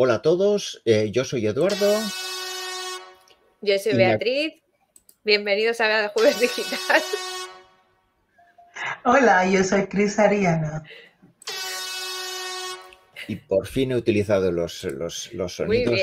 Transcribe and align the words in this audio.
Hola 0.00 0.14
a 0.14 0.22
todos, 0.22 0.80
eh, 0.84 1.10
yo 1.10 1.24
soy 1.24 1.44
Eduardo. 1.44 1.92
Yo 3.60 3.76
soy 3.80 3.96
Beatriz. 3.96 4.54
Bienvenidos 5.24 5.80
a 5.80 6.02
de 6.02 6.08
Jueves 6.10 6.38
Digital. 6.38 7.02
Hola, 9.04 9.50
yo 9.50 9.64
soy 9.64 9.88
Cris 9.88 10.20
Ariana. 10.20 10.84
Y 13.26 13.34
por 13.34 13.66
fin 13.66 13.90
he 13.90 13.96
utilizado 13.96 14.52
los, 14.52 14.84
los, 14.84 15.32
sonidos 15.52 15.98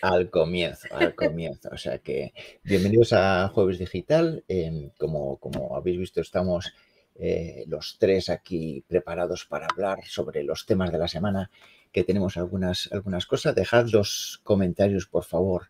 al, 0.00 0.30
comienzo, 0.30 0.86
al 0.92 1.16
comienzo. 1.16 1.70
O 1.72 1.76
sea 1.76 1.98
que 1.98 2.32
bienvenidos 2.62 3.12
a 3.12 3.48
Jueves 3.48 3.80
Digital. 3.80 4.44
Em, 4.46 4.90
como, 4.90 5.38
como 5.38 5.76
habéis 5.76 5.98
visto, 5.98 6.20
estamos 6.20 6.72
eh, 7.16 7.64
los 7.66 7.96
tres 7.98 8.30
aquí 8.30 8.84
preparados 8.86 9.44
para 9.44 9.66
hablar 9.66 9.98
sobre 10.06 10.44
los 10.44 10.64
temas 10.66 10.92
de 10.92 10.98
la 10.98 11.08
semana, 11.08 11.50
que 11.92 12.04
tenemos 12.04 12.36
algunas, 12.36 12.88
algunas 12.92 13.26
cosas. 13.26 13.54
Dejad 13.54 13.88
los 13.88 14.40
comentarios, 14.44 15.06
por 15.06 15.24
favor, 15.24 15.68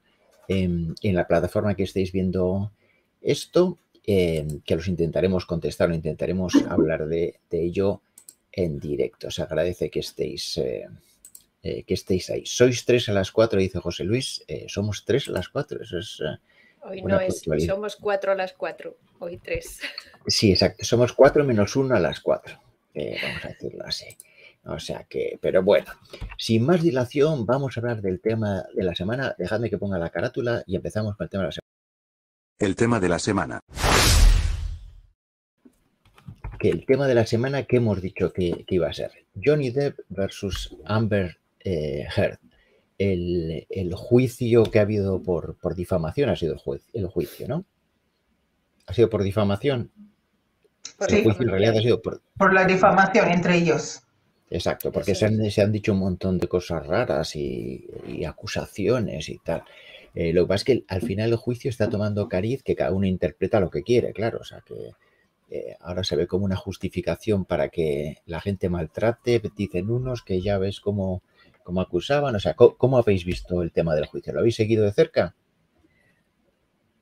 en, 0.49 0.95
la 1.03 1.27
plataforma 1.27 1.75
que 1.75 1.85
estéis 1.85 2.13
viendo 2.13 2.73
esto, 3.21 3.79
em, 4.05 4.61
que 4.61 4.77
los 4.77 4.89
intentaremos 4.89 5.47
contestar 5.47 5.91
o 5.91 5.95
intentaremos 5.95 6.55
hablar 6.69 7.07
de, 7.07 7.41
ello 7.51 8.03
en 8.53 8.81
directo. 8.81 9.31
Se 9.31 9.43
agradece 9.43 9.91
que 9.91 10.01
estéis, 10.01 10.59
eh, 10.59 10.89
eh, 11.63 11.83
que 11.85 11.95
estéis 11.95 12.31
ahí. 12.31 12.43
Sois 12.47 12.85
tres 12.85 13.09
a 13.09 13.13
las 13.13 13.31
cuatro, 13.31 13.61
dice 13.61 13.79
José 13.79 14.05
Luis. 14.05 14.45
somos 14.67 15.05
tres 15.05 15.29
a 15.29 15.33
las 15.33 15.49
cuatro. 15.49 15.83
Eso 15.83 15.99
es 15.99 16.21
Hoy 16.83 17.03
no 17.03 17.21
es, 17.21 17.43
somos 17.67 17.97
cuatro 17.97 18.33
a 18.33 18.35
las 18.35 18.55
cuatro, 18.55 18.97
hoy 19.19 19.39
tres. 19.39 19.81
Sí, 20.27 20.53
exacto, 20.53 20.85
somos 20.85 21.13
cuatro 21.13 21.45
menos 21.45 21.77
uno 21.77 21.95
a 21.95 22.01
las 22.01 22.21
cuatro, 22.21 22.59
eh, 22.95 23.19
vamos 23.23 23.45
a 23.45 23.49
decirlo 23.49 23.85
así. 23.85 24.07
O 24.65 24.79
sea 24.79 25.05
que, 25.05 25.39
pero 25.41 25.63
bueno, 25.63 25.87
sin 26.37 26.65
más 26.67 26.83
dilación, 26.83 27.47
vamos 27.47 27.77
a 27.77 27.81
hablar 27.81 28.03
del 28.03 28.21
tema 28.21 28.65
de 28.75 28.85
la 28.85 28.95
semana. 28.95 29.35
Dejadme 29.39 29.71
que 29.71 29.79
ponga 29.79 29.99
la 29.99 30.11
carátula 30.11 30.63
y 30.67 30.77
empezamos 30.77 31.17
con 31.17 31.25
el 31.25 31.31
tema 31.31 31.43
de 31.45 31.49
la 31.49 31.53
semana. 31.53 31.71
El 32.59 32.77
tema 32.77 33.01
de 33.01 33.09
la 33.09 33.19
semana. 33.19 33.61
Que 36.59 36.69
el 36.69 36.85
tema 36.85 37.09
de 37.09 37.15
la 37.15 37.25
semana 37.25 37.63
que 37.63 37.79
hemos 37.79 38.03
dicho 38.03 38.33
que, 38.33 38.67
iba 38.69 38.87
a 38.87 38.93
ser 38.93 39.13
Johnny 39.43 39.71
Depp 39.71 40.01
versus 40.11 40.77
Amber 40.85 41.39
eh, 41.65 42.07
Heard 42.15 42.39
el, 43.01 43.95
juicio 43.95 44.65
que 44.65 44.79
ha 44.79 44.83
habido 44.83 45.23
por, 45.23 45.57
difamación 45.75 46.29
ha 46.29 46.37
sido 46.37 46.55
el, 46.55 46.83
el 46.93 47.07
juicio, 47.07 47.49
¿no? 47.49 47.65
Ha 48.87 48.93
sido 48.93 49.09
por 49.09 49.23
difamación. 49.23 49.91
el 51.09 51.23
juicio 51.23 51.43
en 51.43 51.49
realidad 51.49 51.77
ha 51.79 51.81
sido 51.81 52.03
por... 52.03 52.21
Por 52.37 52.53
la 52.53 52.65
difamación 52.65 53.31
entre 53.31 53.57
ellos. 53.57 54.03
Exacto, 54.51 54.91
porque 54.91 55.15
se 55.15 55.27
han, 55.27 55.73
dicho 55.73 55.93
un 55.93 56.01
montón 56.01 56.39
de 56.39 56.49
cosas 56.49 56.85
raras 56.87 57.37
y, 57.37 57.87
acusaciones 58.27 59.29
y 59.29 59.39
tal. 59.39 59.63
Eh, 60.15 60.33
lo 60.33 60.43
que 60.43 60.49
pasa 60.49 60.57
es 60.57 60.65
que 60.65 60.85
al 60.89 61.03
final 61.03 61.31
el 61.31 61.37
juicio 61.37 61.71
está 61.71 61.89
tomando 61.89 62.29
cariz 62.29 62.65
que 62.65 62.75
cada 62.75 62.91
uno 62.91 63.07
interpreta 63.07 63.61
lo 63.61 63.71
que 63.71 63.83
quiere, 63.83 64.13
claro. 64.13 64.39
O 64.41 64.45
sea 64.45 64.61
que 64.67 64.91
eh, 65.51 65.77
ahora 65.81 66.03
se 66.03 66.17
ve 66.17 66.27
como 66.27 66.45
una 66.45 66.57
justificación 66.57 67.45
para 67.45 67.69
que 67.69 68.19
la 68.27 68.41
gente 68.41 68.69
maltrate, 68.69 69.41
dicen 69.57 69.91
unos 69.91 70.23
que 70.23 70.41
ya 70.41 70.59
ves 70.59 70.81
como 70.81 71.23
como 71.63 71.81
acusaban? 71.81 72.35
O 72.35 72.41
sea, 72.41 72.55
¿cómo, 72.55 72.99
habéis 72.99 73.25
visto 73.25 73.63
el 73.63 73.71
tema 73.71 73.95
del 73.95 74.07
juicio? 74.07 74.33
¿Lo 74.33 74.41
habéis 74.41 74.57
seguido 74.57 74.85
de 74.85 74.93
cerca? 74.93 75.37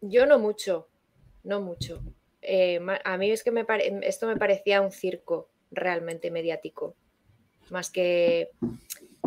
Yo 0.02 0.26
no 0.26 0.38
mucho, 0.38 0.88
no 1.42 1.60
mucho. 1.60 2.02
Eh, 2.42 2.78
a 3.04 3.16
mí 3.16 3.30
es 3.30 3.42
que 3.42 3.50
me 3.50 3.64
esto 4.02 4.26
me 4.26 4.36
parecía 4.36 4.80
un 4.80 4.92
circo 4.92 5.48
realmente 5.70 6.30
mediático, 6.30 6.94
más 7.70 7.90
que 7.90 8.50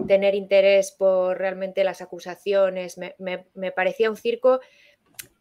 tener 0.08 0.36
interés 0.36 0.92
por 0.92 1.38
realmente 1.38 1.84
las 1.84 2.02
acusaciones. 2.02 2.98
Me, 2.98 3.72
parecía 3.72 4.10
un 4.10 4.18
circo, 4.18 4.60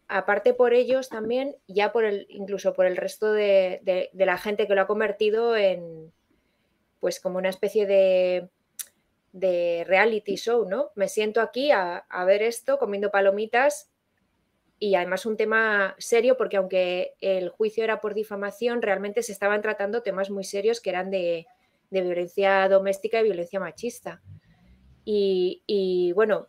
aparte 0.08 0.54
por 0.54 0.74
ellos 0.74 1.08
también, 1.08 1.56
ya 1.66 1.92
por 1.92 2.04
el, 2.04 2.26
incluso 2.28 2.74
por 2.74 2.86
el 2.86 2.96
resto 2.96 3.32
de 3.32 4.10
la 4.14 4.38
gente 4.38 4.66
que 4.66 4.74
lo 4.74 4.82
ha 4.82 4.86
convertido 4.86 5.56
en, 5.56 6.12
pues 7.00 7.20
como 7.20 7.38
una 7.38 7.48
especie 7.48 7.86
de 7.86 8.48
de 9.32 9.84
reality 9.86 10.36
show, 10.36 10.68
¿no? 10.68 10.90
Me 10.94 11.08
siento 11.08 11.40
aquí 11.40 11.70
a, 11.70 12.04
ver 12.26 12.42
esto 12.42 12.78
comiendo 12.78 13.10
palomitas 13.10 13.90
y 14.78 14.94
además 14.94 15.26
un 15.26 15.36
tema 15.36 15.94
serio 15.98 16.36
porque 16.36 16.56
aunque 16.56 17.14
el 17.20 17.50
juicio 17.50 17.84
era 17.84 18.00
por 18.00 18.14
difamación, 18.14 18.82
realmente 18.82 19.22
se 19.22 19.32
estaban 19.32 19.62
tratando 19.62 20.02
temas 20.02 20.30
muy 20.30 20.44
serios 20.44 20.80
que 20.80 20.90
eran 20.90 21.10
de, 21.10 21.46
violencia 21.90 22.68
doméstica 22.68 23.20
y 23.20 23.24
violencia 23.24 23.60
machista. 23.60 24.22
Y, 25.04 26.12
bueno, 26.14 26.48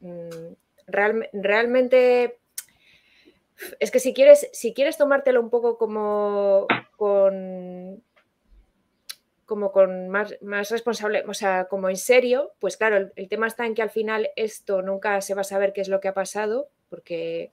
mm, 0.00 0.52
realmente 0.86 2.38
es 3.80 3.90
que 3.90 4.00
si 4.00 4.12
quieres, 4.12 4.48
si 4.52 4.74
quieres 4.74 4.98
tomártelo 4.98 5.40
un 5.40 5.50
poco 5.50 5.78
como 5.78 6.66
con 6.96 8.02
como 9.46 9.70
con 9.70 10.08
más, 10.08 10.34
más, 10.42 10.70
responsable, 10.70 11.22
o 11.26 11.32
sea, 11.32 11.68
como 11.68 11.88
en 11.88 11.96
serio, 11.96 12.52
pues 12.58 12.76
claro, 12.76 13.12
el, 13.14 13.28
tema 13.28 13.46
está 13.46 13.64
en 13.64 13.74
que 13.74 13.82
al 13.82 13.90
final 13.90 14.28
esto 14.34 14.82
nunca 14.82 15.20
se 15.20 15.34
va 15.34 15.42
a 15.42 15.44
saber 15.44 15.72
qué 15.72 15.80
es 15.80 15.88
lo 15.88 16.00
que 16.00 16.08
ha 16.08 16.14
pasado, 16.14 16.68
porque 16.90 17.52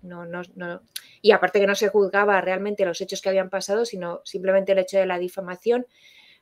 no, 0.00 0.24
no, 0.24 0.40
no, 0.54 0.80
y 1.20 1.32
aparte 1.32 1.60
que 1.60 1.66
no 1.66 1.74
se 1.74 1.88
juzgaba 1.88 2.40
realmente 2.40 2.86
los 2.86 2.98
hechos 3.02 3.20
que 3.20 3.28
habían 3.28 3.50
pasado, 3.50 3.84
sino 3.84 4.22
simplemente 4.24 4.72
el 4.72 4.78
hecho 4.78 4.96
de 4.96 5.04
la 5.04 5.18
difamación. 5.18 5.86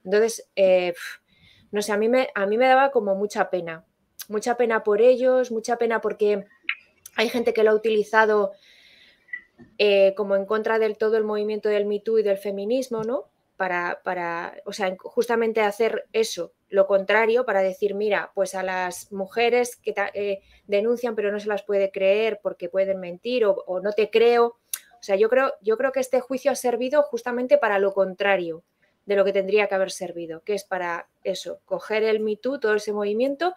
Entonces, 0.05 0.49
eh, 0.57 0.95
no 1.71 1.83
sé, 1.83 1.93
a 1.93 1.97
mí, 1.97 2.09
me, 2.09 2.29
a 2.35 2.47
mí 2.47 2.59
me 2.59 2.67
daba 2.67 2.91
como 2.91 3.15
mucha 3.15 3.51
pena, 3.51 3.85
mucha 4.29 4.57
pena 4.57 4.83
por 4.83 5.01
ellos, 5.01 5.51
mucha 5.51 5.77
pena 5.77 6.01
porque 6.01 6.45
hay 7.17 7.29
gente 7.29 7.53
que 7.53 7.63
lo 7.63 7.71
ha 7.71 7.75
utilizado 7.75 8.53
eh, 9.79 10.15
como 10.17 10.37
en 10.37 10.47
contra 10.47 10.79
del 10.79 10.99
todo 10.99 11.17
el 11.17 11.25
movimiento 11.25 11.69
del 11.69 11.87
Me 11.87 12.03
y 12.05 12.23
del 12.23 12.39
feminismo, 12.39 13.03
¿no? 13.05 13.33
para, 14.03 14.57
o 14.65 14.73
sea, 14.73 14.95
justamente 14.99 15.61
hacer 15.61 16.07
eso, 16.12 16.53
lo 16.69 16.87
contrario, 16.87 17.45
para 17.45 17.62
decir, 17.62 17.95
mira, 17.95 18.33
pues 18.35 18.55
a 18.55 18.62
las 18.62 19.12
mujeres 19.12 19.77
que 19.77 19.95
eh, 20.15 20.41
denuncian 20.67 21.15
pero 21.15 21.31
no 21.31 21.39
se 21.39 21.49
las 21.49 21.62
puede 21.62 21.93
creer 21.93 22.41
porque 22.43 22.69
pueden 22.69 22.99
mentir 22.99 23.45
o, 23.45 23.81
no 23.81 23.93
te 23.93 24.11
creo. 24.11 24.57
O 24.95 25.03
sea, 25.05 25.17
yo 25.17 25.29
creo, 25.29 25.53
yo 25.61 25.77
creo 25.77 25.93
que 25.93 26.01
este 26.01 26.21
juicio 26.21 26.51
ha 26.51 26.57
servido 26.57 27.03
justamente 27.03 27.59
para 27.59 27.79
lo 27.79 27.93
contrario 27.93 28.65
de 29.07 29.17
lo 29.17 29.25
que 29.25 29.33
tendría 29.33 29.67
que 29.67 29.75
haber 29.75 29.91
servido, 29.91 30.41
que 30.41 30.55
es 30.55 30.65
para 30.65 31.09
eso, 31.25 31.61
coger 31.65 32.05
el 32.05 32.21
Me 32.21 32.37
todo 32.37 32.75
ese 32.75 32.93
movimiento 32.93 33.55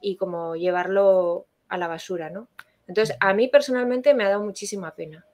y 0.00 0.16
como 0.16 0.56
llevarlo 0.56 1.46
a 1.68 1.78
la 1.78 1.88
basura, 1.88 2.30
¿no? 2.30 2.48
Entonces, 2.86 3.16
a 3.20 3.34
mí 3.34 3.48
personalmente 3.48 4.14
me 4.14 4.24
ha 4.24 4.28
dado 4.28 4.44
muchísima 4.44 4.94
pena. 4.94 5.26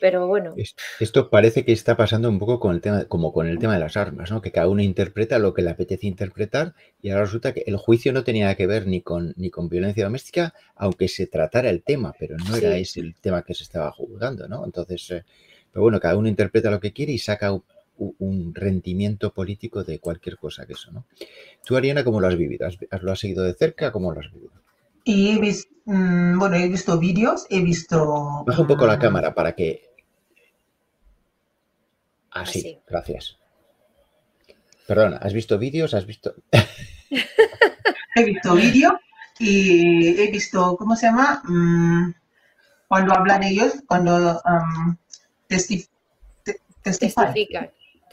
Pero 0.00 0.26
bueno. 0.26 0.56
Esto 0.98 1.30
parece 1.30 1.64
que 1.64 1.70
está 1.70 1.96
pasando 1.96 2.28
un 2.28 2.40
poco 2.40 2.58
con 2.58 2.74
el 2.74 2.80
tema, 2.80 3.04
como 3.04 3.32
con 3.32 3.46
el 3.46 3.60
tema 3.60 3.74
de 3.74 3.80
las 3.80 3.96
armas, 3.96 4.32
¿no? 4.32 4.42
Que 4.42 4.50
cada 4.50 4.68
uno 4.68 4.82
interpreta 4.82 5.38
lo 5.38 5.54
que 5.54 5.62
le 5.62 5.70
apetece 5.70 6.08
interpretar 6.08 6.74
y 7.00 7.10
ahora 7.10 7.24
resulta 7.24 7.54
que 7.54 7.62
el 7.66 7.76
juicio 7.76 8.12
no 8.12 8.24
tenía 8.24 8.52
que 8.56 8.66
ver 8.66 8.88
ni 8.88 9.02
con, 9.02 9.32
ni 9.36 9.50
con 9.50 9.68
violencia 9.68 10.02
doméstica, 10.02 10.54
aunque 10.74 11.06
se 11.06 11.28
tratara 11.28 11.70
el 11.70 11.84
tema, 11.84 12.12
pero 12.18 12.36
no 12.36 12.56
era 12.56 12.76
ese 12.76 12.98
el 12.98 13.14
tema 13.14 13.42
que 13.42 13.54
se 13.54 13.62
estaba 13.62 13.92
juzgando, 13.92 14.48
¿no? 14.48 14.64
Entonces, 14.64 15.08
eh, 15.12 15.24
pero 15.70 15.82
bueno, 15.84 16.00
cada 16.00 16.16
uno 16.16 16.28
interpreta 16.28 16.70
lo 16.70 16.80
que 16.80 16.92
quiere 16.92 17.12
y 17.12 17.18
saca 17.18 17.52
un, 17.96 18.54
rendimiento 18.54 19.32
político 19.32 19.84
de 19.84 19.98
cualquier 19.98 20.36
cosa 20.36 20.66
que 20.66 20.72
eso, 20.72 20.90
¿no? 20.90 21.06
Tú, 21.64 21.76
Ariana, 21.76 22.04
¿cómo 22.04 22.20
lo 22.20 22.26
has 22.26 22.36
vivido? 22.36 22.68
¿Lo 23.00 23.12
has 23.12 23.20
seguido 23.20 23.44
de 23.44 23.54
cerca? 23.54 23.92
¿Cómo 23.92 24.12
lo 24.12 24.20
has 24.20 24.32
vivido? 24.32 24.52
Y 25.04 25.30
he 25.30 25.40
visto, 25.40 25.74
mm, 25.84 26.38
bueno, 26.38 26.56
he 26.56 26.68
visto 26.68 26.98
vídeos, 26.98 27.46
he 27.50 27.60
visto... 27.60 28.44
Baja 28.46 28.60
un 28.60 28.66
poco 28.66 28.86
la 28.86 28.96
mm, 28.96 29.00
cámara 29.00 29.34
para 29.34 29.54
que... 29.54 29.90
Así, 32.30 32.78
ah, 32.78 32.84
gracias. 32.88 33.38
Perdona, 34.86 35.18
¿has 35.18 35.32
visto 35.32 35.58
vídeos? 35.58 35.94
¿Has 35.94 36.06
visto...? 36.06 36.34
he 38.16 38.24
visto 38.24 38.54
vídeos 38.54 38.94
y 39.38 40.20
he 40.20 40.30
visto, 40.30 40.76
¿cómo 40.76 40.94
se 40.96 41.06
llama? 41.06 41.42
Mm, 41.44 42.14
cuando 42.88 43.14
hablan 43.14 43.42
ellos, 43.42 43.74
cuando 43.86 44.40
testifican. 46.82 47.70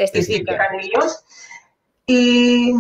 Testifican 0.07 0.80
ellos. 0.80 1.24
Y 2.07 2.74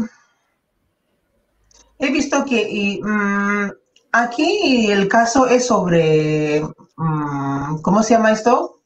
he 1.99 2.11
visto 2.11 2.45
que 2.45 2.99
Aquí 4.11 4.91
el 4.91 5.07
caso 5.07 5.47
es 5.47 5.67
sobre, 5.67 6.63
mm, 6.95 7.81
¿cómo 7.81 8.01
se 8.01 8.15
llama 8.15 8.31
esto? 8.31 8.81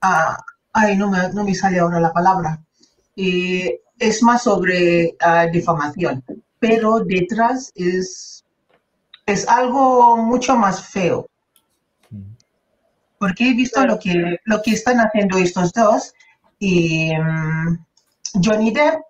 Ah, 0.00 0.36
ay, 0.72 0.96
no 0.96 1.08
me, 1.08 1.32
no 1.32 1.44
me, 1.44 1.54
sale 1.54 1.78
ahora 1.78 2.00
la 2.00 2.12
palabra. 2.12 2.60
es 3.16 4.22
más 4.22 4.42
sobre 4.42 5.16
ah, 5.20 5.46
difamación, 5.46 6.24
pero 6.58 7.00
detrás 7.00 7.70
es, 7.74 8.44
es 9.26 9.46
algo 9.48 10.16
mucho 10.16 10.56
más 10.56 10.84
feo. 10.88 11.26
Porque 13.18 13.50
he 13.50 13.54
visto 13.54 13.84
lo 13.86 13.98
que, 13.98 14.38
lo 14.44 14.62
que 14.62 14.72
están 14.72 14.98
haciendo 14.98 15.38
estos 15.38 15.72
dos 15.72 16.14
y 16.60 17.10
mm, 17.16 17.78
Johnny 18.44 18.70
Depp 18.70 19.00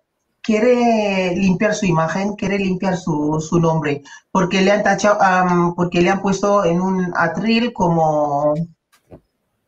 quiere 0.41 1.35
limpiar 1.37 1.75
su 1.75 1.85
imagen, 1.85 2.35
quiere 2.37 2.59
limpiar 2.59 2.97
su, 2.97 3.59
nombre, 3.61 4.03
porque 4.31 4.63
le 4.63 4.71
han 4.71 4.83
tachado, 4.83 5.75
porque 5.75 6.01
le 6.01 6.09
han 6.09 6.23
puesto 6.23 6.65
en 6.65 6.81
un 6.81 7.13
atril 7.15 7.73
como 7.75 8.55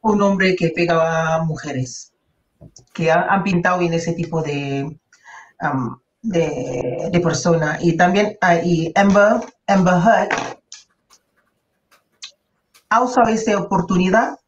un 0.01 0.23
hombre 0.23 0.57
que 0.57 0.71
pega 0.71 1.35
a 1.35 1.45
mujeres, 1.45 2.13
que 2.95 3.11
han 3.11 3.43
pintado 3.43 3.83
en 3.83 3.93
ese 3.93 4.15
tipo 4.15 4.43
de, 4.43 4.99
de, 6.23 7.21
persona. 7.23 7.79
Y 7.81 7.97
también 7.97 8.39
hay 8.41 8.93
Amber, 8.95 9.41
Amber 9.67 9.95
Heard 9.95 10.31
ha 12.89 13.03
usado 13.03 13.29
esta 13.29 13.59
oportunidad, 13.59 14.39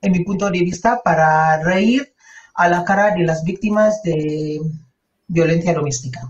en 0.00 0.12
mi 0.12 0.24
punto 0.24 0.50
de 0.50 0.60
vista, 0.60 1.00
para 1.02 1.62
reír 1.62 2.13
a 2.54 2.68
la 2.68 2.84
cara 2.84 3.14
de 3.14 3.24
las 3.24 3.44
víctimas 3.44 4.02
de 4.02 4.60
violencia 5.28 5.74
doméstica. 5.74 6.20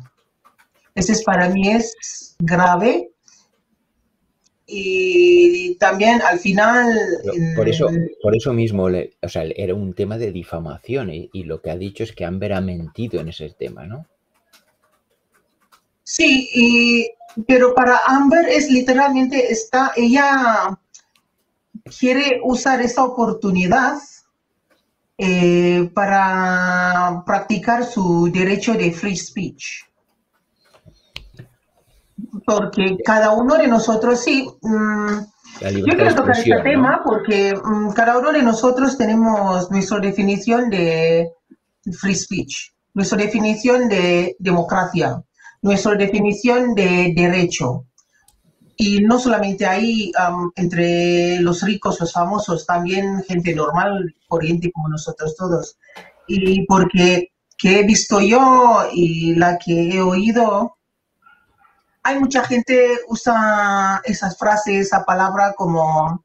Ese 0.95 1.13
es 1.13 1.23
para 1.23 1.49
mí 1.49 1.69
es 1.69 2.37
grave 2.39 3.11
y 4.67 5.75
también 5.77 6.23
al 6.23 6.39
final... 6.39 6.87
por, 7.57 7.69
eso, 7.69 7.89
por 8.23 8.35
eso 8.35 8.53
mismo, 8.53 8.85
o 8.85 9.29
sea, 9.29 9.45
era 9.57 9.75
un 9.75 9.95
tema 9.95 10.17
de 10.17 10.33
difamación 10.33 11.11
y, 11.11 11.43
lo 11.45 11.61
que 11.61 11.71
ha 11.71 11.77
dicho 11.77 12.05
es 12.05 12.13
que 12.13 12.25
Amber 12.25 12.53
ha 12.53 12.61
mentido 12.61 13.21
en 13.21 13.29
ese 13.29 13.51
tema, 13.51 13.85
¿no? 13.87 14.07
Sí, 16.05 17.11
pero 17.47 17.75
para 17.75 17.99
Amber 18.07 18.49
es 18.49 18.71
literalmente, 18.71 19.53
está, 19.53 19.93
ella 19.97 20.79
quiere 21.99 22.41
usar 22.43 22.81
esa 22.81 23.05
oportunidad 23.05 23.99
eh, 25.17 25.91
para 25.95 27.23
practicar 27.25 27.85
su 27.85 28.31
derecho 28.33 28.75
de 28.75 28.93
free 28.93 29.17
speech. 29.17 29.65
Porque 32.45 32.97
cada 33.05 33.33
uno 33.33 33.57
de 33.57 33.69
nosotros, 33.69 34.21
sí, 34.21 34.47
mm, 34.63 35.19
yo 35.61 35.85
quiero 35.85 36.15
tocar 36.15 36.37
este 36.37 36.61
tema 36.63 37.01
porque 37.05 37.55
mm, 37.55 37.93
cada 37.93 38.19
uno 38.19 38.33
de 38.33 38.43
nosotros 38.43 38.99
tenemos 38.99 39.71
nuestra 39.71 40.01
definición 40.01 40.69
de 40.69 41.31
free 42.01 42.15
speech, 42.15 42.73
nuestra 42.93 43.19
definición 43.19 43.89
de 43.89 44.35
democracia, 44.39 45.23
nuestra 45.63 45.95
definición 45.95 46.75
de 46.75 47.13
derecho. 47.15 47.87
Y 48.77 49.01
no 49.01 49.19
solamente 49.19 49.67
ahí, 49.67 50.11
entre 50.57 51.41
los 51.41 51.63
ricos, 51.63 52.01
los 52.01 52.13
famosos, 52.13 52.67
también 52.67 53.23
gente 53.25 53.55
normal, 53.55 54.15
corriente 54.27 54.73
como 54.73 54.89
nosotros 54.89 55.37
todos. 55.37 55.79
Y 56.27 56.67
porque 56.67 57.33
que 57.57 57.81
he 57.81 57.83
visto 57.85 58.21
yo 58.21 58.83
y 58.93 59.35
la 59.37 59.59
que 59.59 59.91
he 59.91 60.01
oído, 60.01 60.77
hay 62.03 62.19
mucha 62.19 62.45
gente 62.45 62.99
usa 63.09 64.03
esas 64.05 64.37
frases, 64.37 64.87
esa 64.87 65.05
palabra 65.05 65.55
como 65.57 66.25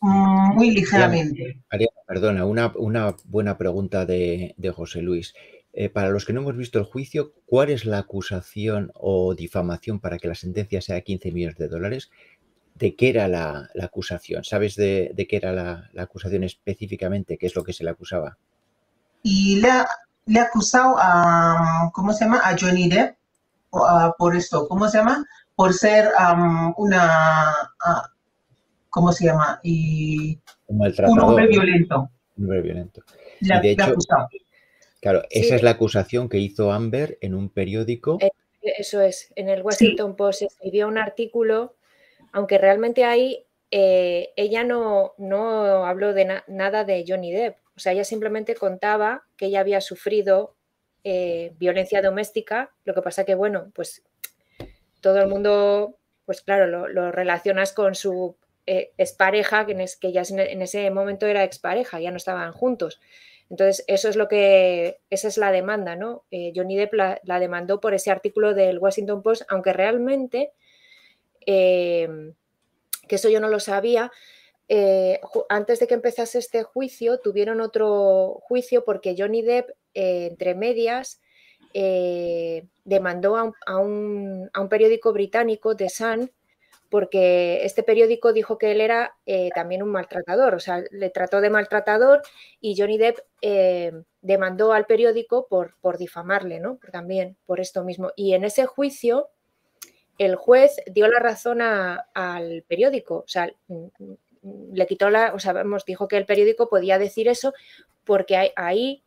mm, 0.00 0.54
muy 0.54 0.70
ligeramente. 0.72 1.62
perdona, 2.06 2.44
una, 2.44 2.72
una, 2.76 3.14
buena 3.24 3.56
pregunta 3.56 4.04
de, 4.04 4.54
de 4.58 4.70
José 4.70 5.00
Luis. 5.02 5.34
Eh, 5.72 5.88
para 5.88 6.10
los 6.10 6.24
que 6.24 6.32
no 6.32 6.40
hemos 6.40 6.56
visto 6.56 6.78
el 6.78 6.84
juicio, 6.84 7.32
¿cuál 7.46 7.70
es 7.70 7.84
la 7.84 7.98
acusación 7.98 8.90
o 8.94 9.34
difamación 9.34 10.00
para 10.00 10.18
que 10.18 10.28
la 10.28 10.34
sentencia 10.34 10.80
sea 10.80 11.00
15 11.00 11.30
millones 11.30 11.58
de 11.58 11.68
dólares? 11.68 12.10
¿De 12.74 12.96
qué 12.96 13.10
era 13.10 13.28
la, 13.28 13.68
acusación? 13.80 14.42
¿Sabes 14.42 14.74
de, 14.74 15.14
qué 15.28 15.36
era 15.36 15.52
la, 15.52 15.90
acusación 15.96 16.44
específicamente? 16.44 17.38
¿Qué 17.38 17.46
es 17.46 17.54
lo 17.54 17.62
que 17.62 17.72
se 17.72 17.84
le 17.84 17.90
acusaba? 17.90 18.36
Y 19.22 19.60
le 19.60 19.70
ha, 19.70 20.42
acusado 20.42 20.96
a, 20.98 21.90
¿cómo 21.92 22.12
se 22.12 22.24
llama? 22.24 22.40
A 22.42 22.56
Johnny 22.58 22.88
Depp 22.88 23.16
por 24.18 24.34
esto, 24.34 24.66
¿cómo 24.66 24.88
se 24.88 24.98
llama? 24.98 25.24
Por 25.54 25.72
ser 25.72 26.10
una, 26.76 27.54
¿cómo 28.88 29.12
se 29.12 29.26
llama? 29.26 29.60
Y, 29.62 30.38
un, 30.66 31.20
hombre 31.20 31.46
violento. 31.46 32.10
Un 32.36 32.44
hombre 32.44 32.62
violento. 32.62 33.02
Le, 33.40 33.76
ha 33.78 33.84
acusado. 33.84 34.28
Claro, 35.00 35.22
esa 35.30 35.56
es 35.56 35.62
la 35.62 35.70
acusación 35.70 36.28
que 36.28 36.38
hizo 36.38 36.72
Amber 36.72 37.16
en 37.22 37.34
un 37.34 37.48
periódico. 37.48 38.18
Eh, 38.20 38.30
eso 38.62 39.00
es, 39.00 39.32
en 39.34 39.48
el 39.48 39.62
Washington 39.62 40.14
Post 40.14 40.42
escribió 40.42 40.88
un 40.88 40.98
artículo, 40.98 41.74
aunque 42.32 42.58
realmente 42.58 43.04
ahí 43.04 43.46
eh, 43.70 44.32
ella 44.36 44.62
no, 44.62 45.14
no 45.16 45.86
habló 45.86 46.12
de 46.12 46.42
nada 46.46 46.84
de 46.84 47.04
Johnny 47.08 47.32
Depp. 47.32 47.56
O 47.76 47.80
sea, 47.80 47.92
ella 47.92 48.04
simplemente 48.04 48.54
contaba 48.54 49.24
que 49.38 49.46
ella 49.46 49.60
había 49.60 49.80
sufrido 49.80 50.54
eh, 51.02 51.54
violencia 51.58 52.02
doméstica. 52.02 52.70
Lo 52.84 52.92
que 52.92 53.00
pasa 53.00 53.24
que, 53.24 53.34
bueno, 53.34 53.72
pues 53.74 54.02
todo 55.00 55.22
el 55.22 55.28
mundo, 55.28 55.96
pues 56.26 56.42
claro, 56.42 56.88
lo, 56.88 57.10
relacionas 57.10 57.72
con 57.72 57.94
su 57.94 58.36
expareja, 58.66 59.66
que, 59.66 59.86
que 59.98 60.12
ya 60.12 60.22
en 60.28 60.62
ese 60.62 60.90
momento 60.90 61.26
era 61.26 61.42
expareja, 61.42 61.98
ya 62.00 62.10
no 62.10 62.18
estaban 62.18 62.52
juntos. 62.52 63.00
Entonces, 63.50 63.84
eso 63.88 64.08
es 64.08 64.14
lo 64.14 64.28
que, 64.28 65.00
esa 65.10 65.26
es 65.26 65.36
la 65.36 65.50
demanda, 65.50 65.96
¿no? 65.96 66.24
Eh, 66.30 66.52
Johnny 66.54 66.76
Depp 66.76 66.94
la, 66.94 67.40
demandó 67.40 67.80
por 67.80 67.94
ese 67.94 68.12
artículo 68.12 68.54
del 68.54 68.78
Washington 68.78 69.22
Post, 69.22 69.42
aunque 69.48 69.72
realmente, 69.72 70.52
em, 71.46 72.34
que 73.08 73.16
eso 73.16 73.28
yo 73.28 73.40
no 73.40 73.48
lo 73.48 73.58
sabía, 73.58 74.12
eh, 74.68 75.20
antes 75.48 75.80
de 75.80 75.88
que 75.88 75.94
empezase 75.94 76.38
este 76.38 76.62
juicio, 76.62 77.18
tuvieron 77.18 77.60
otro 77.60 78.38
juicio 78.42 78.84
porque 78.84 79.16
Johnny 79.18 79.42
Depp, 79.42 79.70
eh, 79.94 80.28
entre 80.30 80.54
medias, 80.54 81.20
demandó 82.84 83.36
a 83.36 83.44
un, 83.44 84.50
a 84.52 84.60
un, 84.60 84.68
periódico 84.68 85.12
británico, 85.12 85.76
The 85.76 85.88
Sun, 85.88 86.30
porque 86.90 87.64
este 87.64 87.84
periódico 87.84 88.32
dijo 88.32 88.58
que 88.58 88.72
él 88.72 88.80
era 88.80 89.16
eh, 89.24 89.50
también 89.54 89.82
un 89.82 89.92
maltratador, 89.92 90.56
o 90.56 90.60
sea, 90.60 90.82
le 90.90 91.08
trató 91.10 91.40
de 91.40 91.48
maltratador 91.48 92.20
y 92.60 92.76
Johnny 92.76 92.98
Depp 92.98 93.20
eh, 93.40 93.92
demandó 94.20 94.72
al 94.72 94.86
periódico 94.86 95.46
por, 95.48 95.76
por 95.80 95.98
difamarle, 95.98 96.58
¿no? 96.58 96.78
También 96.90 97.36
por 97.46 97.60
esto 97.60 97.84
mismo. 97.84 98.10
Y 98.16 98.34
en 98.34 98.44
ese 98.44 98.66
juicio, 98.66 99.28
el 100.18 100.34
juez 100.34 100.76
dio 100.86 101.06
la 101.06 101.20
razón 101.20 101.60
al 101.62 102.64
periódico, 102.66 103.18
o 103.18 103.28
sea, 103.28 103.50
mm, 103.68 103.86
mm, 104.42 104.74
le 104.74 104.86
quitó 104.88 105.10
la, 105.10 105.32
o 105.32 105.38
sea, 105.38 105.54
dijo 105.86 106.08
que 106.08 106.16
el 106.16 106.26
periódico 106.26 106.68
podía 106.68 106.98
decir 106.98 107.28
eso 107.28 107.54
porque 108.04 108.52
ahí, 108.56 109.04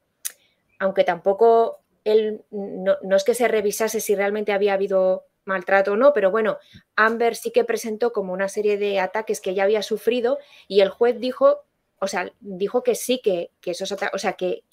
aunque 0.80 1.04
tampoco 1.04 1.82
él, 2.06 2.46
no, 2.50 2.96
no 3.02 3.16
es 3.16 3.24
que 3.26 3.34
se 3.34 3.48
revisase 3.50 4.00
si 4.00 4.16
realmente 4.16 4.54
había 4.54 4.74
habido 4.74 5.26
maltrato 5.46 5.94
o 5.94 5.98
no, 5.98 6.14
pero 6.14 6.32
bueno, 6.32 6.58
Amber 6.96 7.36
sí 7.36 7.52
que 7.52 7.64
presentó 7.64 8.14
como 8.14 8.34
una 8.34 8.48
serie 8.48 8.78
de 8.78 9.00
ataques 9.00 9.42
que 9.42 9.52
ella 9.52 9.64
había 9.64 9.82
sufrido 9.82 10.40
y 10.68 10.82
el 10.82 10.90
juez 10.90 11.20
dijo, 11.20 11.66
o 12.00 12.08
sea, 12.08 12.32
dijo 12.42 12.84
que 12.84 12.96
sí, 12.96 13.22
que, 13.24 13.52
esos 13.64 13.92
o 13.92 14.18
sea, 14.18 14.34
que, 14.34 14.64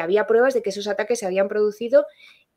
había 0.00 0.26
pruebas 0.26 0.54
de 0.54 0.62
que 0.62 0.70
esos 0.70 0.86
ataques 0.86 1.18
se 1.18 1.26
habían 1.26 1.48
producido 1.48 2.06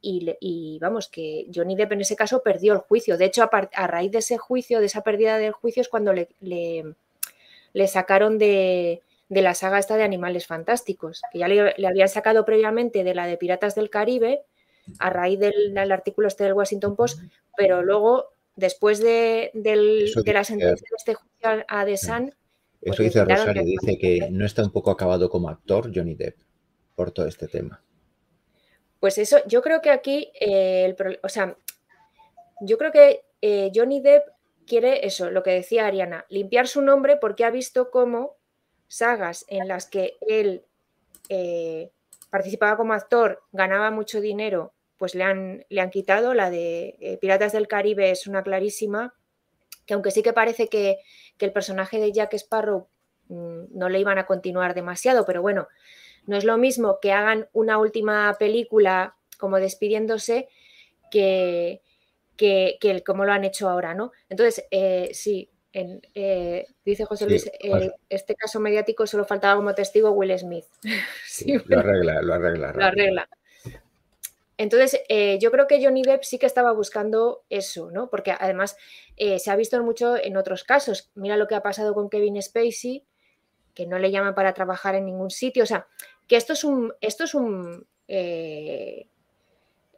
y, 0.02 0.78
vamos, 0.82 1.10
que 1.10 1.48
Johnny 1.54 1.76
Depp 1.76 1.94
en 1.94 2.02
ese 2.02 2.16
caso 2.16 2.44
perdió 2.44 2.74
el 2.74 2.80
juicio. 2.80 3.18
De 3.18 3.26
hecho, 3.26 3.44
a, 3.44 3.88
raíz 3.88 4.12
de 4.12 4.20
ese 4.20 4.38
juicio, 4.38 4.80
de 4.80 4.86
esa 4.86 5.02
pérdida 5.02 5.38
del 5.38 5.54
juicio, 5.54 5.82
es 5.82 5.90
cuando 5.90 6.14
le, 6.14 6.30
le, 6.42 7.88
sacaron 7.88 8.38
de, 8.38 9.02
la 9.30 9.54
saga 9.54 9.80
esta 9.80 9.98
de 9.98 10.04
Animales 10.04 10.46
Fantásticos, 10.46 11.22
que 11.32 11.40
ya 11.40 11.48
le, 11.48 11.74
le 11.78 11.88
habían 11.88 12.10
sacado 12.10 12.46
previamente 12.46 13.04
de 13.04 13.16
la 13.16 13.28
de 13.28 13.38
Piratas 13.38 13.76
del 13.76 13.90
Caribe 13.90 14.44
a 15.00 15.10
raíz 15.10 15.39
del, 15.39 15.77
artículo 15.91 16.27
este 16.27 16.44
del 16.44 16.53
Washington 16.53 16.96
Post, 16.96 17.20
pero 17.56 17.84
luego, 17.84 18.29
después 18.56 19.00
de, 19.00 19.51
la 19.53 20.44
sentencia 20.44 20.75
de 20.75 20.96
este 20.98 21.13
juicio 21.13 21.65
a 21.67 21.86
The 21.86 21.98
Sun... 21.98 22.34
Pues 22.79 22.94
Eso 22.94 23.03
dice 23.03 23.25
Rosario, 23.25 23.63
dice 23.63 23.98
que 23.98 24.29
no 24.29 24.46
está 24.46 24.63
un 24.63 24.72
poco 24.72 24.91
acabado 24.91 25.29
como 25.29 25.50
actor 25.50 25.91
Johnny 25.94 26.13
Depp 26.13 26.38
por 26.96 27.12
todo 27.12 27.25
este 27.25 27.48
tema. 27.48 27.82
Pues 29.00 29.17
eso, 29.17 29.38
yo 29.48 29.62
creo 29.62 29.82
que 29.82 29.89
aquí, 29.89 30.32
eh, 30.39 30.96
o 31.24 31.29
sea, 31.29 31.58
yo 32.62 32.77
creo 32.77 32.91
que 32.91 33.22
eh, 33.41 33.72
Johnny 33.74 34.00
Depp 34.00 34.27
quiere 34.65 35.06
eso, 35.06 35.32
lo 35.32 35.44
que 35.44 35.51
decía 35.51 35.88
Ariana, 35.88 36.25
limpiar 36.29 36.67
su 36.67 36.82
nombre 36.82 37.17
porque 37.17 37.46
ha 37.46 37.51
visto 37.51 37.89
cómo 37.89 38.36
sagas 38.88 39.46
en 39.48 39.67
las 39.67 39.86
que 39.86 40.17
él 40.27 40.63
eh, 41.29 41.91
participaba 42.29 42.77
como 42.77 42.94
actor, 42.94 43.41
ganaba 43.51 43.91
mucho 43.91 44.22
dinero 44.22 44.74
pues 44.98 45.16
le 45.16 45.24
han, 45.24 45.66
le 45.70 45.82
han 45.82 45.89
quitado. 45.89 46.34
La 46.34 46.50
de 46.50 46.96
eh, 47.00 47.18
Piratas 47.20 47.54
del 47.54 47.68
Caribe 47.68 48.12
es 48.12 48.27
una 48.27 48.44
clarísima, 48.44 49.13
que 49.86 49.94
aunque 49.94 50.12
sí 50.12 50.24
que 50.24 50.34
parece 50.34 50.68
que, 50.68 50.98
el 51.39 51.51
personaje 51.51 52.00
de 52.00 52.12
Jack 52.12 52.34
Sparrow 52.34 52.88
mm, 53.30 53.66
no 53.77 53.89
le 53.89 54.00
iban 54.00 54.18
a 54.18 54.25
continuar 54.25 54.74
demasiado, 54.74 55.24
pero 55.25 55.42
bueno, 55.42 55.68
no 56.25 56.36
es 56.36 56.44
lo 56.44 56.58
mismo 56.58 57.00
que 57.00 57.12
hagan 57.12 57.48
una 57.54 57.77
última 57.77 58.36
película 58.39 59.16
como 59.38 59.58
despidiéndose 59.58 60.48
que, 61.12 61.82
que, 62.36 62.80
el, 62.82 63.04
como 63.04 63.24
lo 63.24 63.34
han 63.34 63.46
hecho 63.46 63.70
ahora, 63.70 63.94
¿no? 63.94 64.12
Entonces, 64.30 64.66
eh, 64.72 65.12
sí, 65.13 65.51
eh, 65.74 66.66
dice 66.84 67.06
José 67.06 67.27
Luis, 67.27 67.51
este 68.10 68.36
caso 68.36 68.60
mediático 68.60 69.06
solo 69.06 69.25
faltaba 69.25 69.56
como 69.56 69.75
testigo 69.75 70.12
Will 70.12 70.38
Smith. 70.39 70.66
sí, 71.25 71.54
lo 71.66 71.80
arregla, 71.80 72.22
lo 72.24 72.34
arregla. 72.34 72.74
Lo 72.74 72.84
arregla. 72.84 73.30
Entonces, 74.58 75.02
eh, 75.08 75.38
yo 75.40 75.52
creo 75.52 75.68
que 75.68 75.84
Johnny 75.84 76.02
Depp 76.02 76.24
sí 76.24 76.40
que 76.40 76.48
estaba 76.48 76.72
buscando 76.72 77.44
eso, 77.50 77.92
¿no? 77.92 78.10
Porque 78.10 78.32
además 78.32 78.76
eh, 79.16 79.38
se 79.38 79.52
ha 79.52 79.56
visto 79.56 79.82
mucho 79.84 80.18
en 80.18 80.36
otros 80.36 80.64
casos. 80.64 81.12
Mira 81.14 81.38
lo 81.38 81.48
que 81.48 81.54
ha 81.56 81.62
pasado 81.62 81.94
con 81.94 82.10
Kevin 82.10 82.42
Spacey, 82.42 83.06
que 83.76 83.86
no 83.86 84.00
le 84.00 84.10
llaman 84.10 84.34
para 84.34 84.54
trabajar 84.54 84.96
en 84.96 85.06
ningún 85.06 85.30
sitio. 85.30 85.64
O 85.64 85.68
sea, 85.68 85.88
que 86.28 86.38
esto 86.38 86.54
es 86.54 86.64
un. 86.64 86.92
Esto 87.02 87.24
es 87.26 87.36
un. 87.36 87.86
Eh, 88.08 89.08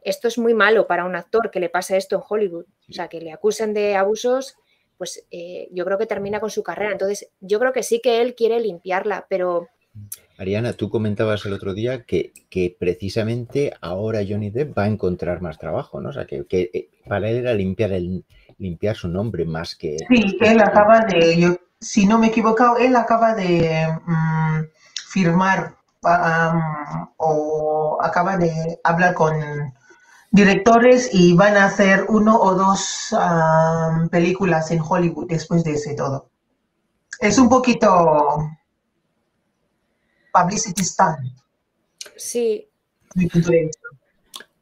esto 0.02 0.28
es 0.28 0.36
muy 0.38 0.52
malo 0.52 0.86
para 0.86 1.04
un 1.06 1.16
actor 1.16 1.50
que 1.50 1.60
le 1.60 1.70
pase 1.70 1.96
esto 1.96 2.16
en 2.16 2.22
Hollywood. 2.28 2.66
O 2.88 2.92
sea, 2.92 3.08
que 3.08 3.20
le 3.20 3.32
acusen 3.32 3.72
de 3.72 3.96
abusos, 3.96 4.56
pues 4.98 5.26
yo 5.70 5.84
creo 5.84 5.98
que 5.98 6.06
termina 6.06 6.40
con 6.40 6.50
su 6.50 6.62
carrera. 6.62 6.92
Entonces, 6.92 7.30
yo 7.40 7.58
creo 7.58 7.72
que 7.72 7.82
sí 7.82 8.00
que 8.00 8.20
él 8.20 8.34
quiere 8.34 8.60
limpiarla, 8.60 9.26
pero 9.28 9.68
Ariana, 10.38 10.72
tú 10.72 10.88
comentabas 10.88 11.44
el 11.44 11.52
otro 11.52 11.74
día 11.74 12.04
que, 12.04 12.32
que, 12.48 12.74
precisamente 12.78 13.74
ahora 13.80 14.20
Johnny 14.26 14.50
Depp 14.50 14.76
va 14.76 14.84
a 14.84 14.88
encontrar 14.88 15.42
más 15.42 15.58
trabajo, 15.58 16.00
¿no? 16.00 16.10
O 16.10 16.12
sea, 16.12 16.26
que, 16.26 16.46
eh, 16.50 16.88
para 17.06 17.28
él 17.28 17.38
era 17.38 17.52
limpiar, 17.52 17.92
el, 17.92 18.24
limpiar 18.58 18.96
su 18.96 19.08
nombre 19.08 19.44
más 19.44 19.74
que... 19.74 19.96
Sí, 20.08 20.38
él 20.40 20.60
acaba 20.60 21.00
de, 21.00 21.38
yo, 21.38 21.56
si 21.78 22.06
no 22.06 22.18
me 22.18 22.26
he 22.26 22.30
equivocado, 22.30 22.78
él 22.78 22.96
acaba 22.96 23.34
de 23.34 23.86
mm, 24.06 24.64
firmar 25.08 25.76
o 27.18 27.98
acaba 28.00 28.38
de 28.38 28.80
hablar 28.82 29.12
con 29.12 29.34
directores 30.30 31.10
y 31.12 31.34
van 31.34 31.56
a 31.56 31.66
hacer 31.66 32.06
uno 32.08 32.40
o 32.40 32.54
dos 32.54 33.14
películas 34.10 34.70
en 34.70 34.80
Hollywood 34.80 35.28
después 35.28 35.64
de 35.64 35.72
ese 35.72 35.94
todo. 35.94 36.30
Es 37.18 37.38
un 37.38 37.50
poquito 37.50 38.48
publicity 40.32 40.84
stunt. 40.84 41.18
Sí. 42.16 42.68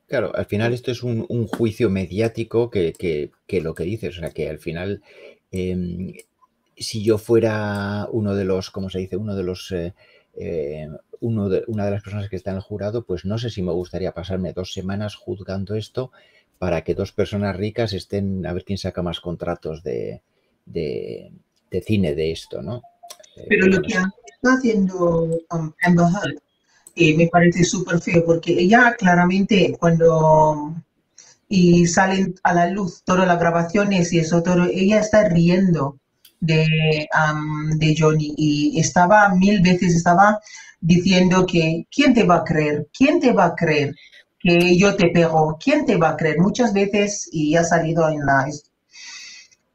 Claro, 0.06 0.34
al 0.34 0.46
final 0.46 0.72
esto 0.72 0.90
es 0.90 1.02
un, 1.02 1.46
juicio 1.46 1.90
mediático 1.90 2.70
que, 2.70 3.30
lo 3.62 3.74
que 3.74 3.84
dices, 3.84 4.16
o 4.16 4.20
sea, 4.20 4.30
que 4.30 4.48
al 4.48 4.58
final, 4.58 5.02
em, 5.50 6.14
si 6.76 7.04
yo 7.04 7.18
fuera 7.18 8.08
uno 8.10 8.34
de 8.34 8.44
los, 8.44 8.70
¿cómo 8.70 8.88
se 8.88 9.00
dice? 9.00 9.16
Uno 9.16 9.36
de 9.36 9.42
los, 9.42 9.70
eh, 9.72 9.94
eh, 10.34 10.88
uno 11.20 11.48
de, 11.48 11.64
una 11.66 11.84
de 11.84 11.90
las 11.90 12.02
personas 12.02 12.28
que 12.30 12.36
está 12.36 12.50
en 12.50 12.56
el 12.56 12.62
jurado, 12.62 13.04
pues 13.04 13.24
no 13.24 13.36
sé 13.38 13.50
si 13.50 13.60
me 13.60 13.72
gustaría 13.72 14.12
pasarme 14.12 14.52
dos 14.52 14.72
semanas 14.72 15.14
juzgando 15.14 15.74
esto 15.74 16.10
para 16.58 16.82
que 16.84 16.94
dos 16.94 17.12
personas 17.12 17.56
ricas 17.56 17.92
estén 17.92 18.46
a 18.46 18.52
ver 18.52 18.64
quién 18.64 18.78
saca 18.78 19.02
más 19.02 19.20
contratos 19.20 19.82
de, 19.82 20.22
de, 20.64 21.32
cine 21.84 22.14
de 22.14 22.32
esto, 22.32 22.62
¿no? 22.62 22.82
Eh, 23.38 23.46
Pero 23.48 23.66
lo 23.66 23.82
que, 23.82 23.88
está 23.88 24.54
haciendo 24.56 25.24
um, 25.50 25.72
Amber 25.82 26.06
Heard 26.06 26.38
y 26.94 27.14
me 27.14 27.28
parece 27.28 27.64
súper 27.64 28.00
feo 28.00 28.24
porque 28.24 28.52
ella 28.52 28.94
claramente 28.98 29.76
cuando 29.78 30.74
y 31.48 31.86
salen 31.86 32.34
a 32.42 32.52
la 32.52 32.68
luz 32.68 33.02
todas 33.04 33.26
las 33.26 33.38
grabaciones 33.38 34.12
y 34.12 34.18
eso 34.18 34.42
todo, 34.42 34.64
ella 34.64 35.00
está 35.00 35.28
riendo 35.28 35.98
de, 36.40 37.08
um, 37.32 37.70
de 37.78 37.94
Johnny 37.98 38.34
y 38.36 38.78
estaba 38.78 39.34
mil 39.34 39.60
veces, 39.60 39.94
estaba 39.94 40.40
diciendo 40.80 41.46
que 41.46 41.86
¿quién 41.90 42.14
te 42.14 42.24
va 42.24 42.36
a 42.36 42.44
creer? 42.44 42.86
¿quién 42.92 43.20
te 43.20 43.32
va 43.32 43.46
a 43.46 43.54
creer? 43.54 43.94
que 44.40 44.76
yo 44.76 44.94
te 44.96 45.08
pego, 45.08 45.58
¿quién 45.62 45.84
te 45.84 45.96
va 45.96 46.10
a 46.10 46.16
creer? 46.16 46.38
Muchas 46.38 46.72
veces, 46.72 47.28
y 47.32 47.56
ha 47.56 47.64
salido 47.64 48.08
en 48.08 48.24
la 48.24 48.46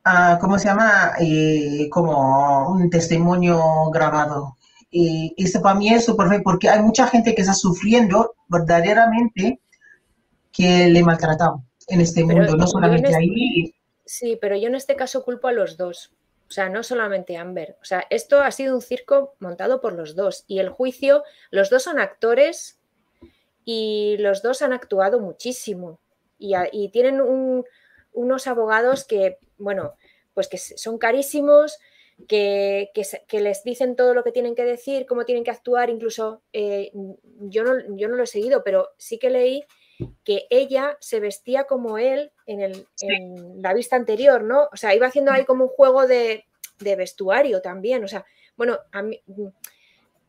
Ah, 0.04 0.38
¿cómo 0.42 0.60
se 0.60 0.68
llama? 0.68 1.14
Eh, 1.20 1.88
como 1.90 2.70
un 2.70 2.90
testimonio 2.90 3.90
grabado. 3.92 4.58
Y 4.92 5.34
eso 5.38 5.62
para 5.62 5.76
mí 5.76 5.90
es 5.90 6.06
súper 6.06 6.28
feo 6.28 6.42
porque 6.44 6.70
hay 6.70 6.82
mucha 6.82 7.08
gente 7.08 7.34
que 7.34 7.42
está 7.42 7.54
sufriendo 7.54 8.36
verdaderamente 8.48 9.60
que 10.52 10.88
le 10.88 11.04
maltratado 11.04 11.64
en 11.88 12.02
este 12.02 12.24
mundo, 12.24 12.56
no 12.56 12.68
solamente 12.68 13.16
ahí. 13.16 13.74
Sí, 14.06 14.38
pero 14.40 14.56
yo 14.56 14.68
en 14.68 14.76
este 14.76 14.96
caso 14.96 15.24
culpo 15.24 15.48
a 15.48 15.52
los 15.52 15.78
dos. 15.78 16.12
O 16.48 16.52
sea, 16.52 16.70
no 16.70 16.84
solamente 16.84 17.38
Amber. 17.38 17.78
O 17.82 17.86
sea, 17.86 18.06
esto 18.12 18.42
ha 18.42 18.52
sido 18.52 18.76
un 18.76 18.82
circo 18.82 19.34
montado 19.40 19.82
por 19.82 19.94
los 19.94 20.16
dos. 20.16 20.44
Y 20.48 20.60
el 20.60 20.70
juicio, 20.70 21.24
los 21.50 21.72
dos 21.72 21.84
son 21.84 22.00
actores 22.00 22.80
y 23.66 24.18
los 24.20 24.44
dos 24.44 24.62
han 24.62 24.74
actuado 24.74 25.20
muchísimo. 25.20 26.00
Y, 26.38 26.90
tienen 26.90 27.22
unos 28.14 28.48
abogados 28.48 29.06
que 29.06 29.40
bueno, 29.64 29.96
pues 30.34 30.48
que 30.48 30.58
son 30.58 30.98
carísimos, 30.98 31.80
que, 32.28 32.92
les 33.32 33.64
dicen 33.64 33.96
todo 33.96 34.14
lo 34.14 34.24
que 34.24 34.32
tienen 34.32 34.56
que 34.56 34.64
decir, 34.64 35.06
cómo 35.06 35.26
tienen 35.26 35.44
que 35.44 35.52
actuar, 35.52 35.90
incluso 35.90 36.42
eh, 36.54 36.92
yo, 37.40 37.64
no, 37.64 37.96
yo 37.96 38.08
no 38.08 38.16
lo 38.16 38.24
he 38.24 38.28
seguido, 38.28 38.64
pero 38.64 38.90
sí 38.98 39.18
que 39.18 39.30
leí 39.30 39.64
que 40.24 40.48
ella 40.50 40.98
se 41.00 41.20
vestía 41.20 41.66
como 41.66 41.98
él 41.98 42.32
en, 42.46 42.62
el, 42.62 42.88
en 43.02 43.62
la 43.62 43.74
vista 43.74 43.96
anterior, 43.96 44.44
¿no? 44.44 44.70
O 44.72 44.76
sea, 44.76 44.96
iba 44.96 45.08
haciendo 45.08 45.32
ahí 45.32 45.46
como 45.46 45.66
un 45.66 45.70
juego 45.70 46.08
de, 46.08 46.46
de 46.80 46.96
vestuario 46.96 47.62
también, 47.62 48.04
o 48.04 48.08
sea, 48.08 48.26
bueno, 48.56 48.80
a 48.92 49.02
mí, 49.02 49.22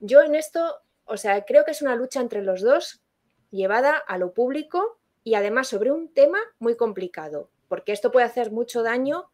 yo 0.00 0.22
en 0.22 0.34
esto, 0.34 0.80
o 1.04 1.16
sea, 1.16 1.44
creo 1.44 1.64
que 1.64 1.72
es 1.72 1.82
una 1.82 1.96
lucha 1.96 2.20
entre 2.20 2.42
los 2.42 2.62
dos 2.62 3.02
llevada 3.50 3.96
a 3.96 4.18
lo 4.18 4.32
público 4.32 4.98
y 5.22 5.34
además 5.34 5.68
sobre 5.68 5.92
un 5.92 6.12
tema 6.12 6.38
muy 6.58 6.76
complicado, 6.76 7.50
porque 7.68 7.92
esto 7.92 8.10
puede 8.10 8.26
hacer 8.26 8.50
mucho 8.52 8.82
daño, 8.82 9.24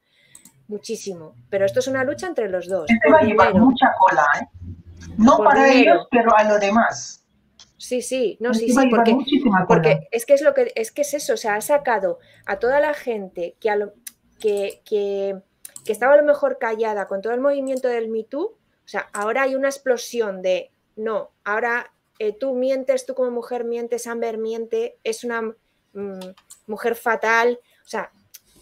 muchísimo. 0.68 1.34
Pero 1.48 1.66
esto 1.66 1.80
es 1.80 1.88
una 1.88 2.04
lucha 2.04 2.26
entre 2.26 2.48
los 2.48 2.68
dos. 2.68 2.86
Este 2.88 3.10
va 3.10 3.18
a 3.18 3.22
llevar 3.22 3.54
mucha 3.54 3.92
cola, 3.98 4.26
¿eh? 4.40 4.46
No 5.16 5.38
para 5.38 5.72
ellos, 5.72 6.06
pero 6.10 6.36
a 6.36 6.44
lo 6.44 6.58
demás. 6.58 7.24
Sí, 7.76 8.02
sí, 8.02 8.36
no, 8.40 8.50
este 8.50 8.66
sí, 8.66 8.72
sí, 8.72 8.88
porque, 8.90 9.16
porque, 9.66 10.08
es 10.10 10.26
que 10.26 10.34
es 10.34 10.42
lo 10.42 10.52
que 10.52 10.70
es 10.74 10.92
que 10.92 11.00
es 11.00 11.14
eso, 11.14 11.32
o 11.32 11.36
sea, 11.38 11.54
ha 11.54 11.60
sacado 11.62 12.18
a 12.44 12.58
toda 12.58 12.78
la 12.78 12.92
gente 12.92 13.56
que, 13.58 13.70
a 13.70 13.76
lo, 13.76 13.94
que, 14.38 14.82
que, 14.84 15.40
que 15.86 15.92
estaba 15.92 16.12
a 16.12 16.18
lo 16.18 16.22
mejor 16.22 16.58
callada 16.58 17.06
con 17.06 17.22
todo 17.22 17.32
el 17.32 17.40
movimiento 17.40 17.88
del 17.88 18.08
Me 18.08 18.24
Too, 18.24 18.42
o 18.44 18.58
sea, 18.84 19.08
ahora 19.14 19.42
hay 19.42 19.54
una 19.54 19.68
explosión 19.68 20.42
de 20.42 20.70
no, 20.96 21.30
ahora 21.42 21.90
eh, 22.18 22.36
tú 22.38 22.54
mientes, 22.54 23.06
tú 23.06 23.14
como 23.14 23.30
mujer 23.30 23.64
mientes, 23.64 24.06
Amber 24.06 24.36
miente, 24.36 24.98
es 25.02 25.24
una 25.24 25.40
mm, 25.40 26.20
mujer 26.66 26.96
fatal, 26.96 27.58
o 27.82 27.88
sea, 27.88 28.12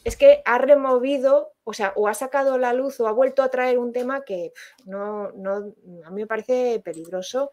es 0.05 0.17
que 0.17 0.43
ha 0.45 0.59
removido, 0.59 1.53
o 1.65 1.73
sea, 1.73 1.93
o 1.97 2.09
ha 2.09 2.15
sacado 2.15 2.59
la 2.59 2.73
luz 2.73 3.01
o 3.01 3.09
ha 3.09 3.13
vuelto 3.13 3.43
a 3.43 3.51
traer 3.51 3.79
un 3.79 3.93
tema 3.93 4.25
que 4.25 4.53
no, 4.85 5.31
no, 5.33 5.75
a 6.05 6.11
mí 6.11 6.23
me 6.23 6.27
parece 6.27 6.81
peligroso 6.85 7.51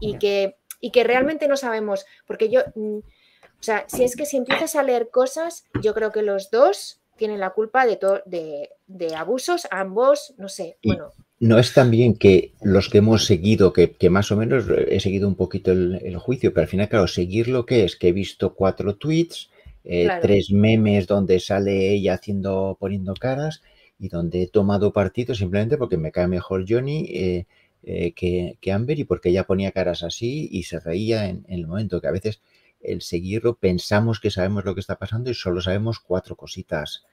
y 0.00 0.18
que, 0.18 0.56
y 0.80 0.90
que 0.90 1.04
realmente 1.04 1.48
no 1.48 1.56
sabemos, 1.56 2.06
porque 2.26 2.48
yo, 2.48 2.60
mm, 2.74 2.98
o 2.98 3.62
sea, 3.62 3.84
si 3.88 4.04
es 4.04 4.16
que 4.16 4.26
si 4.26 4.36
empiezas 4.36 4.76
a 4.76 4.82
leer 4.82 5.10
cosas, 5.10 5.64
yo 5.82 5.94
creo 5.94 6.12
que 6.12 6.22
los 6.22 6.50
dos 6.50 7.00
tienen 7.16 7.40
la 7.40 7.50
culpa 7.50 7.86
de, 7.86 7.98
de, 8.26 8.70
de 8.86 9.14
abusos, 9.14 9.66
ambos, 9.70 10.34
no 10.36 10.48
sé, 10.48 10.76
bueno. 10.84 11.12
No 11.38 11.58
es 11.58 11.74
también 11.74 12.16
que 12.16 12.54
los 12.62 12.88
que 12.88 12.98
hemos 12.98 13.26
seguido, 13.26 13.74
que, 13.74 13.94
más 14.08 14.32
o 14.32 14.36
menos 14.36 14.64
he 14.88 15.00
seguido 15.00 15.28
un 15.28 15.34
poquito 15.34 15.70
el, 15.70 16.00
el, 16.02 16.16
juicio, 16.16 16.54
pero 16.54 16.62
al 16.62 16.68
final, 16.68 16.88
claro, 16.88 17.06
seguir 17.06 17.48
lo 17.48 17.66
que 17.66 17.84
es 17.84 17.96
que 17.96 18.08
he 18.08 18.12
visto 18.12 18.54
cuatro 18.54 18.96
tweets, 18.96 19.50
eh, 19.88 20.08
tres 20.20 20.50
memes 20.50 21.06
donde 21.06 21.38
sale 21.38 21.92
ella 21.92 22.14
haciendo, 22.14 22.76
poniendo 22.80 23.14
caras 23.14 23.62
y 24.00 24.08
donde 24.08 24.42
he 24.42 24.48
tomado 24.48 24.92
partido 24.92 25.32
simplemente 25.34 25.78
porque 25.78 25.96
me 25.96 26.10
cae 26.10 26.26
mejor 26.26 26.64
Johnny 26.68 27.06
eh, 27.08 27.46
eh, 27.84 28.12
que, 28.12 28.72
Amber 28.72 28.98
y 28.98 29.04
porque 29.04 29.28
ella 29.28 29.44
ponía 29.44 29.70
caras 29.70 30.02
así 30.02 30.48
y 30.50 30.64
se 30.64 30.80
reía 30.80 31.28
en, 31.28 31.46
el 31.48 31.68
momento 31.68 32.00
que 32.00 32.08
a 32.08 32.10
veces 32.10 32.40
el 32.80 33.00
seguirlo 33.00 33.58
pensamos 33.58 34.18
que 34.18 34.32
sabemos 34.32 34.64
lo 34.64 34.74
que 34.74 34.80
está 34.80 34.98
pasando 34.98 35.30
y 35.30 35.34
solo 35.34 35.60
sabemos 35.60 36.00
cuatro 36.00 36.36
cositas 36.36 37.04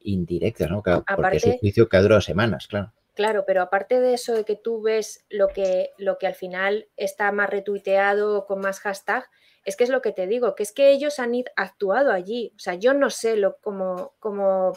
indirectas, 0.00 0.70
¿no? 0.70 0.82
porque 0.82 1.36
es 1.36 1.44
un 1.44 1.58
juicio 1.58 1.86
que 1.86 1.98
ha 1.98 2.00
durado 2.00 2.22
semanas, 2.22 2.68
claro. 2.68 2.94
Claro, 3.14 3.44
pero 3.46 3.60
aparte 3.60 4.00
de 4.00 4.14
eso 4.14 4.32
de 4.32 4.44
que 4.44 4.56
tú 4.56 4.80
ves 4.80 5.26
lo 5.28 5.48
que, 5.48 5.90
lo 5.98 6.16
que 6.16 6.26
al 6.26 6.34
final 6.34 6.88
está 6.96 7.30
más 7.32 7.50
retuiteado 7.50 8.46
con 8.46 8.60
más 8.60 8.80
hashtag, 8.80 9.26
es 9.64 9.76
que 9.76 9.84
es 9.84 9.90
lo 9.90 10.02
que 10.02 10.12
te 10.12 10.26
digo, 10.26 10.54
que 10.54 10.62
es 10.62 10.72
que 10.72 10.90
ellos 10.90 11.18
han 11.18 11.32
actuado 11.56 12.12
allí. 12.12 12.52
O 12.56 12.58
sea, 12.58 12.74
yo 12.74 12.94
no 12.94 13.10
sé 13.10 13.36
lo 13.36 13.58
como, 13.58 14.12
como 14.18 14.72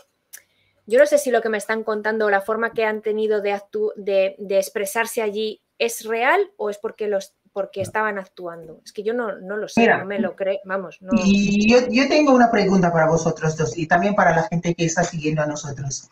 yo 0.85 0.99
no 0.99 1.05
sé 1.05 1.17
si 1.17 1.31
lo 1.31 1.41
que 1.41 1.49
me 1.49 1.57
están 1.57 1.83
contando, 1.83 2.29
la 2.29 2.41
forma 2.41 2.73
que 2.73 2.85
han 2.85 3.01
tenido 3.01 3.41
de, 3.41 3.59
de, 3.97 4.57
expresarse 4.57 5.21
allí 5.21 5.61
es 5.79 6.05
real 6.05 6.51
o 6.57 6.69
es 6.69 6.77
porque 6.77 7.07
los 7.07 7.33
porque 7.51 7.79
estaban 7.79 8.19
actuando. 8.19 8.81
Es 8.83 8.91
que 8.91 9.01
yo 9.01 9.13
no, 9.13 9.31
lo 9.31 9.67
sé, 9.69 9.87
no 9.87 10.05
me 10.05 10.19
lo 10.19 10.35
creo, 10.35 10.59
vamos. 10.65 10.97
No. 11.01 11.13
Y 11.23 11.71
yo, 11.71 11.87
yo, 11.89 12.05
tengo 12.09 12.33
una 12.33 12.51
pregunta 12.51 12.91
para 12.91 13.07
vosotros 13.07 13.55
dos 13.55 13.77
y 13.77 13.87
también 13.87 14.13
para 14.13 14.35
la 14.35 14.43
gente 14.43 14.75
que 14.75 14.83
está 14.83 15.05
siguiendo 15.05 15.41
a 15.41 15.45
nosotros. 15.45 16.09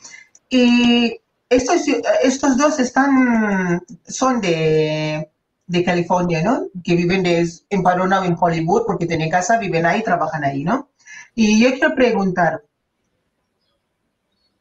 Y 0.49 1.19
estos, 1.49 1.81
estos 2.23 2.57
dos 2.57 2.79
están, 2.79 3.81
son 4.07 4.39
de, 4.39 5.32
de 5.65 5.83
California, 5.83 6.41
¿no? 6.43 6.67
Que 6.83 6.95
viven 6.95 7.23
de, 7.23 7.47
empadronados 7.69 8.27
en 8.27 8.37
Hollywood 8.39 8.83
porque 8.85 9.05
tienen 9.05 9.29
casa, 9.29 9.57
viven 9.57 9.85
ahí, 9.85 10.03
trabajan 10.03 10.43
ahí, 10.43 10.63
¿no? 10.63 10.89
Y 11.35 11.61
yo 11.61 11.71
quiero 11.71 11.95
preguntar, 11.95 12.63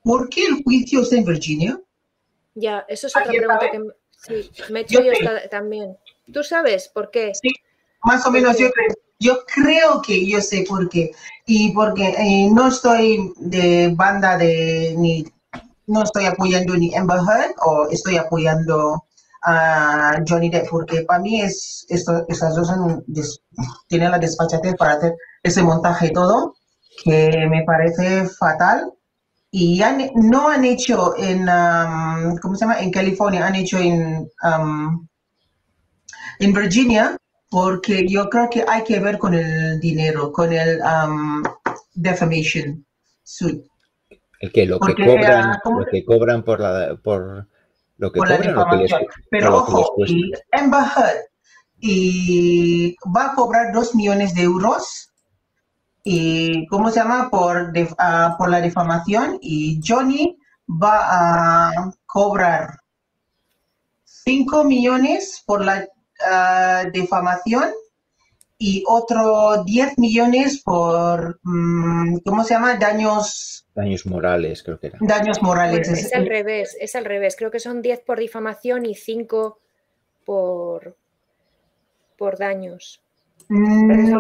¿por 0.03 0.29
qué 0.29 0.47
el 0.47 0.63
juicio 0.63 1.03
está 1.03 1.17
en 1.17 1.25
Virginia? 1.25 1.81
Ya, 2.55 2.85
eso 2.89 3.07
es 3.07 3.17
otra 3.17 3.31
pregunta 3.31 3.71
que 3.71 3.79
me 4.71 4.81
he 4.81 4.83
hecho 4.83 5.03
yo, 5.03 5.13
también. 5.51 5.97
¿Tú 6.33 6.43
sabes 6.43 6.89
por 6.89 7.11
qué? 7.11 7.33
Sí, 7.35 7.51
más 8.03 8.25
o 8.27 8.31
menos 8.31 8.57
yo, 8.59 8.69
Yo 9.19 9.45
creo 9.47 10.03
que 10.03 10.27
yo 10.27 10.41
sé 10.41 10.65
por 10.69 10.89
qué. 10.89 11.13
Y 11.47 11.73
porque 11.73 12.09
eh, 12.09 12.49
no 12.51 12.69
estoy 12.69 13.33
de 13.37 13.93
banda 13.95 14.37
de 14.39 14.95
ni 14.97 15.25
no 15.87 16.03
estoy 16.03 16.27
apoyando 16.27 16.77
ni 16.77 16.95
Amber 16.95 17.19
Heard 17.19 17.55
o 17.65 17.89
estoy 17.91 18.17
apoyando 18.17 19.05
a 19.45 20.23
Johnny 20.27 20.51
Depp, 20.51 20.69
porque 20.71 21.03
para 21.03 21.21
mí 21.21 21.41
es 21.41 21.85
esto, 21.89 22.25
esas 22.29 22.55
dos 22.55 22.73
tienen 23.89 24.11
la 24.11 24.19
despachatez 24.19 24.75
para 24.77 24.95
hacer 24.95 25.15
ese 25.43 25.63
montaje 25.63 26.11
todo, 26.11 26.55
que 27.05 27.47
me 27.51 27.65
parece 27.65 28.27
fatal. 28.29 28.93
Y 29.51 29.83
no 30.15 30.49
han 30.49 30.65
hecho 30.65 31.15
en, 31.19 31.41
um, 31.41 32.37
¿cómo 32.39 32.55
se 32.55 32.65
llama? 32.65 32.81
En 32.81 32.91
California, 32.91 33.47
han 33.47 33.55
hecho 33.55 33.79
en, 33.79 34.27
um, 34.43 35.07
en 36.39 36.53
Virginia, 36.55 37.19
porque 37.51 38.07
yo 38.09 38.31
creo 38.31 38.49
que 38.49 38.65
hay 38.67 38.83
que 38.83 38.99
ver 38.99 39.19
con 39.19 39.35
el 39.35 39.79
dinero, 39.79 40.33
con 40.33 40.55
el 40.55 40.81
um, 40.81 41.43
defamation 41.95 42.87
suit. 43.23 43.63
El 44.41 44.51
que 44.53 44.65
lo 44.65 44.81
que 44.81 44.95
cobran, 44.95 45.59
lo 45.65 45.85
que 45.85 46.05
cobran 46.05 46.43
por 46.43 46.59
la 46.59 46.97
por 46.97 47.47
lo 48.03 48.11
que 48.11 48.19
cobran, 48.19 48.55
lo 48.55 48.67
que 48.67 48.77
les, 48.79 48.93
Pero 49.31 49.59
ojo, 49.59 49.95
y 49.99 50.33
Amber 50.51 51.31
y 51.79 52.97
va 53.17 53.27
a 53.27 53.35
cobrar 53.35 53.73
dos 53.73 53.95
millones 53.95 54.35
de 54.35 54.43
euros 54.43 55.13
y 56.03 56.67
¿cómo 56.67 56.91
se 56.91 56.99
llama? 56.99 57.31
Por, 57.31 57.73
ah, 57.99 58.35
por 58.37 58.51
la 58.51 58.61
difamación 58.61 59.39
y 59.41 59.81
Johnny 59.87 60.37
va 60.69 61.69
a 61.69 61.93
cobrar 62.05 62.77
5 64.05 64.65
millones 64.65 65.43
por 65.47 65.65
la 65.65 65.85
uh, 65.85 66.91
difamación 66.91 67.71
y 68.59 68.83
otro 68.87 69.63
10 69.65 69.99
millones 69.99 70.61
por, 70.65 71.39
mm, 71.43 72.19
¿cómo 72.25 72.43
se 72.43 72.55
llama? 72.55 72.75
Daños... 72.75 73.62
Daños 73.75 74.07
morales, 74.07 74.62
creo 74.62 74.79
que 74.79 74.88
era. 74.88 74.99
Daños 75.00 75.43
morales. 75.43 75.88
es, 75.88 76.14
al 76.14 76.26
revés, 76.26 76.76
es 76.79 76.95
al 76.95 77.05
revés. 77.05 77.37
Creo 77.37 77.50
que 77.50 77.61
son 77.61 77.81
10 77.81 78.00
por 78.00 78.19
difamación 78.19 78.85
y 78.85 78.95
5 78.95 79.59
por, 80.25 80.97
por 82.19 82.38
daños. 82.38 83.02
Mm, 83.49 84.11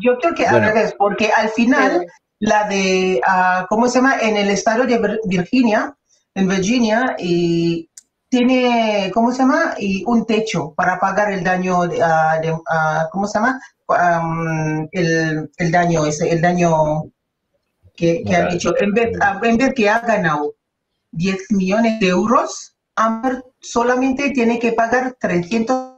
yo, 0.00 0.18
creo 0.18 0.34
que 0.34 0.46
al 0.46 0.62
revés, 0.62 0.94
porque 0.98 1.30
al 1.30 1.48
final 1.48 2.06
la 2.38 2.68
de, 2.68 3.20
ah, 3.26 3.66
¿cómo 3.68 3.88
se 3.88 3.98
llama? 3.98 4.18
En 4.20 4.36
el 4.36 4.50
estado 4.50 4.84
de 4.84 5.18
Virginia, 5.24 5.96
en 6.34 6.48
Virginia, 6.48 7.16
y 7.18 7.90
tiene, 8.28 9.10
¿cómo 9.12 9.32
se 9.32 9.38
llama? 9.38 9.74
Y 9.78 10.04
un 10.06 10.26
techo 10.26 10.72
para 10.74 10.98
pagar 10.98 11.32
el 11.32 11.42
daño, 11.42 11.86
de, 11.88 12.00
uh, 12.00 13.08
¿cómo 13.10 13.26
se 13.26 13.38
llama? 13.38 13.60
el, 14.92 15.50
el, 15.56 15.72
daño, 15.72 16.06
ese, 16.06 16.30
el 16.30 16.40
daño 16.40 17.02
que, 17.96 18.22
que 18.24 18.34
han 18.34 18.52
hecho. 18.54 18.74
En 18.80 18.92
vez, 18.92 19.12
en 19.42 19.56
vez 19.56 19.74
que 19.74 19.88
ha 19.88 20.00
ganado 20.00 20.54
10 21.12 21.52
millones 21.52 22.00
de 22.00 22.08
euros, 22.08 22.76
Amber 22.96 23.42
solamente 23.60 24.30
tiene 24.30 24.58
que 24.58 24.72
pagar 24.72 25.16
300. 25.18 25.94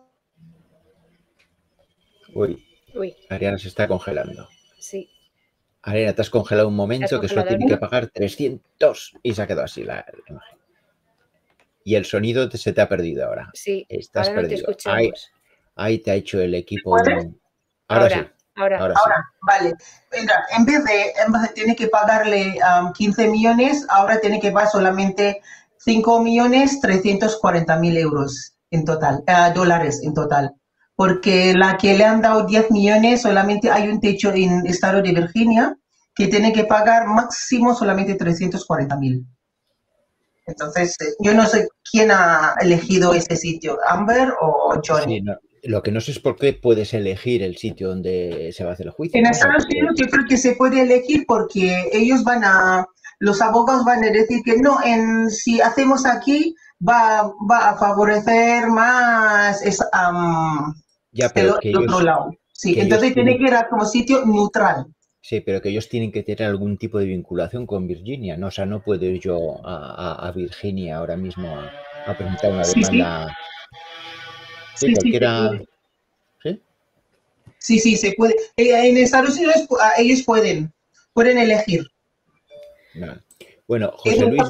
Uy, 2.35 2.65
Uy. 2.95 3.17
Ariana 3.29 3.59
se 3.59 3.69
está 3.69 3.87
congelando. 3.89 4.49
Sí. 4.79 5.11
Ariana, 5.83 6.15
te 6.15 6.23
has 6.23 6.31
congelado 6.31 6.69
un 6.69 6.77
momento 6.77 7.21
que 7.21 7.29
solo 7.29 7.45
tiene 7.45 7.67
que 7.67 7.77
pagar 7.77 8.09
300 8.09 9.15
y 9.23 9.35
se 9.35 9.43
ha 9.43 9.47
quedado 9.47 9.65
así 9.65 9.85
la 9.85 10.05
imagen 10.29 10.63
y 11.85 11.95
el 11.95 12.05
sonido 12.05 12.51
se 12.51 12.73
te 12.73 12.81
ha 12.81 12.89
perdido 12.89 13.27
ahora. 13.27 13.51
Sí, 13.55 13.87
estás 13.89 14.29
ahora 14.29 14.43
perdido. 14.43 14.69
No 14.69 14.75
te 14.75 14.91
ahí, 14.91 15.13
ahí, 15.75 15.99
te 15.99 16.11
ha 16.11 16.15
hecho 16.15 16.41
el 16.41 16.55
equipo. 16.55 16.97
Ahora, 16.97 17.31
ahora, 17.89 18.09
sí. 18.09 18.42
Ahora, 18.57 18.79
ahora, 18.79 19.25
vale. 19.43 19.75
Venga, 20.11 20.45
en 20.57 20.65
vez 20.67 20.85
de, 20.85 21.13
en 21.25 21.33
vez 21.33 21.43
de 21.43 21.49
tiene 21.49 21.75
que 21.75 21.89
pagarle 21.89 22.59
15 22.95 23.27
um, 23.27 23.33
millones, 23.33 23.87
ahora 23.89 24.21
tiene 24.21 24.41
que 24.41 24.51
pagar 24.51 24.71
solamente 24.71 25.41
5 25.79 26.21
millones 26.21 26.81
340 26.81 27.77
mil 27.77 27.97
euros 27.97 28.55
en 28.71 28.85
total, 28.85 29.25
uh, 29.27 29.55
dólares 29.55 30.01
en 30.03 30.13
total. 30.13 30.55
Porque 30.95 31.55
la 31.55 31.79
que 31.79 31.97
le 31.97 32.05
han 32.05 32.21
dado 32.21 32.45
10 32.45 32.71
millones, 32.71 33.23
solamente 33.23 33.71
hay 33.71 33.89
un 33.89 34.01
techo 34.01 34.31
en 34.33 34.61
el 34.61 34.67
estado 34.67 35.01
de 35.01 35.13
Virginia 35.13 35.77
que 36.15 36.29
tiene 36.29 36.53
que 36.53 36.65
pagar 36.65 37.07
máximo 37.07 37.75
solamente 37.75 38.15
340 38.15 38.97
mil. 38.99 39.27
Entonces, 40.47 40.97
eh, 41.01 41.15
yo 41.21 41.33
no 41.33 41.47
sé 41.47 41.69
quién 41.91 42.11
ha 42.11 42.55
elegido 42.61 43.15
ese 43.15 43.37
sitio, 43.37 43.79
Amber 43.87 44.35
o 44.41 44.79
Johnny. 44.87 45.25
Lo 45.63 45.83
que 45.83 45.93
no 45.93 46.01
sé 46.01 46.11
es 46.11 46.19
por 46.19 46.37
qué 46.37 46.53
puedes 46.53 46.93
elegir 46.93 47.43
el 47.43 47.57
sitio 47.57 47.89
donde 47.89 48.53
se 48.53 48.65
va 48.65 48.71
a 48.71 48.73
hacer 48.75 48.87
el 48.87 48.93
juicio. 48.93 49.19
En 49.19 49.27
Estados 49.27 49.65
Unidos 49.67 49.95
yo 49.97 50.07
creo 50.07 50.25
que 50.29 50.37
se 50.37 50.57
puede 50.57 50.83
elegir 50.83 51.25
porque 51.27 51.89
ellos 51.93 52.25
van 52.25 52.43
a, 52.45 52.87
los 53.21 53.41
abogados 53.41 53.85
van 53.85 54.03
a 54.03 54.11
decir 54.11 54.41
que 54.45 54.57
no, 54.57 54.83
en, 54.85 55.31
si 55.31 55.61
hacemos 55.61 56.05
aquí 56.05 56.57
va, 56.87 57.33
va 57.49 57.71
a 57.71 57.77
favorecer 57.77 58.67
más 58.67 59.63
es, 59.65 59.79
ya, 61.13 61.29
pero 61.29 61.59
el, 61.61 61.77
otro 61.77 62.01
lado. 62.01 62.31
Sí, 62.53 62.79
entonces 62.79 63.15
tiene 63.15 63.37
que 63.39 63.45
ir 63.45 63.55
a 63.55 63.69
como 63.69 63.85
sitio 63.85 64.25
neutral. 64.25 64.87
Sí, 65.21 65.41
pero 65.41 65.63
que 65.63 65.69
ellos 65.69 65.89
tienen 65.89 66.11
que 66.11 66.25
tener 66.25 66.43
algún 66.43 66.77
tipo 66.77 66.99
de 66.99 67.05
vinculación 67.07 67.67
con 67.67 67.87
Virginia, 67.87 68.37
¿no? 68.37 68.49
O 68.49 68.51
sea, 68.51 68.67
no 68.67 68.83
puedo 68.83 69.05
ir 69.05 69.21
yo 69.21 69.61
a, 69.65 70.33
Virginia 70.35 70.97
ahora 70.97 71.17
mismo 71.17 71.49
a, 72.07 72.15
presentar 72.17 72.51
una 72.51 72.67
demanda. 72.67 72.67
Sí, 72.67 72.85
sí, 72.85 73.03
cualquiera. 74.81 75.51
Sí, 76.43 76.61
sí, 77.59 77.79
sí, 77.79 77.97
se 77.97 78.13
puede. 78.17 78.35
Eh, 78.57 78.89
en 78.89 78.97
Estados 78.97 79.37
Unidos 79.37 79.67
ah, 79.81 79.93
ellos 79.99 80.23
pueden, 80.25 80.73
pueden 81.13 81.39
elegir. 81.39 81.87
Bueno, 83.69 83.93
José 83.97 84.27
Luis, 84.27 84.43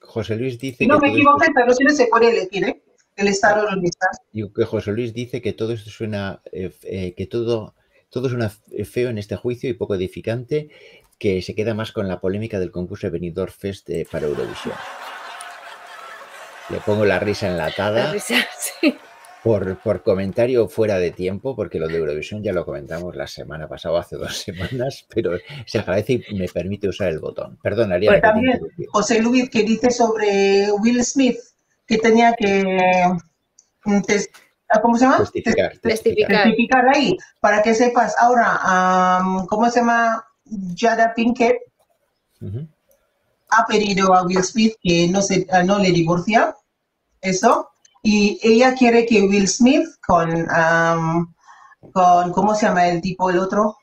José 0.00 0.36
Luis 0.36 0.58
dice 0.58 0.78
que. 0.78 0.86
No 0.86 0.98
me 0.98 1.10
equivoco, 1.10 1.42
en 1.42 1.50
Estados 1.50 1.76
Unidos 1.78 1.96
se 1.96 2.06
puede 2.06 2.30
elegir, 2.30 2.64
¿eh? 2.64 2.82
El 3.16 3.28
estado 3.28 3.66
está. 3.82 4.08
Digo 4.32 4.52
que 4.52 4.64
José 4.64 4.92
Luis 4.92 5.14
dice 5.14 5.40
que 5.40 5.52
todo 5.52 5.72
esto 5.72 5.90
suena, 5.90 6.42
eh, 6.52 6.70
eh, 6.82 7.14
que 7.14 7.26
todo 7.26 7.74
todo 8.10 8.28
es 8.28 8.60
eh, 8.72 8.84
feo 8.84 9.10
en 9.10 9.18
este 9.18 9.36
juicio 9.36 9.68
y 9.68 9.74
poco 9.74 9.94
edificante, 9.94 10.70
que 11.18 11.42
se 11.42 11.54
queda 11.54 11.74
más 11.74 11.92
con 11.92 12.08
la 12.08 12.20
polémica 12.20 12.58
del 12.58 12.70
concurso 12.70 13.06
de 13.06 13.10
Benidorm 13.10 13.52
Fest 13.52 13.90
eh, 13.90 14.06
para 14.10 14.26
Eurovisión. 14.26 14.74
Le 16.70 16.80
pongo 16.80 17.04
la 17.04 17.18
risa 17.18 17.48
enlatada. 17.48 18.14
Por, 19.46 19.78
por, 19.78 20.02
comentario 20.02 20.68
fuera 20.68 20.98
de 20.98 21.10
tiempo, 21.10 21.54
porque 21.54 21.78
lo 21.78 21.88
de 21.88 21.96
Eurovisión 21.96 22.42
ya 22.42 22.52
lo 22.52 22.64
comentamos 22.64 23.14
la 23.14 23.26
semana 23.26 23.68
pasada, 23.68 24.00
hace 24.00 24.16
dos 24.16 24.36
semanas, 24.44 25.06
pero 25.14 25.38
se 25.66 25.78
agradece 25.78 26.20
y 26.28 26.34
me 26.34 26.48
permite 26.48 26.88
usar 26.88 27.08
el 27.08 27.20
botón. 27.20 27.58
Perdón, 27.62 27.92
Ariana. 27.92 28.18
Pues 28.18 28.22
también 28.22 28.60
José 28.88 29.20
Luis 29.20 29.48
que 29.48 29.62
dice 29.62 29.90
sobre 29.90 30.70
Will 30.80 31.02
Smith, 31.04 31.38
que 31.86 31.98
tenía 31.98 32.34
que 32.34 32.64
mm, 33.84 34.00
Ah, 34.68 34.80
¿cómo 34.80 34.96
se 34.96 35.04
llama? 35.04 35.18
Testificar, 35.18 35.78
testificar. 35.78 36.88
ahí, 36.92 37.16
para 37.40 37.62
que 37.62 37.72
sepas. 37.74 38.14
Ahora, 38.18 39.22
¿cómo 39.48 39.70
se 39.70 39.80
llama? 39.80 40.24
Jada 40.76 41.12
Pinkett 41.14 41.56
ha 43.50 43.66
pedido 43.66 44.14
a 44.14 44.24
Will 44.24 44.42
Smith 44.42 44.74
que 44.82 45.08
no, 45.08 45.22
se, 45.22 45.46
ah, 45.50 45.62
no 45.62 45.78
le 45.78 45.92
divorcia, 45.92 46.54
eso, 47.20 47.70
y 48.08 48.38
ella 48.40 48.72
quiere 48.74 49.04
que 49.04 49.22
Will 49.22 49.48
Smith 49.48 49.88
con, 50.06 50.46
con 51.92 52.32
¿cómo 52.32 52.54
se 52.54 52.66
llama 52.66 52.86
el 52.86 53.00
tipo, 53.00 53.30
el 53.30 53.38
otro? 53.40 53.76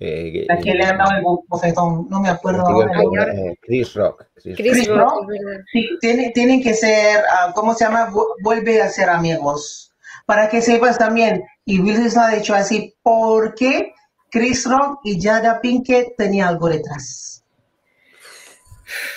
Eh, 0.00 0.46
la 0.48 0.56
que 0.56 0.72
le 0.72 0.84
han 0.84 0.96
dado 0.96 1.10
el 1.10 1.22
bofetón, 1.48 2.08
no 2.08 2.20
me 2.20 2.30
acuerdo. 2.30 2.64
Eh, 2.82 3.58
Chris 3.60 3.92
Rock. 3.92 4.24
Chris, 4.42 4.88
Rock, 4.88 5.26
sí, 5.70 5.86
tiene, 6.00 6.30
tienen 6.30 6.62
que 6.62 6.72
ser, 6.72 7.18
uh, 7.24 7.52
¿cómo 7.52 7.74
se 7.74 7.84
llama? 7.84 8.10
Vuelve 8.42 8.80
a 8.80 8.88
ser 8.88 9.10
amigos. 9.10 9.92
Para 10.24 10.48
que 10.48 10.62
sepas 10.62 10.96
también, 10.96 11.44
y 11.66 11.80
Will 11.80 11.96
Smith 11.96 12.16
ha 12.16 12.28
dicho 12.36 12.54
así, 12.54 12.94
porque 13.02 13.92
Chris 14.30 14.64
Rock 14.64 15.00
y 15.04 15.20
Jada 15.20 15.60
Pinkett 15.60 16.16
tenían 16.16 16.48
algo 16.48 16.70
detrás. 16.70 17.44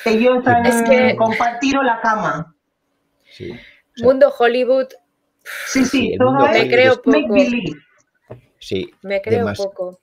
Ellos 0.04 0.46
han 0.46 0.66
es 0.66 0.82
que... 0.82 1.16
compartido 1.16 1.82
la 1.84 2.02
cama. 2.02 2.51
Sí. 3.32 3.52
Mundo 3.98 4.34
Hollywood. 4.38 4.88
Sí, 5.66 5.86
sí, 5.86 6.16
todo 6.18 6.48
me 6.48 6.68
creo 6.68 7.02
poco. 7.02 7.36
Sí, 8.60 8.92
me 9.02 9.22
creo 9.22 9.52
poco 9.54 10.00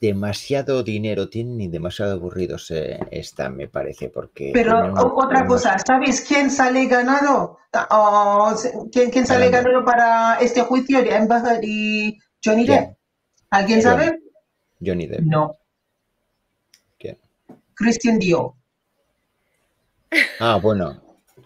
demasiado 0.00 0.82
dinero 0.82 1.28
tienen 1.28 1.60
y 1.60 1.68
demasiado 1.68 2.12
aburridos 2.12 2.70
eh, 2.70 2.98
están, 3.10 3.56
me 3.56 3.68
parece, 3.68 4.08
porque... 4.08 4.50
Pero 4.54 4.94
otra 4.94 5.46
cosa, 5.46 5.76
¿sabes 5.84 6.20
quién 6.20 6.50
sale 6.50 6.86
ganado? 6.86 7.58
Oh, 7.90 8.54
¿quién, 8.92 9.26
sale 9.26 9.50
ganado 9.50 9.84
para 9.84 10.36
este 10.40 10.62
juicio 10.62 11.02
de 11.02 11.14
Amber 11.14 11.60
y 11.62 12.18
Johnny 12.44 12.66
Depp? 12.66 12.96
¿Alguien 13.50 13.82
sabe? 13.82 14.20
Johnny 14.84 15.06
Depp. 15.06 15.22
No. 15.22 15.56
¿Quién? 16.98 17.18
Christian 17.74 18.18
Dior. 18.18 18.54
Ah, 20.38 20.58
bueno. 20.62 21.02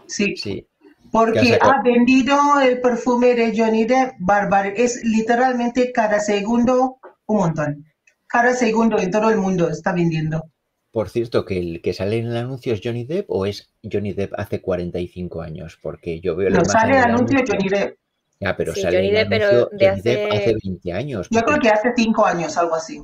Sí. 0.06 0.36
Sí. 0.36 0.66
Porque 1.12 1.58
ha 1.60 1.82
vendido 1.82 2.58
el 2.60 2.80
perfume 2.80 3.34
de 3.34 3.56
Johnny 3.56 3.84
Depp, 3.84 4.14
bárbaro. 4.18 4.70
Es 4.74 5.04
literalmente 5.04 5.92
cada 5.92 6.18
segundo 6.18 6.98
un 7.26 7.36
montón. 7.36 7.84
Cada 8.26 8.54
segundo 8.54 8.98
en 8.98 9.10
todo 9.10 9.28
el 9.28 9.36
mundo 9.36 9.68
está 9.68 9.92
vendiendo. 9.92 10.42
Por 10.90 11.10
cierto, 11.10 11.44
que 11.44 11.58
el 11.58 11.82
que 11.82 11.92
sale 11.92 12.18
en 12.18 12.26
el 12.26 12.36
anuncio 12.36 12.72
es 12.72 12.80
Johnny 12.82 13.04
Depp 13.04 13.30
o 13.30 13.44
es 13.44 13.70
Johnny 13.82 14.14
Depp 14.14 14.32
hace 14.38 14.62
45 14.62 15.42
años, 15.42 15.78
porque 15.82 16.18
yo 16.20 16.34
veo 16.34 16.48
No 16.48 16.64
sale 16.64 16.96
el 16.96 17.04
anuncio 17.04 17.38
de 17.38 17.44
Johnny 17.46 17.68
Depp. 17.68 17.98
Ya, 18.40 18.56
pero 18.56 18.74
sale 18.74 18.96
Johnny 18.96 19.10
Depp, 19.10 19.28
pero 19.28 19.66
de 19.70 19.88
hace... 19.88 20.02
Depp 20.02 20.32
hace 20.32 20.56
20 20.64 20.92
años. 20.92 21.28
Yo 21.30 21.42
creo 21.42 21.58
que 21.58 21.68
hace 21.68 21.92
5 21.94 22.26
años, 22.26 22.56
algo 22.56 22.74
así. 22.74 23.02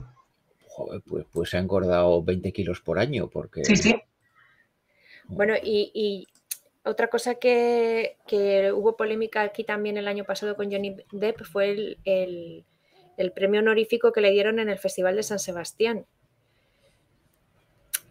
Joder, 0.67 1.03
pues, 1.07 1.27
pues 1.31 1.51
se 1.51 1.59
ha 1.59 1.61
engordado 1.61 2.23
20 2.23 2.53
kilos 2.53 2.81
por 2.81 2.99
año, 2.99 3.29
porque... 3.29 3.65
Sí, 3.65 3.77
sí. 3.77 3.95
Bueno, 5.29 5.55
y, 5.63 6.27
otra 6.85 7.09
cosa 7.09 7.35
que, 7.35 8.17
hubo 8.75 8.97
polémica 8.97 9.43
aquí 9.43 9.65
también 9.65 9.97
el 9.97 10.09
año 10.09 10.25
pasado 10.25 10.57
con 10.57 10.71
Johnny 10.71 10.97
Depp 11.13 11.43
fue 11.45 11.71
el, 11.71 12.65
el 13.17 13.33
premio 13.33 13.61
honorífico 13.61 14.13
que 14.13 14.21
le 14.21 14.31
dieron 14.31 14.59
en 14.59 14.69
el 14.69 14.79
Festival 14.79 15.17
de 15.17 15.23
San 15.23 15.39
Sebastián 15.39 16.07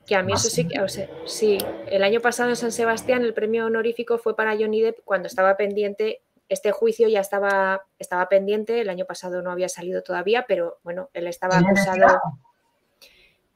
que 0.07 0.15
a 0.15 0.23
mí 0.23 0.31
eso 0.31 0.49
sí, 0.49 0.67
o 0.81 0.87
sea, 0.87 1.09
sí, 1.25 1.57
el 1.87 2.01
año 2.01 2.21
pasado 2.21 2.49
en 2.49 2.55
San 2.55 2.71
Sebastián 2.71 3.23
el 3.23 3.33
premio 3.33 3.65
honorífico 3.65 4.17
fue 4.17 4.35
para 4.35 4.55
Johnny 4.55 4.81
Depp 4.81 5.03
cuando 5.03 5.27
estaba 5.27 5.57
pendiente, 5.57 6.21
este 6.47 6.71
juicio 6.71 7.09
ya 7.09 7.19
estaba, 7.19 7.83
estaba 7.99 8.29
pendiente, 8.29 8.79
el 8.79 8.89
año 8.89 9.05
pasado 9.05 9.41
no 9.41 9.51
había 9.51 9.67
salido 9.67 10.01
todavía, 10.01 10.45
pero 10.47 10.79
bueno, 10.81 11.09
él 11.13 11.27
estaba 11.27 11.57
acusado. 11.57 12.21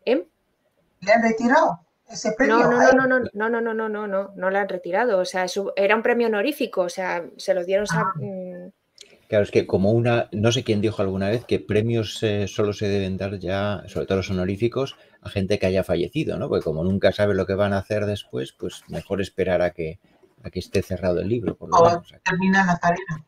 ¿Eh? 0.03 0.27
¿Le 0.99 1.11
han 1.13 1.23
retirado? 1.23 1.79
Ese 2.11 2.33
premio? 2.37 2.57
No, 2.57 2.69
no, 2.69 2.91
no, 2.93 3.07
no, 3.07 3.19
no, 3.19 3.49
no, 3.49 3.49
no, 3.49 3.61
no, 3.61 3.73
no, 3.73 3.89
no, 3.89 4.07
no, 4.07 4.31
no, 4.35 4.49
le 4.49 4.57
han 4.57 4.69
retirado. 4.69 5.19
O 5.19 5.25
sea, 5.25 5.45
era 5.75 5.95
un 5.95 6.03
premio 6.03 6.27
honorífico, 6.27 6.81
o 6.81 6.89
sea, 6.89 7.25
se 7.37 7.53
lo 7.53 7.63
dieron 7.63 7.85
a, 7.91 8.13
Claro, 9.31 9.45
es 9.45 9.51
que 9.51 9.65
como 9.65 9.91
una, 9.91 10.27
no 10.33 10.51
sé 10.51 10.65
quién 10.65 10.81
dijo 10.81 11.01
alguna 11.01 11.29
vez 11.29 11.45
que 11.45 11.57
premios 11.57 12.21
eh, 12.21 12.49
solo 12.49 12.73
se 12.73 12.89
deben 12.89 13.15
dar 13.15 13.39
ya, 13.39 13.81
sobre 13.87 14.05
todo 14.05 14.17
los 14.17 14.29
honoríficos, 14.29 14.97
a 15.21 15.29
gente 15.29 15.57
que 15.57 15.67
haya 15.67 15.85
fallecido, 15.85 16.37
¿no? 16.37 16.49
Porque 16.49 16.65
como 16.65 16.83
nunca 16.83 17.13
sabe 17.13 17.33
lo 17.33 17.45
que 17.45 17.53
van 17.53 17.71
a 17.71 17.77
hacer 17.77 18.05
después, 18.05 18.51
pues 18.51 18.83
mejor 18.89 19.21
esperar 19.21 19.61
a 19.61 19.69
que, 19.71 19.99
a 20.43 20.49
que 20.49 20.59
esté 20.59 20.81
cerrado 20.81 21.21
el 21.21 21.29
libro. 21.29 21.55
Por 21.55 21.69
o 21.71 22.03
termina 22.25 22.65
la 22.65 22.77
carrera. 22.77 23.25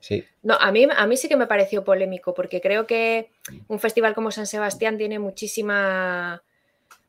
Sí. 0.00 0.24
No, 0.42 0.54
a 0.54 0.72
mí, 0.72 0.86
a 0.96 1.06
mí 1.06 1.16
sí 1.18 1.28
que 1.28 1.36
me 1.36 1.46
pareció 1.46 1.84
polémico, 1.84 2.32
porque 2.32 2.62
creo 2.62 2.86
que 2.86 3.30
un 3.68 3.78
festival 3.78 4.14
como 4.14 4.30
San 4.30 4.46
Sebastián 4.46 4.96
tiene 4.96 5.18
muchísima, 5.18 6.42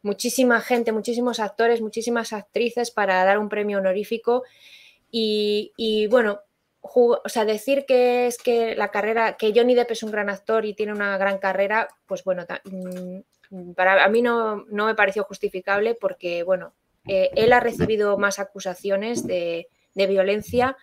muchísima 0.06 0.62
gente, 0.62 0.92
muchísimos 0.92 1.40
actores, 1.40 1.82
muchísimas 1.82 2.32
actrices 2.32 2.92
para 2.92 3.26
dar 3.26 3.40
un 3.40 3.50
premio 3.50 3.80
honorífico. 3.80 4.44
Y, 5.10 6.08
bueno, 6.12 6.42
o 6.82 7.22
sea, 7.26 7.44
decir 7.44 7.86
que 7.88 8.28
es 8.28 8.38
que 8.38 8.76
la 8.76 8.92
carrera, 8.92 9.36
que 9.36 9.52
Johnny 9.56 9.74
Depp 9.74 9.92
es 9.92 10.04
un 10.04 10.12
gran 10.12 10.30
actor 10.30 10.66
y 10.66 10.76
tiene 10.76 10.92
una 10.92 11.18
gran 11.18 11.40
carrera, 11.40 11.88
pues 12.06 12.24
bueno, 12.24 12.46
mm, 12.66 13.72
para 13.74 14.04
a 14.04 14.10
mí 14.10 14.22
no, 14.22 14.66
me 14.70 14.94
pareció 14.94 15.24
justificable 15.24 15.96
porque, 15.96 16.44
bueno, 16.44 16.74
eh, 17.08 17.32
él 17.36 17.52
ha 17.54 17.60
recibido 17.60 18.18
más 18.18 18.38
acusaciones 18.38 19.26
de, 19.26 19.68
violencia. 19.96 20.78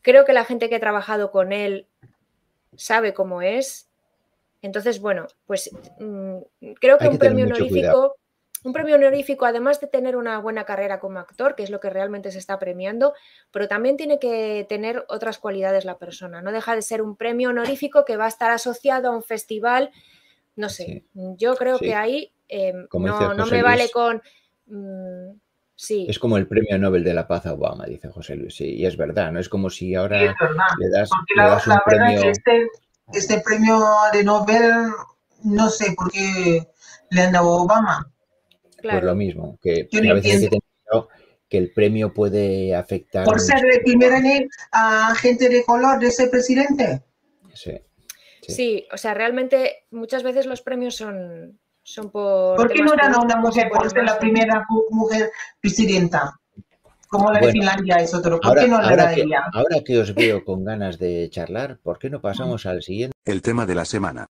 Creo 0.00 0.24
que 0.24 0.32
la 0.32 0.44
gente 0.44 0.68
que 0.68 0.76
ha 0.76 0.80
trabajado 0.80 1.32
con 1.32 1.52
él 1.52 1.88
sabe 2.76 3.14
cómo 3.14 3.42
es. 3.42 3.88
Entonces, 4.62 5.00
bueno, 5.00 5.26
pues 5.44 5.70
mm, 5.98 6.38
creo 6.80 6.96
que 6.96 7.08
un 7.08 7.18
premio 7.18 7.44
honorífico 7.44 8.16
un 8.64 8.72
premio 8.72 8.94
honorífico, 8.94 9.44
además 9.44 9.80
de 9.80 9.88
tener 9.88 10.16
una 10.16 10.38
buena 10.38 10.64
carrera 10.64 11.00
como 11.00 11.18
actor, 11.18 11.54
que 11.54 11.62
es 11.62 11.70
lo 11.70 11.80
que 11.80 11.90
realmente 11.90 12.30
se 12.30 12.38
está 12.38 12.58
premiando, 12.58 13.14
pero 13.50 13.66
también 13.68 13.96
tiene 13.96 14.18
que 14.18 14.66
tener 14.68 15.04
otras 15.08 15.38
cualidades 15.38 15.84
la 15.84 15.98
persona. 15.98 16.42
No 16.42 16.52
deja 16.52 16.74
de 16.74 16.82
ser 16.82 17.02
un 17.02 17.16
premio 17.16 17.50
honorífico 17.50 18.04
que 18.04 18.16
va 18.16 18.26
a 18.26 18.28
estar 18.28 18.50
asociado 18.50 19.08
a 19.08 19.16
un 19.16 19.22
festival. 19.22 19.90
No 20.54 20.68
sé, 20.68 21.04
yo 21.14 21.56
creo 21.56 21.78
que 21.78 21.94
ahí 21.94 22.32
em, 22.48 22.86
no, 22.92 23.46
me 23.46 23.62
vale 23.62 23.90
con... 23.90 24.22
Mm, 24.66 25.38
sí. 25.74 26.06
Es 26.08 26.20
como 26.20 26.36
el 26.36 26.46
premio 26.46 26.78
Nobel 26.78 27.02
de 27.02 27.14
la 27.14 27.26
Paz 27.26 27.46
a 27.46 27.54
Obama, 27.54 27.86
dice 27.86 28.10
José 28.10 28.36
Luis. 28.36 28.60
y 28.60 28.86
es 28.86 28.96
verdad, 28.96 29.32
no 29.32 29.40
es 29.40 29.48
como 29.48 29.70
si 29.70 29.94
ahora 29.94 30.20
le 30.20 30.88
das, 30.88 31.10
un 31.66 31.78
premio... 31.84 32.30
Este, 32.30 32.68
este, 33.12 33.40
premio 33.40 33.84
de 34.12 34.24
Nobel, 34.24 34.92
no 35.44 35.70
sé 35.70 35.94
por 35.96 36.10
qué 36.10 36.68
le 37.10 37.22
han 37.22 37.32
dado 37.32 37.52
a 37.52 37.62
Obama 37.62 38.12
pues 38.82 39.02
lo 39.02 39.14
mismo, 39.14 39.58
que 39.62 39.88
a 39.92 40.14
veces 40.14 40.48
que 41.48 41.58
el 41.58 41.72
premio 41.72 42.14
puede 42.14 42.74
afectar. 42.74 43.24
Por 43.24 43.40
ser 43.40 43.62
el 43.70 43.82
primer 43.82 44.12
a 44.72 45.14
gente 45.16 45.48
de 45.48 45.64
color 45.64 45.98
de 45.98 46.10
ser 46.10 46.30
presidente. 46.30 47.02
Sí, 47.54 47.78
sí. 48.48 48.86
o 48.90 48.96
sea, 48.96 49.12
realmente 49.12 49.84
muchas 49.90 50.22
veces 50.22 50.46
los 50.46 50.62
premios 50.62 50.96
son, 50.96 51.60
son 51.82 52.10
por. 52.10 52.56
¿Por 52.56 52.72
qué 52.72 52.82
no 52.82 52.94
dan 52.94 53.14
a 53.14 53.20
una 53.20 53.36
mujer 53.36 53.70
por 53.70 53.88
ser 53.90 54.04
la 54.04 54.18
primera 54.18 54.64
mujer 54.90 55.30
presidenta? 55.60 56.40
Como 57.12 57.30
la 57.30 57.40
de 57.40 57.52
Finlandia 57.52 57.96
es 57.96 58.14
otro. 58.14 58.40
¿Por 58.40 58.48
ahora, 58.48 58.62
qué 58.62 58.68
no 58.68 58.80
la 58.80 59.14
que, 59.14 59.26
ahora 59.52 59.84
que 59.84 59.98
os 59.98 60.14
veo 60.14 60.42
con 60.46 60.64
ganas 60.64 60.98
de 60.98 61.28
charlar, 61.28 61.78
¿por 61.82 61.98
qué 61.98 62.08
no 62.08 62.22
pasamos 62.22 62.64
al 62.64 62.82
siguiente? 62.82 63.14
El 63.26 63.42
tema 63.42 63.66
de 63.66 63.74
la 63.74 63.84
semana. 63.84 64.30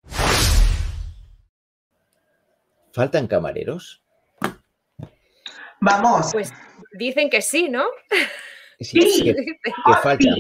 ¿Faltan 2.91 3.27
camareros? 3.27 4.01
Vamos. 5.79 6.31
Pues 6.33 6.51
dicen 6.93 7.29
que 7.29 7.43
sí, 7.43 7.69
¿no? 7.69 7.83
Sí, 8.79 9.25
que, 9.25 9.35
faltan. 10.01 10.35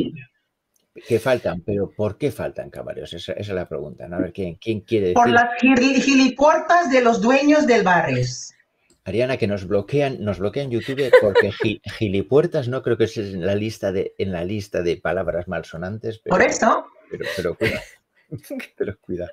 Que 1.07 1.19
faltan, 1.19 1.61
pero 1.61 1.91
¿por 1.91 2.17
qué 2.17 2.31
faltan 2.31 2.71
camareros? 2.71 3.13
Esa, 3.13 3.33
es 3.33 3.49
la 3.49 3.69
pregunta. 3.69 4.05
A 4.11 4.17
ver, 4.17 4.33
¿quién, 4.33 4.55
quién 4.55 4.79
quiere 4.81 5.09
decir? 5.09 5.13
Por 5.13 5.29
las 5.29 5.47
gilipuertas 5.61 6.89
de 6.89 7.01
los 7.01 7.21
dueños 7.21 7.67
del 7.67 7.83
bares. 7.83 8.55
Ariana, 9.03 9.37
que 9.37 9.47
nos 9.47 9.67
bloquean, 9.67 10.23
nos 10.23 10.39
bloquean 10.39 10.69
YouTube 10.69 11.11
porque 11.21 11.51
gilipuertas 11.97 12.67
no 12.67 12.83
creo 12.83 12.97
que 12.97 13.05
es 13.05 13.17
en 13.17 13.45
la 13.45 13.55
lista 13.55 13.91
de, 13.91 14.13
en 14.17 14.31
la 14.31 14.45
lista 14.45 14.81
de 14.81 14.97
palabras 14.97 15.47
malsonantes. 15.47 16.19
Por 16.19 16.41
eso. 16.41 16.85
Pero, 17.09 17.25
pero 17.35 17.55
cuidado. 17.55 17.81
pero 18.77 18.97
cuidado. 18.99 19.31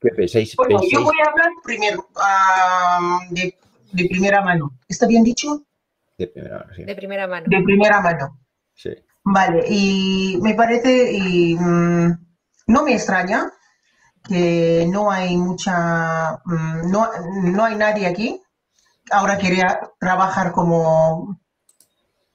¿Qué 0.00 0.08
pensáis? 0.10 0.54
Yo 0.90 1.02
voy 1.02 1.16
a 1.24 1.30
hablar 1.30 1.50
primero 1.62 2.06
de 3.30 3.56
de 3.94 4.08
primera 4.08 4.42
mano. 4.42 4.76
¿Está 4.88 5.06
bien 5.06 5.22
dicho? 5.22 5.64
De 6.18 6.26
primera 6.26 6.58
mano, 6.58 6.74
sí. 6.74 6.84
De 6.84 6.94
primera 6.94 7.26
mano. 7.28 7.46
De 7.48 7.62
primera 7.62 8.00
mano. 8.00 8.40
Sí. 8.74 8.90
Vale, 9.24 9.64
y 9.68 10.38
me 10.42 10.54
parece, 10.54 11.12
y 11.12 11.54
mm, 11.54 12.10
no 12.66 12.82
me 12.82 12.94
extraña 12.94 13.50
que 14.26 14.86
no 14.90 15.10
hay 15.10 15.36
mucha, 15.36 16.40
mm, 16.44 16.90
no, 16.90 17.10
no 17.42 17.64
hay 17.64 17.76
nadie 17.76 18.06
aquí. 18.06 18.40
Ahora 19.10 19.38
quería 19.38 19.80
trabajar 20.00 20.52
como 20.52 21.38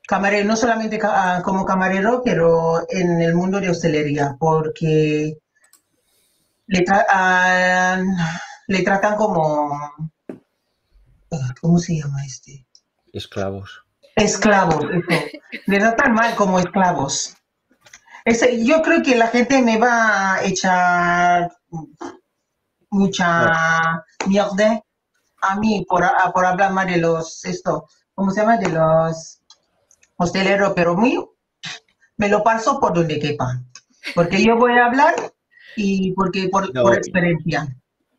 camarero, 0.08 0.48
no 0.48 0.56
solamente 0.56 1.00
ah, 1.04 1.42
como 1.44 1.66
camarero, 1.66 2.22
pero 2.24 2.86
en 2.90 3.22
el 3.22 3.36
mundo 3.36 3.60
de 3.60 3.70
hostelería, 3.70 4.36
porque 4.40 5.38
le, 6.68 6.86
ah, 7.10 8.02
le 8.68 8.84
tratan 8.84 9.16
como 9.16 9.72
¿Cómo 11.62 11.78
se 11.80 11.98
llama 11.98 12.26
este? 12.26 12.66
Esclavos. 13.14 13.84
Esclavos. 14.16 14.86
Le 15.66 15.80
da 15.80 15.96
tan 15.96 16.14
mal 16.14 16.36
como 16.36 16.60
esclavos. 16.60 17.36
Yo 18.64 18.82
creo 18.82 19.02
que 19.04 19.16
la 19.16 19.28
gente 19.28 19.62
me 19.62 19.78
va 19.78 20.36
a 20.36 20.44
echar 20.46 21.52
mucha 22.90 24.04
mierda 24.28 24.84
a 25.42 25.60
mí 25.60 25.86
por, 25.88 26.04
por 26.34 26.46
hablar 26.46 26.74
más 26.74 26.88
de 26.88 26.98
los, 26.98 27.46
esto, 27.46 27.88
¿cómo 28.14 28.32
se 28.32 28.42
llama? 28.42 28.58
De 28.58 28.70
los 28.70 29.42
hosteleros, 30.18 30.74
pero 30.76 30.96
muy, 30.96 31.18
me 32.18 32.30
lo 32.30 32.44
paso 32.44 32.80
por 32.80 32.94
donde 32.94 33.20
quepa. 33.20 33.64
Porque 34.16 34.44
yo 34.44 34.58
voy 34.58 34.74
a 34.74 34.88
hablar 34.88 35.16
y 35.76 36.14
porque 36.14 36.50
por, 36.50 36.72
por 36.74 36.96
experiencia. 36.96 37.68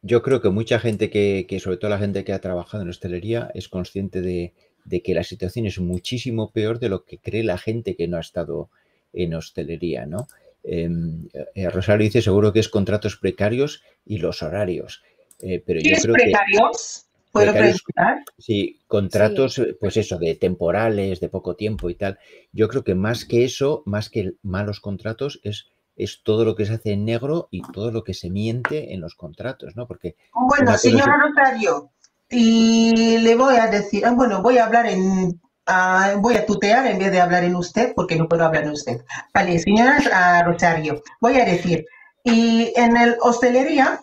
Yo 0.02 0.22
creo 0.22 0.40
que 0.40 0.48
mucha 0.48 0.78
gente 0.78 1.10
que, 1.10 1.60
sobre 1.62 1.76
todo 1.76 1.90
la 1.90 1.98
gente 1.98 2.24
que 2.24 2.32
ha 2.32 2.40
trabajado 2.40 2.82
en 2.82 2.88
hostelería, 2.88 3.50
es 3.54 3.68
consciente 3.68 4.22
de, 4.22 4.54
que 5.02 5.14
la 5.14 5.24
situación 5.24 5.66
es 5.66 5.78
muchísimo 5.78 6.52
peor 6.52 6.78
de 6.78 6.88
lo 6.88 7.04
que 7.04 7.18
cree 7.18 7.44
la 7.44 7.58
gente 7.58 7.96
que 7.96 8.08
no 8.08 8.16
ha 8.16 8.20
estado 8.20 8.70
en 9.12 9.34
hostelería, 9.34 10.06
¿no? 10.06 10.26
Em, 10.62 11.28
eh, 11.54 11.70
Rosario 11.70 12.04
dice 12.04 12.22
seguro 12.22 12.52
que 12.52 12.60
es 12.60 12.68
contratos 12.68 13.16
precarios 13.16 13.82
y 14.04 14.18
los 14.18 14.42
horarios. 14.42 15.02
Eh, 15.40 15.62
pero 15.64 15.80
yo 15.80 15.96
creo 16.00 16.14
precarios? 16.14 17.06
¿Puedo 17.32 17.52
preguntar? 17.52 18.24
Sí, 18.38 18.80
contratos, 18.88 19.62
pues 19.78 19.96
eso, 19.96 20.18
de 20.18 20.34
temporales, 20.34 21.20
de 21.20 21.28
poco 21.28 21.54
tiempo 21.54 21.88
y 21.88 21.94
tal. 21.94 22.18
Yo 22.52 22.68
creo 22.68 22.82
que 22.82 22.96
más 22.96 23.24
que 23.24 23.44
eso, 23.44 23.82
más 23.86 24.10
que 24.10 24.32
malos 24.42 24.80
contratos, 24.80 25.40
es 25.44 25.70
es 26.02 26.22
todo 26.22 26.44
lo 26.44 26.56
que 26.56 26.64
se 26.64 26.74
hace 26.74 26.92
en 26.92 27.04
negro 27.04 27.48
y 27.50 27.60
todo 27.72 27.90
lo 27.90 28.04
que 28.04 28.14
se 28.14 28.30
miente 28.30 28.94
en 28.94 29.00
los 29.00 29.14
contratos, 29.14 29.76
¿no? 29.76 29.86
Porque 29.86 30.16
bueno, 30.32 30.76
señor 30.78 31.08
notario, 31.18 31.90
y 32.28 33.18
le 33.18 33.34
voy 33.34 33.56
a 33.56 33.66
decir, 33.66 34.06
ah, 34.06 34.12
bueno, 34.12 34.40
voy 34.40 34.58
a 34.58 34.66
hablar 34.66 34.86
en 34.86 35.40
ah, 35.70 36.14
voy 36.18 36.36
a 36.36 36.44
tutear 36.44 36.86
en 36.86 36.98
vez 36.98 37.12
de 37.12 37.20
hablar 37.20 37.44
en 37.44 37.54
usted, 37.54 37.92
porque 37.94 38.16
no 38.16 38.28
puedo 38.28 38.44
hablar 38.44 38.64
en 38.64 38.70
usted. 38.70 39.04
Vale, 39.32 39.58
señora 39.58 39.98
ah, 40.12 40.42
Rosario, 40.44 41.02
voy 41.20 41.38
a 41.38 41.44
decir, 41.44 41.86
y 42.24 42.72
en 42.76 42.96
el 42.96 43.16
hostelería, 43.20 44.00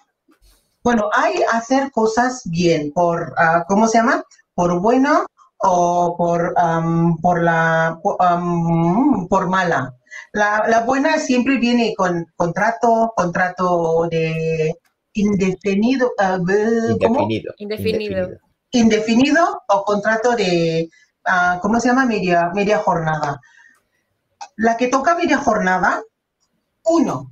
bueno, 0.83 1.09
hay 1.13 1.41
hacer 1.51 1.91
cosas 1.91 2.41
bien, 2.45 2.91
por, 2.93 3.33
ah, 3.37 3.65
¿cómo 3.67 3.87
se 3.87 3.97
llama? 3.97 4.23
Por 4.55 4.79
bueno 4.79 5.25
o 5.59 6.15
por, 6.17 6.53
por 7.21 7.43
la, 7.43 7.99
por, 8.01 9.49
mala. 9.49 9.93
La, 10.33 10.65
la, 10.67 10.81
buena 10.81 11.17
siempre 11.19 11.57
viene 11.57 11.93
con 11.97 12.25
contrato, 12.35 13.11
contrato 13.15 14.07
de 14.09 14.75
indefinido, 15.13 16.11
indefinido, 16.37 17.53
indefinido. 17.57 18.29
indefinido. 18.71 19.61
o 19.67 19.83
contrato 19.83 20.35
de, 20.35 20.89
¿cómo 21.61 21.79
se 21.79 21.89
llama? 21.89 22.05
Media, 22.05 22.51
media 22.53 22.79
jornada. 22.79 23.41
La 24.55 24.77
que 24.77 24.87
toca 24.87 25.15
media 25.15 25.37
jornada, 25.37 26.01
uno. 26.85 27.31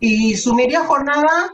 Y 0.00 0.36
su 0.36 0.54
media 0.54 0.84
jornada 0.84 1.52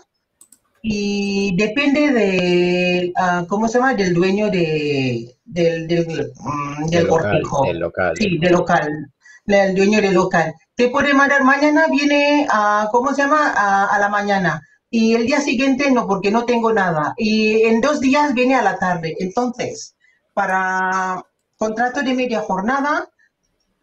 y 0.82 1.56
depende 1.56 2.12
de, 2.12 3.12
¿cómo 3.48 3.68
se 3.68 3.78
llama? 3.78 3.94
Del 3.94 4.12
dueño 4.12 4.50
de, 4.50 5.34
del, 5.44 5.86
del, 5.86 6.32
mm, 6.36 6.86
del, 6.86 7.08
cortijo. 7.08 7.64
Del 7.64 7.78
local. 7.78 8.14
Sí, 8.16 8.38
del 8.38 8.52
local. 8.52 9.12
El 9.46 9.74
dueño 9.74 10.00
del 10.00 10.14
local. 10.14 10.54
Te 10.74 10.88
puede 10.88 11.14
mandar 11.14 11.44
mañana, 11.44 11.86
viene 11.90 12.46
a, 12.50 12.88
¿cómo 12.90 13.14
se 13.14 13.22
llama? 13.22 13.52
A, 13.56 13.86
a 13.86 13.98
la 13.98 14.08
mañana 14.08 14.62
y 14.94 15.16
el 15.16 15.26
día 15.26 15.40
siguiente 15.40 15.90
no, 15.90 16.06
porque 16.06 16.30
no 16.30 16.44
tengo 16.44 16.72
nada. 16.72 17.14
Y 17.16 17.62
en 17.62 17.80
dos 17.80 17.98
días 17.98 18.32
viene 18.32 18.54
a 18.54 18.62
la 18.62 18.78
tarde. 18.78 19.16
Entonces, 19.18 19.96
para 20.34 21.20
contrato 21.56 22.02
de 22.02 22.14
media 22.14 22.40
jornada, 22.40 23.08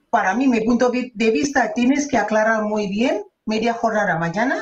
para 0.10 0.34
mí, 0.34 0.48
mi 0.48 0.62
punto 0.62 0.92
de 0.92 1.32
vista, 1.32 1.74
tienes 1.74 2.08
que 2.08 2.18
aclarar 2.18 2.64
muy 2.64 2.88
bien 2.88 3.24
media 3.46 3.74
jornada 3.74 4.18
mañana 4.18 4.62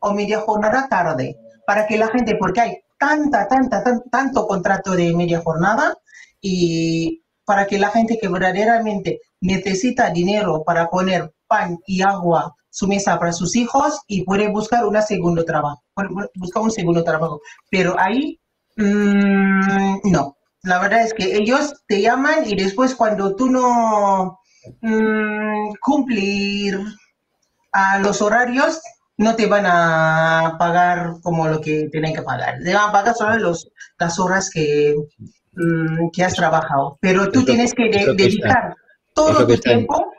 o 0.00 0.12
media 0.12 0.40
jornada 0.40 0.88
tarde, 0.88 1.36
para 1.66 1.86
que 1.86 1.96
la 1.96 2.08
gente, 2.08 2.36
porque 2.36 2.60
hay 2.60 2.78
tanta, 2.98 3.46
tanta, 3.48 3.82
tanto 4.10 4.46
contrato 4.46 4.92
de 4.92 5.14
media 5.14 5.40
jornada 5.40 5.96
y 6.40 7.22
para 7.44 7.66
que 7.66 7.78
la 7.78 7.90
gente 7.90 8.18
que 8.20 8.28
verdaderamente 8.28 9.20
necesita 9.40 10.10
dinero 10.10 10.62
para 10.64 10.88
poner 10.88 11.32
pan 11.46 11.78
y 11.86 12.02
agua 12.02 12.54
su 12.70 12.86
mesa 12.86 13.18
para 13.18 13.32
sus 13.32 13.56
hijos 13.56 14.00
y 14.06 14.24
puede 14.24 14.48
buscar 14.48 14.86
un 14.86 15.00
segundo 15.02 15.44
trabajo, 15.44 15.82
buscar 16.34 16.62
un 16.62 16.70
segundo 16.70 17.02
trabajo. 17.02 17.40
Pero 17.70 17.98
ahí, 17.98 18.38
mm, 18.76 20.10
no. 20.10 20.36
La 20.62 20.78
verdad 20.78 21.02
es 21.02 21.14
que 21.14 21.36
ellos 21.36 21.74
te 21.86 22.02
llaman 22.02 22.44
y 22.44 22.54
después 22.54 22.94
cuando 22.94 23.34
tú 23.34 23.50
no 23.50 24.40
mm, 24.80 25.72
cumplir 25.80 26.78
a 27.72 27.98
los 28.00 28.20
horarios, 28.20 28.80
no 29.16 29.36
te 29.36 29.46
van 29.46 29.66
a 29.66 30.56
pagar 30.58 31.14
como 31.22 31.46
lo 31.46 31.60
que 31.60 31.88
tienen 31.90 32.14
que 32.14 32.22
pagar. 32.22 32.58
Te 32.62 32.74
van 32.74 32.88
a 32.88 32.92
pagar 32.92 33.14
solo 33.14 33.36
los, 33.36 33.68
las 33.98 34.18
horas 34.18 34.50
que, 34.50 34.94
mm, 35.52 36.08
que 36.12 36.24
has 36.24 36.34
trabajado. 36.34 36.98
Pero 37.00 37.30
tú 37.30 37.44
tienes 37.44 37.72
que, 37.74 37.90
dedicar 37.90 38.74
todo 39.14 39.46
tu 39.46 39.56
tiempo 39.58 40.12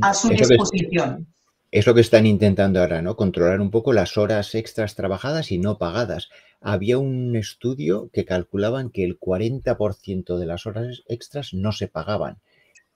a 0.00 0.14
su 0.14 0.28
disposición. 0.28 1.26
Es 1.70 1.86
lo 1.86 1.94
que 1.94 2.02
están 2.02 2.24
intentando 2.24 2.80
ahora, 2.80 3.02
¿no? 3.02 3.16
Controlar 3.16 3.60
un 3.60 3.70
poco 3.70 3.92
las 3.92 4.16
horas 4.16 4.54
extras 4.54 4.94
trabajadas 4.94 5.50
y 5.50 5.58
no 5.58 5.76
pagadas. 5.76 6.28
Había 6.64 6.96
un 6.98 7.36
estudio 7.36 8.08
que 8.12 8.24
calculaban 8.24 8.88
que 8.88 9.04
el 9.04 9.20
40% 9.20 10.38
de 10.38 10.46
las 10.46 10.66
horas 10.66 11.02
extras 11.06 11.52
no 11.52 11.72
se 11.72 11.88
pagaban. 11.88 12.38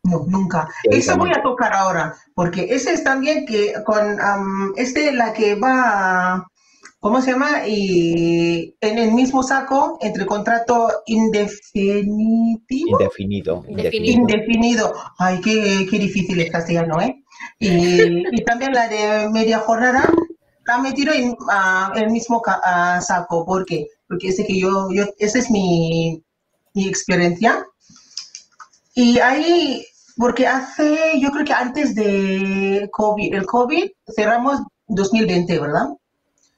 No, 0.04 0.24
nunca. 0.26 0.68
Eso 0.84 1.18
voy 1.18 1.30
a 1.30 1.42
tocar 1.42 1.74
ahora, 1.74 2.14
porque 2.34 2.68
ese 2.70 2.94
es 2.94 3.04
también 3.04 3.44
que 3.44 3.74
con 3.84 4.16
este 4.76 5.12
la 5.12 5.34
que 5.34 5.54
va, 5.56 6.46
¿cómo 6.98 7.20
se 7.20 7.32
llama? 7.32 7.66
Y 7.66 8.74
en 8.80 8.98
el 8.98 9.12
mismo 9.12 9.42
saco 9.42 9.98
entre 10.00 10.24
contrato 10.24 10.88
indefinitivo. 11.06 12.98
Indefinido. 13.00 13.64
Indefinido. 13.68 14.22
indefinido. 14.22 14.94
Ay, 15.18 15.40
qué, 15.42 15.86
qué 15.90 15.98
difícil 15.98 16.40
es 16.40 16.50
castellano, 16.50 17.02
¿eh? 17.02 17.22
Y, 17.58 18.44
también 18.44 18.72
la 18.72 18.88
de 18.88 19.28
media 19.30 19.58
jornada 19.58 20.10
la 20.68 20.78
metido 20.78 21.12
en 21.14 21.34
el 21.96 22.10
mismo 22.10 22.42
saco. 23.00 23.44
¿Por 23.44 23.64
qué? 23.64 23.86
Porque 24.06 24.28
ese 24.28 24.46
que 24.46 24.60
yo, 24.60 24.88
yo 24.92 25.06
esa 25.18 25.38
es 25.38 25.50
mi, 25.50 26.22
mi 26.74 26.86
experiencia. 26.86 27.66
Y 28.94 29.18
ahí, 29.18 29.84
porque 30.16 30.46
hace, 30.46 31.18
yo 31.20 31.30
creo 31.30 31.44
que 31.44 31.52
antes 31.54 31.94
de 31.94 32.88
COVID, 32.92 33.34
el 33.34 33.46
COVID 33.46 33.90
cerramos 34.14 34.60
2020, 34.88 35.58
¿verdad? 35.58 35.88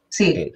Sí. 0.09 0.53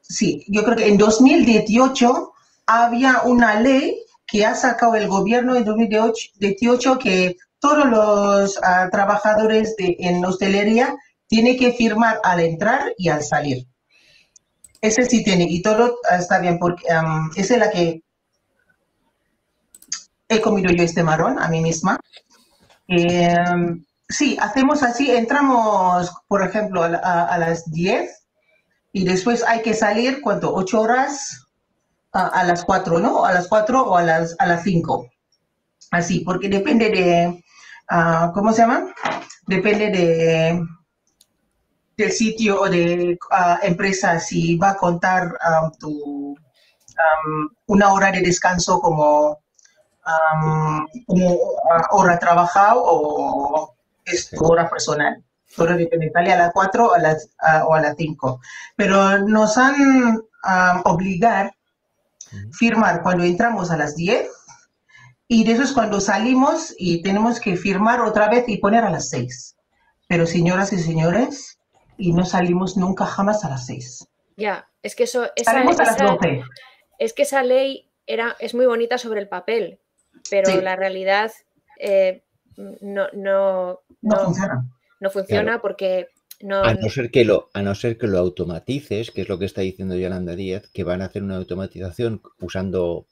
sí, 0.00 0.44
yo 0.48 0.64
creo 0.64 0.76
que 0.76 0.88
en 0.88 0.96
2018 0.96 2.32
había 2.66 3.22
una 3.24 3.60
ley 3.60 4.00
que 4.26 4.46
ha 4.46 4.54
sacado 4.54 4.94
el 4.94 5.06
gobierno 5.06 5.54
en 5.54 5.64
2018 5.64 6.98
que 6.98 7.36
todos 7.58 7.86
los 7.86 8.56
uh, 8.56 8.90
trabajadores 8.90 9.76
de, 9.76 9.96
en 9.98 10.24
hostelería 10.24 10.96
tienen 11.28 11.56
que 11.56 11.72
firmar 11.72 12.20
al 12.22 12.40
entrar 12.40 12.92
y 12.96 13.08
al 13.08 13.22
salir. 13.22 13.66
Ese 14.80 15.04
sí 15.04 15.24
tiene, 15.24 15.44
y 15.48 15.62
todo 15.62 15.98
está 16.10 16.38
bien, 16.38 16.58
porque 16.58 16.84
es 17.36 17.50
la 17.50 17.70
que 17.70 18.02
he 20.28 20.40
comido 20.40 20.70
yo 20.70 20.84
este 20.84 21.02
marrón 21.02 21.38
a 21.38 21.48
mí 21.48 21.60
misma. 21.60 21.98
Eh, 22.88 23.34
sí, 24.08 24.36
hacemos 24.40 24.82
así, 24.82 25.10
entramos, 25.10 26.12
por 26.28 26.46
ejemplo, 26.46 26.82
a, 26.82 27.38
las 27.38 27.70
10 27.70 28.10
y 28.92 29.04
después 29.04 29.42
hay 29.42 29.62
que 29.62 29.74
salir, 29.74 30.20
¿cuánto? 30.20 30.54
8 30.54 30.80
horas 30.80 31.46
a, 32.12 32.44
las 32.44 32.64
4, 32.64 32.98
¿no? 32.98 33.24
A 33.24 33.32
las 33.32 33.48
4 33.48 33.82
o 33.82 33.96
a 33.96 34.02
las, 34.02 34.36
a 34.38 34.46
las 34.46 34.62
5. 34.62 35.10
Así, 35.90 36.20
porque 36.20 36.48
depende 36.48 36.90
de, 36.90 37.44
Ah, 37.88 38.30
¿cómo 38.34 38.52
se 38.52 38.62
llama? 38.62 38.86
Depende 39.46 39.90
de 39.90 40.66
del 41.96 42.12
sitio 42.12 42.60
o 42.60 42.68
de 42.68 43.18
uh, 43.30 43.66
empresa 43.66 44.18
si 44.18 44.56
va 44.56 44.70
a 44.70 44.76
contar 44.76 45.24
um, 45.24 45.70
tu, 45.78 46.36
una 47.66 47.92
hora 47.92 48.12
de 48.12 48.20
descanso 48.20 48.80
como, 48.80 49.40
como 51.06 51.38
hora 51.90 52.18
trabajado 52.18 52.82
o 52.84 53.74
es 54.04 54.30
tu 54.30 54.44
hora 54.44 54.68
personal. 54.68 55.22
Todo 55.56 55.76
depende, 55.76 56.10
sale 56.12 56.32
a 56.32 56.36
las 56.36 56.52
4 56.52 56.86
o 56.86 56.94
a 56.94 56.98
las, 56.98 57.30
o 57.66 57.74
a 57.74 57.80
las 57.80 57.94
5. 57.96 58.40
Pero 58.76 59.18
nos 59.18 59.56
han 59.56 60.22
obligado 60.84 61.48
a 61.48 61.50
firmar 62.52 63.02
cuando 63.02 63.24
entramos 63.24 63.70
a 63.70 63.76
las 63.76 63.96
10 63.96 64.28
y 65.26 65.44
de 65.44 65.52
eso 65.52 65.62
es 65.62 65.72
cuando 65.72 66.00
salimos 66.00 66.74
y 66.78 67.02
tenemos 67.02 67.40
que 67.40 67.56
firmar 67.56 68.00
otra 68.00 68.28
vez 68.28 68.44
y 68.46 68.58
poner 68.58 68.84
a 68.84 68.90
las 68.90 69.08
seis. 69.08 69.56
Pero 70.06 70.26
señoras 70.26 70.72
y 70.72 70.78
señores, 70.78 71.53
y 71.96 72.12
no 72.12 72.24
salimos 72.24 72.76
nunca 72.76 73.06
jamás 73.06 73.44
a 73.44 73.50
las 73.50 73.66
seis. 73.66 74.08
Ya, 74.36 74.68
es 74.82 74.96
que 74.96 75.04
eso... 75.04 75.26
Esa, 75.36 75.52
salimos 75.52 75.78
a 75.80 75.84
las 75.84 75.98
doce. 75.98 76.42
Es 76.98 77.12
que 77.12 77.22
esa 77.22 77.42
ley 77.42 77.90
era, 78.06 78.36
es 78.38 78.54
muy 78.54 78.66
bonita 78.66 78.98
sobre 78.98 79.20
el 79.20 79.28
papel, 79.28 79.80
pero 80.30 80.60
la 80.60 80.76
realidad 80.76 81.32
eh, 81.78 82.24
no, 82.56 83.06
no, 83.12 83.80
no, 84.02 84.16
funciona. 84.16 84.64
No 85.00 85.10
funciona 85.10 85.60
porque 85.60 86.08
no, 86.40 86.62
a 86.62 86.74
no 86.74 86.88
ser 86.88 87.10
que 87.10 87.24
lo, 87.24 87.48
a 87.52 87.62
no 87.62 87.74
ser 87.74 87.96
que 87.96 88.06
lo 88.06 88.18
automatices, 88.18 89.10
que 89.10 89.22
es 89.22 89.28
lo 89.28 89.38
que 89.38 89.44
está 89.44 89.60
diciendo 89.60 89.96
Yolanda 89.96 90.34
Díaz, 90.34 90.68
que 90.72 90.84
van 90.84 91.02
a 91.02 91.06
hacer 91.06 91.22
una 91.22 91.36
automatización 91.36 92.22
usando 92.40 93.06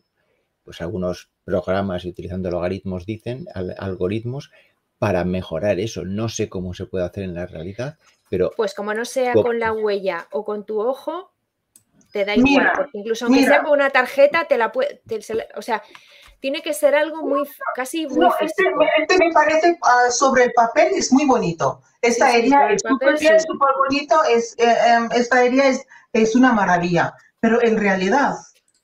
pues 0.65 0.81
algunos 0.81 1.31
programas 1.45 2.05
y 2.05 2.09
utilizando 2.09 2.51
logaritmos 2.51 3.07
dicen, 3.07 3.47
algoritmos, 3.79 4.51
para 4.99 5.25
mejorar 5.25 5.81
eso. 5.81 6.05
No 6.05 6.29
sé 6.29 6.49
cómo 6.49 6.75
se 6.75 6.87
puede 6.87 7.05
hacer 7.05 7.25
en 7.25 7.35
la 7.35 7.47
realidad, 7.47 7.99
pero... 8.33 8.51
Pues 8.57 8.73
como 8.73 8.95
no 8.95 9.05
sea 9.05 9.35
con 9.35 9.61
la 9.61 9.75
huella 9.75 10.27
o 10.31 10.43
con 10.43 10.65
tu 10.65 10.81
ojo, 10.81 11.35
te 12.13 12.25
da 12.25 12.35
igual, 12.35 12.73
porque 12.75 12.97
incluso 12.99 13.27
aunque 13.27 13.45
sea 13.45 13.63
con 13.63 13.73
una 13.73 13.91
tarjeta, 13.91 14.47
te 14.47 14.57
la 14.57 14.73
puede... 14.73 15.03
o 15.55 15.61
sea, 15.61 15.83
tiene 16.41 16.63
que 16.63 16.73
ser 16.73 16.95
algo 16.95 17.23
muy, 17.23 17.47
casi 17.75 18.07
muy 18.07 18.21
no, 18.21 18.35
este, 18.41 18.65
este, 19.01 19.19
me 19.19 19.31
parece, 19.35 19.79
ah, 19.83 20.11
sobre 20.11 20.45
el 20.45 20.53
papel 20.55 20.95
es 20.95 21.13
muy 21.13 21.27
bonito. 21.27 21.83
Esta 22.01 22.35
herida 22.35 22.73
es 22.73 22.83
súper 22.83 23.75
bonito, 23.77 24.25
es, 24.25 24.55
eh, 24.59 24.77
em, 24.87 25.11
esta 25.13 25.45
herida 25.45 25.67
es, 25.67 25.87
es 26.15 26.35
una 26.35 26.55
maravilla, 26.55 27.13
pero 27.39 27.63
en 27.63 27.77
realidad 27.77 28.33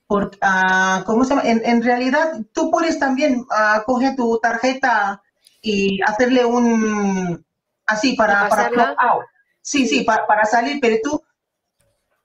porque, 0.07 0.39
uh, 0.43 1.05
¿cómo 1.05 1.25
se 1.25 1.31
llama? 1.31 1.43
En, 1.45 1.83
realidad, 1.83 2.33
tú 2.53 2.71
puedes 2.71 2.99
también 2.99 3.41
uh, 3.41 3.83
coger 3.87 4.15
tu 4.15 4.39
tarjeta 4.41 5.23
y 5.63 6.01
hacerle 6.03 6.45
un, 6.45 7.45
así, 7.87 8.15
para, 8.15 8.49
para 8.49 8.95
out. 8.99 9.25
Sí, 9.69 9.87
sí, 9.87 10.01
para, 10.03 10.27
para, 10.27 10.47
salir, 10.47 10.79
pero 10.81 10.97
tú 11.03 11.23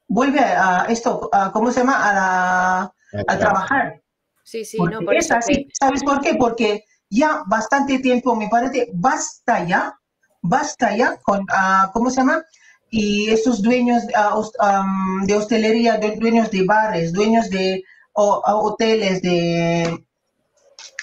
vuelve 0.07 0.39
a 0.39 0.85
esto, 0.87 1.29
¿cómo 1.51 1.73
se 1.73 1.81
llama? 1.81 2.09
A, 2.09 2.13
la, 2.13 2.93
a 3.27 3.37
trabajar. 3.37 4.01
Sí, 4.45 4.63
sí, 4.63 4.77
no, 4.77 5.01
por 5.01 5.13
es 5.13 5.29
así. 5.29 5.67
¿Sabes 5.77 6.05
por 6.05 6.21
qué? 6.21 6.35
Porque 6.35 6.85
ya 7.09 7.43
bastante 7.45 7.99
tiempo, 7.99 8.33
me 8.33 8.47
parece, 8.47 8.91
basta 8.93 9.65
ya, 9.65 9.93
basta 10.41 10.95
ya 10.95 11.17
con, 11.17 11.45
ah, 11.49 11.91
¿cómo 11.91 12.09
se 12.09 12.21
llama? 12.21 12.45
Y 12.89 13.29
esos 13.29 13.61
dueños 13.61 14.03
ah, 14.15 14.85
de 15.25 15.35
hostelería, 15.35 15.97
dueños 15.97 16.49
de 16.49 16.63
bares, 16.63 17.11
dueños 17.11 17.49
de 17.49 17.83
hoteles, 18.13 19.21
de, 19.21 20.05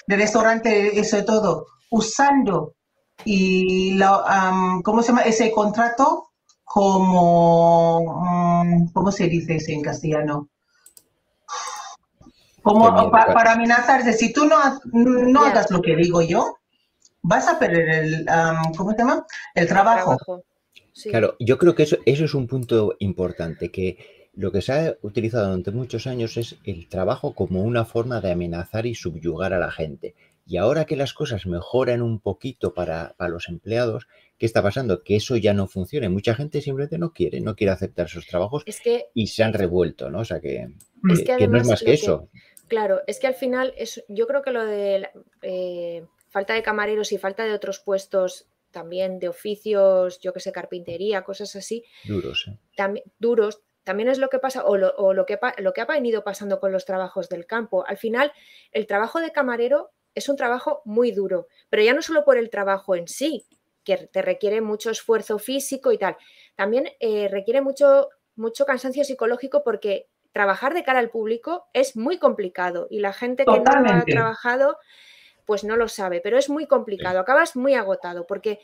de 0.07 0.15
restaurantes, 0.15 0.97
eso 0.97 1.17
de 1.17 1.23
todo, 1.23 1.67
usando 1.91 2.73
y 3.25 3.93
la, 3.93 4.81
¿cómo 4.83 5.03
se 5.03 5.09
llama? 5.09 5.21
Ese 5.21 5.51
contrato 5.51 6.30
como, 6.73 8.63
mm, 8.63 8.91
¿cómo 8.93 9.11
se 9.11 9.27
dice 9.27 9.55
eso 9.55 9.71
en 9.71 9.81
castellano? 9.81 10.47
Como 12.63 13.11
para 13.11 13.53
amenazar, 13.53 14.01
si 14.13 14.31
tú 14.31 14.45
no, 14.45 14.57
no 14.93 15.43
hagas 15.43 15.69
lo 15.71 15.81
que 15.81 15.95
digo 15.95 16.21
yo, 16.21 16.57
vas 17.23 17.47
a 17.47 17.59
perder 17.59 17.89
el, 17.89 18.25
¿cómo 18.77 18.91
se 18.91 18.99
llama? 18.99 19.25
El 19.55 19.67
trabajo. 19.67 20.17
Claro, 21.09 21.35
yo 21.39 21.57
creo 21.57 21.75
que 21.75 21.83
eso, 21.83 21.97
eso 22.05 22.23
es 22.23 22.33
un 22.33 22.47
punto 22.47 22.95
importante, 22.99 23.69
que 23.69 24.29
lo 24.33 24.51
que 24.51 24.61
se 24.61 24.71
ha 24.71 24.95
utilizado 25.01 25.47
durante 25.47 25.71
muchos 25.71 26.07
años 26.07 26.37
es 26.37 26.57
el 26.63 26.87
trabajo 26.87 27.33
como 27.33 27.63
una 27.63 27.83
forma 27.83 28.21
de 28.21 28.31
amenazar 28.31 28.85
y 28.85 28.95
subyugar 28.95 29.53
a 29.53 29.59
la 29.59 29.71
gente. 29.71 30.13
Y 30.45 30.57
ahora 30.57 30.85
que 30.85 30.95
las 30.95 31.13
cosas 31.13 31.45
mejoran 31.45 32.01
un 32.01 32.19
poquito 32.19 32.73
para, 32.73 33.13
para, 33.17 33.29
los 33.29 33.47
empleados, 33.47 34.07
¿qué 34.37 34.45
está 34.45 34.61
pasando? 34.61 35.03
Que 35.03 35.15
eso 35.15 35.37
ya 35.37 35.53
no 35.53 35.67
funciona. 35.67 36.09
Mucha 36.09 36.35
gente 36.35 36.61
simplemente 36.61 36.97
no 36.97 37.13
quiere, 37.13 37.41
no 37.41 37.55
quiere 37.55 37.71
aceptar 37.71 38.07
esos 38.07 38.25
trabajos 38.25 38.65
y 39.13 39.27
se 39.27 39.43
han 39.43 39.53
revuelto, 39.53 40.09
¿no? 40.09 40.19
O 40.19 40.25
sea 40.25 40.39
que, 40.39 40.67
que, 41.37 41.47
no 41.47 41.57
es 41.57 41.67
más 41.67 41.83
que 41.83 41.93
eso. 41.93 42.29
Claro, 42.67 43.01
es 43.05 43.19
que 43.19 43.27
al 43.27 43.35
final 43.35 43.73
es, 43.77 44.03
yo 44.07 44.27
creo 44.27 44.41
que 44.41 44.51
lo 44.51 44.65
de 44.65 45.09
eh, 45.41 46.05
falta 46.29 46.53
de 46.53 46.63
camareros 46.63 47.11
y 47.11 47.17
falta 47.17 47.43
de 47.43 47.53
otros 47.53 47.79
puestos 47.79 48.47
también 48.71 49.19
de 49.19 49.27
oficios, 49.27 50.19
yo 50.21 50.33
que 50.33 50.39
sé, 50.39 50.51
carpintería, 50.51 51.23
cosas 51.23 51.55
así. 51.55 51.83
Duros, 52.05 52.47
¿eh? 52.47 52.57
También, 52.75 53.05
duros. 53.19 53.61
También 53.83 54.09
es 54.09 54.19
lo 54.19 54.29
que 54.29 54.39
pasa, 54.39 54.63
o, 54.63 54.77
lo, 54.77 55.25
que, 55.25 55.39
lo 55.57 55.73
que 55.73 55.81
ha 55.81 55.85
venido 55.85 56.23
pasando 56.23 56.59
con 56.59 56.71
los 56.71 56.85
trabajos 56.85 57.29
del 57.29 57.47
campo. 57.47 57.83
Al 57.87 57.97
final, 57.97 58.31
el 58.71 58.85
trabajo 58.85 59.19
de 59.19 59.31
camarero 59.31 59.91
es 60.15 60.29
un 60.29 60.35
trabajo 60.35 60.81
muy 60.85 61.11
duro, 61.11 61.47
pero 61.69 61.83
ya 61.83 61.93
no 61.93 62.01
solo 62.01 62.23
por 62.23 62.37
el 62.37 62.49
trabajo 62.49 62.95
en 62.95 63.07
sí, 63.07 63.45
que 63.83 63.97
te 63.97 64.21
requiere 64.21 64.61
mucho 64.61 64.89
esfuerzo 64.89 65.39
físico 65.39 65.91
y 65.91 65.97
tal, 65.97 66.17
también 66.55 66.89
eh, 66.99 67.27
requiere 67.29 67.61
mucho, 67.61 68.09
mucho 68.35 68.65
cansancio 68.65 69.03
psicológico 69.03 69.63
porque 69.63 70.07
trabajar 70.31 70.73
de 70.73 70.83
cara 70.83 70.99
al 70.99 71.09
público 71.09 71.67
es 71.73 71.95
muy 71.95 72.17
complicado 72.17 72.87
y 72.89 72.99
la 72.99 73.13
gente 73.13 73.43
que 73.45 73.59
no 73.59 73.71
ha 73.75 74.03
trabajado 74.05 74.77
pues 75.45 75.63
no 75.63 75.75
lo 75.75 75.87
sabe, 75.87 76.21
pero 76.21 76.37
es 76.37 76.49
muy 76.49 76.67
complicado, 76.67 77.19
acabas 77.19 77.55
muy 77.55 77.73
agotado 77.73 78.25
porque 78.27 78.59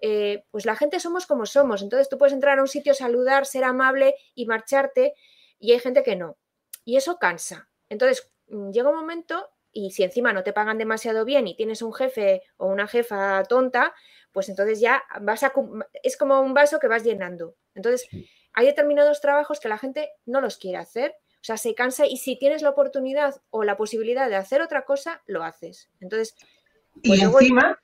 eh, 0.00 0.44
pues 0.50 0.66
la 0.66 0.74
gente 0.74 0.98
somos 0.98 1.26
como 1.26 1.46
somos, 1.46 1.82
entonces 1.82 2.08
tú 2.08 2.18
puedes 2.18 2.32
entrar 2.32 2.58
a 2.58 2.62
un 2.62 2.68
sitio, 2.68 2.94
saludar, 2.94 3.46
ser 3.46 3.62
amable 3.64 4.16
y 4.34 4.46
marcharte 4.46 5.14
y 5.60 5.72
hay 5.72 5.78
gente 5.78 6.02
que 6.02 6.16
no. 6.16 6.36
Y 6.84 6.96
eso 6.96 7.18
cansa. 7.18 7.70
Entonces 7.88 8.28
mm, 8.48 8.70
llega 8.70 8.90
un 8.90 8.96
momento 8.96 9.48
y 9.72 9.90
si 9.90 10.02
encima 10.02 10.32
no 10.32 10.42
te 10.42 10.52
pagan 10.52 10.78
demasiado 10.78 11.24
bien 11.24 11.48
y 11.48 11.56
tienes 11.56 11.82
un 11.82 11.92
jefe 11.92 12.42
o 12.56 12.66
una 12.66 12.86
jefa 12.86 13.42
tonta, 13.44 13.94
pues 14.32 14.48
entonces 14.48 14.80
ya 14.80 15.02
vas 15.20 15.42
a... 15.42 15.52
es 16.02 16.16
como 16.16 16.40
un 16.40 16.54
vaso 16.54 16.78
que 16.78 16.88
vas 16.88 17.04
llenando. 17.04 17.56
Entonces 17.74 18.08
hay 18.54 18.66
determinados 18.66 19.20
trabajos 19.20 19.60
que 19.60 19.68
la 19.68 19.78
gente 19.78 20.10
no 20.26 20.40
los 20.40 20.58
quiere 20.58 20.78
hacer, 20.78 21.14
o 21.42 21.44
sea, 21.44 21.56
se 21.56 21.74
cansa 21.74 22.06
y 22.06 22.18
si 22.18 22.38
tienes 22.38 22.62
la 22.62 22.70
oportunidad 22.70 23.42
o 23.50 23.64
la 23.64 23.76
posibilidad 23.76 24.28
de 24.28 24.36
hacer 24.36 24.62
otra 24.62 24.84
cosa, 24.84 25.22
lo 25.26 25.42
haces. 25.42 25.90
Entonces, 26.00 26.36
y 27.02 27.08
pues 27.08 27.22
encima, 27.22 27.78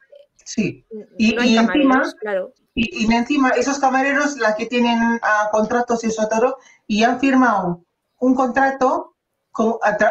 sí, 0.44 0.86
y, 1.16 1.34
encima, 1.56 2.02
claro. 2.20 2.52
Y, 2.74 3.12
encima, 3.12 3.50
esos 3.50 3.80
camareros, 3.80 4.36
la 4.36 4.54
que 4.54 4.66
tienen 4.66 5.18
ah, 5.22 5.48
contratos 5.50 6.04
y 6.04 6.06
eso 6.06 6.28
todo, 6.28 6.58
y 6.86 7.02
han 7.02 7.18
firmado 7.18 7.84
un 8.18 8.34
contrato 8.36 9.16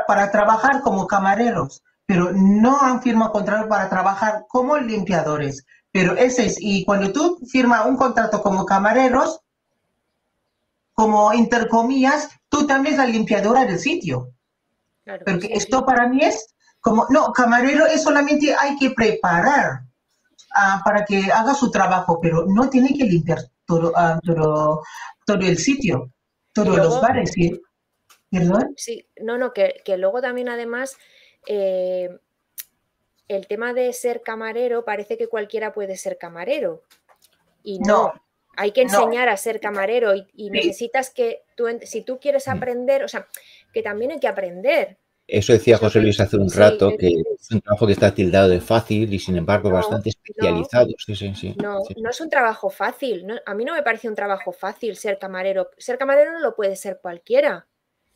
para 0.08 0.32
trabajar 0.32 0.82
como 0.82 1.08
camareros, 1.08 1.84
pero 2.06 2.32
no 2.34 2.80
han 2.82 3.02
firmado 3.02 3.32
contrato 3.32 3.68
para 3.68 3.90
trabajar 3.90 4.46
como 4.48 4.78
limpiadores. 4.78 5.66
Pero 5.92 6.16
ese 6.16 6.46
es, 6.46 6.58
y 6.60 6.86
cuando 6.86 7.12
tú 7.12 7.40
firmas 7.50 7.86
un 7.86 7.98
contrato 7.98 8.42
como 8.42 8.66
camareros, 8.66 9.42
como 10.94 11.34
intercomillas, 11.34 12.30
tú 12.50 12.66
también 12.66 12.96
eres 12.96 13.06
la 13.06 13.12
limpiadora 13.12 13.66
del 13.66 13.80
sitio. 13.80 14.32
Porque 15.26 15.50
esto 15.52 15.86
para 15.86 16.08
mí 16.08 16.24
es 16.24 16.56
como, 16.82 17.06
no, 17.10 17.32
camarero 17.32 17.86
es 17.86 18.04
solamente 18.04 18.54
hay 18.56 18.78
que 18.78 18.92
preparar 18.92 19.84
ah, 20.56 20.82
para 20.84 21.06
que 21.06 21.32
haga 21.32 21.54
su 21.54 21.72
trabajo, 21.72 22.20
pero 22.22 22.46
no 22.48 22.70
tiene 22.70 22.94
que 22.94 23.06
limpiar 23.06 23.40
todo, 23.66 23.92
ah, 23.96 24.20
todo, 24.24 24.82
todo, 25.26 25.40
el 25.40 25.58
sitio, 25.58 26.12
todos 26.54 26.78
los 26.78 27.02
bares. 27.02 27.32
¿sí? 27.32 27.62
¿Perdón? 28.30 28.74
Sí, 28.76 29.08
no, 29.22 29.38
no, 29.38 29.54
que, 29.54 29.82
luego 29.98 30.22
también 30.22 30.50
además 30.50 30.98
eh, 31.48 32.10
el 33.28 33.48
tema 33.48 33.74
de 33.74 33.92
ser 33.94 34.22
camarero 34.22 34.86
parece 34.86 35.18
que 35.18 35.28
cualquiera 35.28 35.74
puede 35.74 35.98
ser 35.98 36.18
camarero. 36.18 36.84
Y 37.64 37.80
no. 37.80 38.14
Hay 38.56 38.72
que 38.72 38.82
enseñar 38.82 39.30
a 39.30 39.38
ser 39.38 39.60
camarero 39.60 40.16
y, 40.16 40.50
necesitas 40.50 41.12
que 41.12 41.44
tú, 41.56 41.68
si 41.84 42.02
tú 42.02 42.20
quieres 42.20 42.48
mm. 42.48 42.52
aprender, 42.52 43.04
o 43.04 43.08
sea, 43.08 43.28
que 43.72 43.84
también 43.84 44.12
hay 44.12 44.20
que 44.20 44.28
aprender. 44.28 44.98
Eso 45.28 45.52
decía 45.52 45.78
José 45.78 46.00
Luis 46.00 46.20
hace 46.22 46.38
un 46.38 46.50
rato, 46.50 46.90
que 46.98 47.08
es 47.08 47.52
un 47.52 47.60
trabajo 47.60 47.86
que 47.86 47.92
está 47.92 48.14
tildado 48.14 48.48
de 48.48 48.62
fácil 48.62 49.14
y 49.14 49.20
sin 49.20 49.36
embargo 49.36 49.70
bastante 49.70 50.10
especializado. 50.10 50.88
No, 51.62 51.80
no, 51.98 52.10
es 52.10 52.22
un 52.22 52.30
trabajo 52.30 52.70
fácil. 52.70 53.28
a 53.46 53.54
mí 53.54 53.66
no 53.66 53.74
me 53.74 53.84
parece 53.84 54.08
un 54.08 54.16
trabajo 54.16 54.54
fácil 54.54 54.96
ser 54.96 55.20
camarero. 55.20 55.70
Ser 55.78 55.98
camarero 55.98 56.32
no 56.32 56.40
lo 56.40 56.56
puede 56.56 56.78
ser 56.78 57.00
cualquiera. 57.02 57.68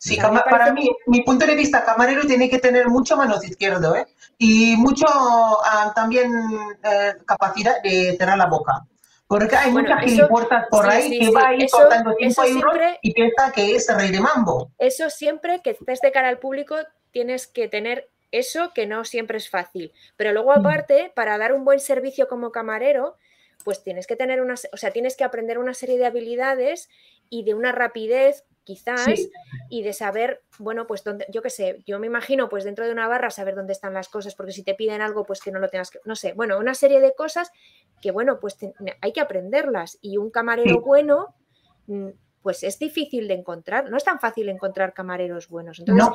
Sí, 0.04 0.18
para 0.18 0.74
mí, 0.74 0.90
mi 1.06 1.22
punto 1.22 1.46
de 1.46 1.54
vista, 1.54 1.86
camarero 1.86 2.26
tiene 2.26 2.50
que 2.50 2.58
tener 2.58 2.90
mucho 2.90 3.16
manos 3.16 3.48
izquierdo 3.48 3.96
¿eh? 3.96 4.08
y 4.40 4.76
mucho 4.76 5.06
ah, 5.08 5.92
también 5.94 6.34
eh, 6.84 7.14
capacidad 7.24 7.80
de 7.84 8.18
cerrar 8.18 8.36
la 8.36 8.48
boca. 8.48 8.84
Porque 9.28 9.56
hay 9.56 9.72
muchas 9.72 10.04
gilipollas 10.04 10.66
por 10.72 10.90
ahí 10.90 11.20
que 11.20 11.30
va 11.30 11.50
a 11.50 11.54
ir 11.54 11.70
cortando 11.70 12.16
5 12.20 12.44
euros 12.46 12.76
y 13.04 13.14
piensa 13.14 13.52
que 13.52 13.76
es 13.76 13.96
rey 13.96 14.10
de 14.10 14.20
mambo. 14.20 14.72
Eso 14.80 15.08
siempre 15.12 15.62
que 15.62 15.70
estés 15.70 16.02
de 16.02 16.12
cara 16.12 16.30
al 16.30 16.40
público 16.40 16.78
tienes 17.12 17.46
que 17.46 17.68
tener 17.68 18.10
eso 18.32 18.74
que 18.74 18.88
no 18.88 19.06
siempre 19.06 19.38
es 19.38 19.52
fácil. 19.52 19.94
Pero 20.18 20.34
luego 20.34 20.50
mm. 20.50 20.60
aparte, 20.60 21.12
para 21.14 21.38
dar 21.38 21.54
un 21.54 21.64
buen 21.64 21.80
servicio 21.80 22.28
como 22.28 22.52
camarero, 22.52 23.18
pues 23.64 23.84
tienes 23.84 24.08
que 24.08 24.16
tener 24.16 24.42
una, 24.42 24.56
o 24.74 24.78
sea, 24.78 24.90
tienes 24.90 25.16
que 25.16 25.26
aprender 25.26 25.60
una 25.60 25.76
serie 25.76 26.00
de 26.00 26.08
habilidades 26.08 26.90
y 27.30 27.44
de 27.44 27.54
una 27.54 27.72
rapidez 27.72 28.46
quizás, 28.63 29.08
y 29.69 29.84
de 29.84 29.93
saber, 29.93 30.43
bueno, 30.60 30.88
pues 30.88 31.04
donde, 31.04 31.26
yo 31.30 31.41
qué 31.41 31.50
sé, 31.50 31.84
yo 31.86 32.00
me 32.00 32.08
imagino, 32.08 32.50
pues 32.50 32.63
dentro 32.63 32.86
de 32.86 32.91
una 32.91 33.08
barra 33.08 33.30
saber 33.30 33.56
dónde 33.56 33.74
están 33.74 33.93
las 33.93 34.10
cosas, 34.10 34.36
porque 34.36 34.52
si 34.52 34.63
te 34.63 34.76
piden 34.76 35.02
algo, 35.02 35.26
pues 35.26 35.41
que 35.41 35.52
no 35.52 35.60
lo 35.60 35.69
tengas 35.69 35.89
que, 35.91 36.00
no 36.06 36.15
sé, 36.15 36.34
bueno, 36.34 36.58
una 36.58 36.76
serie 36.76 37.00
de 37.00 37.13
cosas 37.13 37.52
que, 38.02 38.12
bueno, 38.12 38.39
pues 38.39 38.58
hay 39.02 39.13
que 39.13 39.21
aprenderlas. 39.21 39.97
Y 40.02 40.17
un 40.17 40.30
camarero 40.32 40.82
bueno, 40.82 41.36
mm, 41.88 42.10
pues 42.41 42.63
es 42.63 42.80
difícil 42.80 43.28
de 43.28 43.36
encontrar, 43.36 43.89
no 43.89 43.97
es 43.97 44.04
tan 44.04 44.19
fácil 44.19 44.50
encontrar 44.50 44.93
camareros 44.93 45.47
buenos. 45.47 45.80
Entonces, 45.80 46.08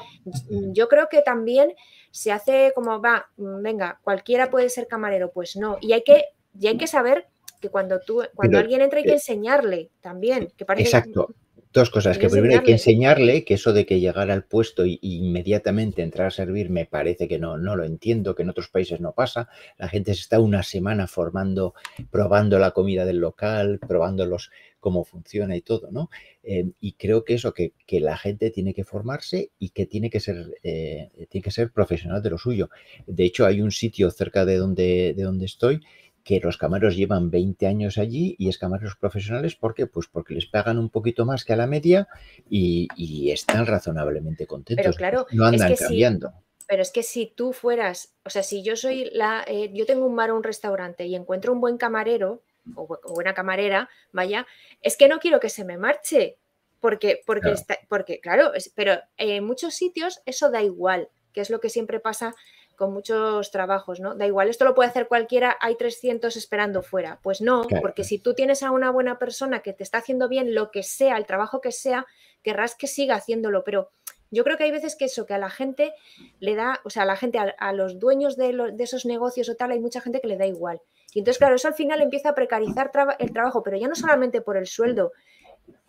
yo 0.72 0.88
creo 0.88 1.08
que 1.08 1.22
también 1.22 1.74
se 2.10 2.32
hace 2.32 2.72
como, 2.74 3.00
va, 3.00 3.28
mm, 3.36 3.62
venga, 3.62 4.00
cualquiera 4.02 4.50
puede 4.50 4.68
ser 4.68 4.88
camarero, 4.88 5.30
pues 5.32 5.56
no, 5.56 5.78
y 5.80 5.92
hay 5.92 6.02
que, 6.02 6.24
y 6.58 6.66
hay 6.66 6.76
que 6.76 6.86
saber 6.86 7.28
que 7.60 7.70
cuando 7.70 8.00
tú, 8.00 8.22
cuando 8.34 8.58
alguien 8.58 8.80
entra 8.80 8.98
hay 8.98 9.04
que 9.04 9.10
eh, 9.10 9.14
enseñarle 9.14 9.90
también, 10.00 10.52
que 10.56 10.64
parece 10.64 10.88
Exacto. 10.88 11.34
Dos 11.76 11.90
cosas, 11.90 12.16
que 12.16 12.30
primero 12.30 12.54
hay 12.54 12.62
que 12.64 12.72
enseñarle 12.72 13.44
que 13.44 13.52
eso 13.52 13.74
de 13.74 13.84
que 13.84 14.00
llegar 14.00 14.30
al 14.30 14.44
puesto 14.44 14.86
y, 14.86 14.98
inmediatamente 15.02 16.00
entrar 16.00 16.28
a 16.28 16.30
servir 16.30 16.70
me 16.70 16.86
parece 16.86 17.28
que 17.28 17.38
no, 17.38 17.58
no 17.58 17.76
lo 17.76 17.84
entiendo, 17.84 18.34
que 18.34 18.44
en 18.44 18.48
otros 18.48 18.68
países 18.68 18.98
no 18.98 19.12
pasa. 19.12 19.50
La 19.76 19.86
gente 19.86 20.14
se 20.14 20.22
está 20.22 20.40
una 20.40 20.62
semana 20.62 21.06
formando, 21.06 21.74
probando 22.10 22.58
la 22.58 22.70
comida 22.70 23.04
del 23.04 23.18
local, 23.18 23.78
probándolos 23.86 24.50
cómo 24.80 25.04
funciona 25.04 25.54
y 25.54 25.60
todo, 25.60 25.90
¿no? 25.90 26.08
Eh, 26.42 26.70
y 26.80 26.92
creo 26.92 27.24
que 27.24 27.34
eso, 27.34 27.52
que, 27.52 27.74
la 27.90 28.16
gente 28.16 28.50
tiene 28.50 28.72
que 28.72 28.84
formarse 28.84 29.50
y 29.58 29.68
que 29.68 29.84
tiene 29.84 30.08
que 30.08 30.20
ser, 30.20 30.54
eh, 30.62 31.10
tiene 31.28 31.42
que 31.44 31.50
ser 31.50 31.72
profesional 31.72 32.22
de 32.22 32.30
lo 32.30 32.38
suyo. 32.38 32.70
De 33.06 33.24
hecho, 33.24 33.44
hay 33.44 33.60
un 33.60 33.70
sitio 33.70 34.10
cerca 34.10 34.46
de 34.46 34.56
donde, 34.56 35.12
de 35.14 35.22
donde 35.22 35.44
estoy 35.44 35.82
que 36.26 36.40
los 36.40 36.58
camareros 36.58 36.96
llevan 36.96 37.30
20 37.30 37.68
años 37.68 37.98
allí 37.98 38.34
y 38.36 38.48
es 38.48 38.58
camareros 38.58 38.96
profesionales. 38.96 39.54
¿Por 39.54 39.74
qué? 39.74 39.86
Pues 39.86 40.08
porque 40.08 40.34
les 40.34 40.46
pagan 40.46 40.76
un 40.76 40.90
poquito 40.90 41.24
más 41.24 41.44
que 41.44 41.52
a 41.52 41.56
la 41.56 41.68
media 41.68 42.08
y, 42.50 43.30
están 43.30 43.64
razonablemente 43.64 44.44
contentos. 44.44 44.84
Pero 44.84 44.96
claro, 44.96 45.26
no 45.30 45.44
andan 45.44 45.76
cambiando. 45.76 46.32
pero 46.66 46.82
es 46.82 46.90
que 46.90 47.04
si 47.04 47.32
tú 47.32 47.52
fueras, 47.52 48.12
o 48.24 48.30
sea, 48.30 48.42
si 48.42 48.64
yo 48.64 48.74
soy 48.74 49.08
la, 49.12 49.44
eh, 49.46 49.70
yo 49.72 49.86
tengo 49.86 50.04
un 50.04 50.16
bar 50.16 50.32
o 50.32 50.36
un 50.36 50.42
restaurante 50.42 51.06
y 51.06 51.14
encuentro 51.14 51.52
un 51.52 51.60
buen 51.60 51.78
camarero 51.78 52.42
o, 52.74 52.98
buena 53.14 53.32
camarera, 53.32 53.88
vaya, 54.10 54.48
es 54.82 54.96
que 54.96 55.06
no 55.06 55.20
quiero 55.20 55.38
que 55.38 55.48
se 55.48 55.64
me 55.64 55.78
marche. 55.78 56.38
Porque, 56.80 57.22
porque, 57.24 57.54
porque 57.88 58.20
claro, 58.20 58.50
pero 58.74 58.98
en 59.16 59.44
muchos 59.44 59.74
sitios 59.74 60.20
eso 60.26 60.50
da 60.50 60.62
igual 60.62 61.08
que 61.36 61.42
es 61.42 61.50
lo 61.50 61.60
que 61.60 61.68
siempre 61.68 62.00
pasa 62.00 62.34
con 62.76 62.92
muchos 62.92 63.50
trabajos, 63.50 64.00
¿no? 64.00 64.14
Da 64.14 64.26
igual, 64.26 64.48
esto 64.48 64.64
lo 64.64 64.74
puede 64.74 64.90
hacer 64.90 65.08
cualquiera, 65.08 65.56
hay 65.60 65.76
300 65.76 66.36
esperando 66.36 66.82
fuera. 66.82 67.18
Pues 67.22 67.40
no, 67.40 67.66
porque 67.80 68.04
si 68.04 68.18
tú 68.18 68.34
tienes 68.34 68.62
a 68.62 68.70
una 68.70 68.90
buena 68.90 69.18
persona 69.18 69.60
que 69.60 69.72
te 69.72 69.82
está 69.82 69.98
haciendo 69.98 70.28
bien 70.28 70.54
lo 70.54 70.70
que 70.70 70.82
sea, 70.82 71.16
el 71.16 71.26
trabajo 71.26 71.60
que 71.60 71.72
sea, 71.72 72.06
querrás 72.42 72.74
que 72.74 72.86
siga 72.86 73.16
haciéndolo, 73.16 73.64
pero 73.64 73.90
yo 74.30 74.44
creo 74.44 74.56
que 74.56 74.64
hay 74.64 74.70
veces 74.70 74.96
que 74.96 75.06
eso, 75.06 75.26
que 75.26 75.34
a 75.34 75.38
la 75.38 75.50
gente 75.50 75.94
le 76.40 76.54
da, 76.54 76.80
o 76.84 76.90
sea, 76.90 77.04
a 77.04 77.06
la 77.06 77.16
gente, 77.16 77.38
a, 77.38 77.72
los 77.72 77.98
dueños 77.98 78.36
de, 78.36 78.72
de, 78.72 78.84
esos 78.84 79.06
negocios 79.06 79.48
o 79.48 79.54
tal, 79.54 79.70
hay 79.70 79.80
mucha 79.80 80.00
gente 80.00 80.20
que 80.20 80.28
le 80.28 80.36
da 80.36 80.46
igual. 80.46 80.80
Y 81.12 81.20
entonces, 81.20 81.38
claro, 81.38 81.54
eso 81.54 81.68
al 81.68 81.74
final 81.74 82.00
empieza 82.00 82.30
a 82.30 82.34
precarizar 82.34 82.90
el 83.18 83.32
trabajo, 83.32 83.62
pero 83.62 83.76
ya 83.76 83.88
no 83.88 83.94
solamente 83.94 84.40
por 84.40 84.56
el 84.56 84.66
sueldo, 84.66 85.12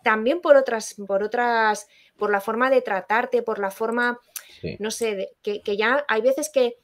también 0.02 0.40
por 0.40 0.56
otras, 0.56 0.94
por 1.06 1.22
otras, 1.22 1.88
por 2.16 2.30
la 2.30 2.40
forma 2.40 2.70
de 2.70 2.82
tratarte, 2.82 3.42
por 3.42 3.58
la 3.58 3.70
forma, 3.70 4.20
no 4.78 4.90
sé, 4.90 5.30
que, 5.42 5.62
ya 5.76 6.04
hay 6.08 6.20
veces 6.20 6.50
que, 6.52 6.76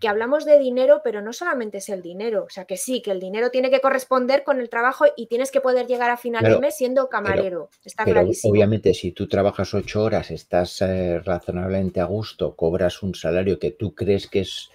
que, 0.00 0.08
hablamos 0.08 0.44
de 0.44 0.58
dinero, 0.58 1.00
pero 1.02 1.22
no 1.22 1.32
solamente 1.32 1.78
es 1.78 1.88
el 1.88 2.02
dinero, 2.02 2.44
o 2.44 2.50
sea 2.50 2.64
que 2.64 2.76
sí, 2.76 3.02
que 3.02 3.10
el 3.10 3.20
dinero 3.20 3.50
tiene 3.50 3.70
que 3.70 3.80
corresponder 3.80 4.44
con 4.44 4.60
el 4.60 4.68
trabajo 4.68 5.04
y 5.16 5.26
tienes 5.26 5.50
que 5.50 5.60
poder 5.60 5.86
llegar 5.86 6.10
a 6.10 6.16
final 6.16 6.44
de 6.44 6.58
mes 6.58 6.76
siendo 6.76 7.08
camarero, 7.08 7.70
está 7.84 8.04
clarísimo. 8.04 8.52
Obviamente, 8.52 8.94
si 8.94 9.12
tú 9.12 9.26
trabajas 9.26 9.72
ocho 9.74 10.02
horas, 10.02 10.30
estás 10.30 10.82
eh, 10.82 11.20
razonablemente 11.20 12.00
a 12.00 12.04
gusto, 12.04 12.54
cobras 12.54 13.02
un 13.02 13.14
salario 13.14 13.58
que 13.58 13.70
tú 13.70 13.94
crees 13.94 14.28
que 14.28 14.40
es 14.40 14.70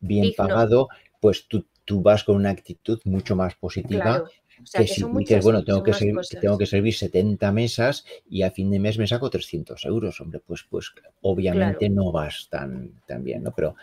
bien 0.00 0.32
pagado, 0.36 0.88
pues 1.20 1.46
tú, 1.46 1.66
tú 1.84 2.02
vas 2.02 2.24
con 2.24 2.36
una 2.36 2.50
actitud 2.50 3.00
mucho 3.04 3.36
más 3.36 3.54
positiva 3.54 4.24
que, 4.72 4.86
si 4.86 5.04
dices, 5.04 5.44
bueno, 5.44 5.64
tengo 5.64 5.82
que, 5.82 5.92
servir, 5.92 6.16
tengo 6.40 6.58
que 6.58 6.66
servir 6.66 6.94
70 6.94 7.52
mesas 7.52 8.04
y 8.28 8.42
a 8.42 8.50
fin 8.50 8.70
de 8.70 8.78
mes 8.78 8.98
me 8.98 9.06
saco 9.06 9.30
300 9.30 9.84
euros, 9.84 10.20
hombre, 10.20 10.40
pues, 10.46 10.64
pues 10.68 10.92
obviamente 11.22 11.88
no 11.88 12.12
vas 12.12 12.48
tan, 12.50 13.00
tan, 13.06 13.24
bien, 13.24 13.42
¿no? 13.42 13.52
Pero 13.52 13.76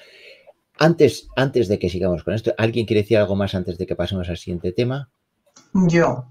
antes, 0.80 1.28
antes 1.36 1.68
de 1.68 1.80
que 1.80 1.90
sigamos 1.90 2.24
con 2.24 2.34
esto, 2.34 2.54
¿alguien 2.58 2.86
quiere 2.86 3.02
decir 3.02 3.18
algo 3.18 3.36
más 3.36 3.56
antes 3.56 3.78
de 3.78 3.86
que 3.86 3.96
pasemos 3.96 4.30
al 4.30 4.38
siguiente 4.38 4.72
tema? 4.72 5.10
Yo. 5.74 6.26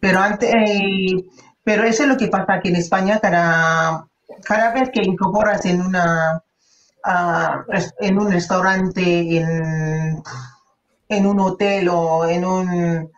Pero 0.00 0.20
antes, 0.20 0.52
eh, 0.54 1.24
pero 1.62 1.84
eso 1.84 2.04
es 2.04 2.08
lo 2.08 2.16
que 2.16 2.28
pasa 2.28 2.54
aquí 2.54 2.68
en 2.68 2.76
España, 2.76 3.18
cada, 3.20 4.08
cada 4.42 4.72
vez 4.72 4.90
que 4.90 5.02
incorporas 5.02 5.64
en 5.66 5.80
una 5.82 6.42
en 8.00 8.18
un 8.18 8.30
restaurante, 8.30 9.38
en, 9.38 10.22
en 11.08 11.26
un 11.26 11.40
hotel 11.40 11.88
o 11.88 12.26
en 12.26 12.44
un 12.44 13.10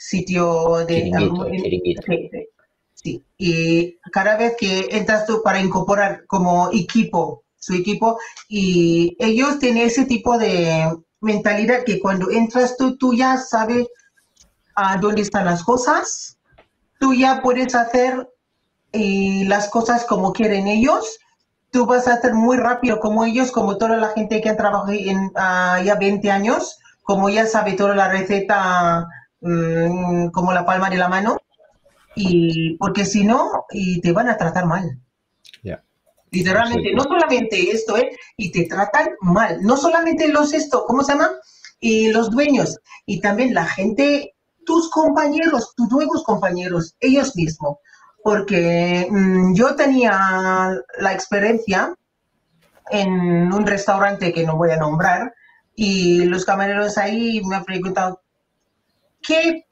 sitio 0.00 0.86
de... 0.86 1.10
sí, 2.94 3.22
y 3.36 3.98
cada 4.10 4.36
vez 4.36 4.56
que 4.58 4.88
entras 4.90 5.26
tú 5.26 5.42
para 5.44 5.60
incorporar 5.60 6.24
como 6.26 6.70
equipo, 6.72 7.44
su 7.58 7.74
equipo, 7.74 8.18
y 8.48 9.14
ellos 9.20 9.58
tienen 9.58 9.86
ese 9.86 10.06
tipo 10.06 10.38
de 10.38 10.90
mentalidad 11.20 11.84
que 11.84 12.00
cuando 12.00 12.30
entras 12.30 12.78
tú, 12.78 12.96
tú 12.96 13.12
ya 13.12 13.36
sabes 13.36 13.88
a 14.74 14.96
dónde 14.96 15.20
están 15.20 15.44
las 15.44 15.62
cosas, 15.62 16.38
tú 16.98 17.12
ya 17.12 17.42
puedes 17.42 17.74
hacer 17.74 18.26
eh, 18.92 19.44
las 19.46 19.68
cosas 19.68 20.06
como 20.06 20.32
quieren 20.32 20.66
ellos, 20.66 21.18
tú 21.70 21.84
vas 21.84 22.08
a 22.08 22.14
hacer 22.14 22.32
muy 22.32 22.56
rápido 22.56 23.00
como 23.00 23.26
ellos, 23.26 23.50
como 23.50 23.76
toda 23.76 23.98
la 23.98 24.08
gente 24.08 24.40
que 24.40 24.48
ha 24.48 24.56
trabajado 24.56 24.92
en, 24.92 25.30
ah, 25.36 25.78
ya 25.84 25.96
20 25.96 26.30
años, 26.30 26.78
como 27.02 27.28
ya 27.28 27.44
sabe 27.44 27.74
toda 27.74 27.94
la 27.94 28.08
receta 28.08 29.06
Mm, 29.40 30.28
como 30.30 30.52
la 30.52 30.66
palma 30.66 30.90
de 30.90 30.98
la 30.98 31.08
mano, 31.08 31.38
y 32.14 32.76
porque 32.76 33.04
si 33.04 33.24
no, 33.24 33.64
y 33.70 34.00
te 34.00 34.12
van 34.12 34.28
a 34.28 34.36
tratar 34.36 34.66
mal. 34.66 34.98
Literalmente, 36.32 36.94
no 36.94 37.02
solamente 37.02 37.70
esto, 37.72 37.96
¿eh? 37.96 38.16
y 38.36 38.52
te 38.52 38.66
tratan 38.66 39.08
mal. 39.20 39.60
No 39.62 39.76
solamente 39.76 40.28
los 40.28 40.52
esto, 40.52 40.84
¿cómo 40.86 41.02
se 41.02 41.12
llama? 41.12 41.32
Y 41.80 42.12
los 42.12 42.30
dueños, 42.30 42.78
y 43.04 43.20
también 43.20 43.52
la 43.52 43.66
gente, 43.66 44.36
tus 44.64 44.90
compañeros, 44.90 45.74
tus 45.74 45.90
nuevos 45.90 46.22
compañeros, 46.22 46.94
ellos 47.00 47.34
mismos. 47.34 47.78
Porque 48.22 49.08
mm, 49.10 49.54
yo 49.54 49.74
tenía 49.74 50.72
la 50.98 51.12
experiencia 51.12 51.94
en 52.90 53.10
un 53.52 53.66
restaurante 53.66 54.32
que 54.32 54.44
no 54.44 54.56
voy 54.56 54.70
a 54.70 54.76
nombrar, 54.76 55.34
y 55.74 56.26
los 56.26 56.44
camareros 56.44 56.96
ahí 56.98 57.42
me 57.44 57.56
han 57.56 57.64
preguntado, 57.64 58.22
¿qué 59.26 59.64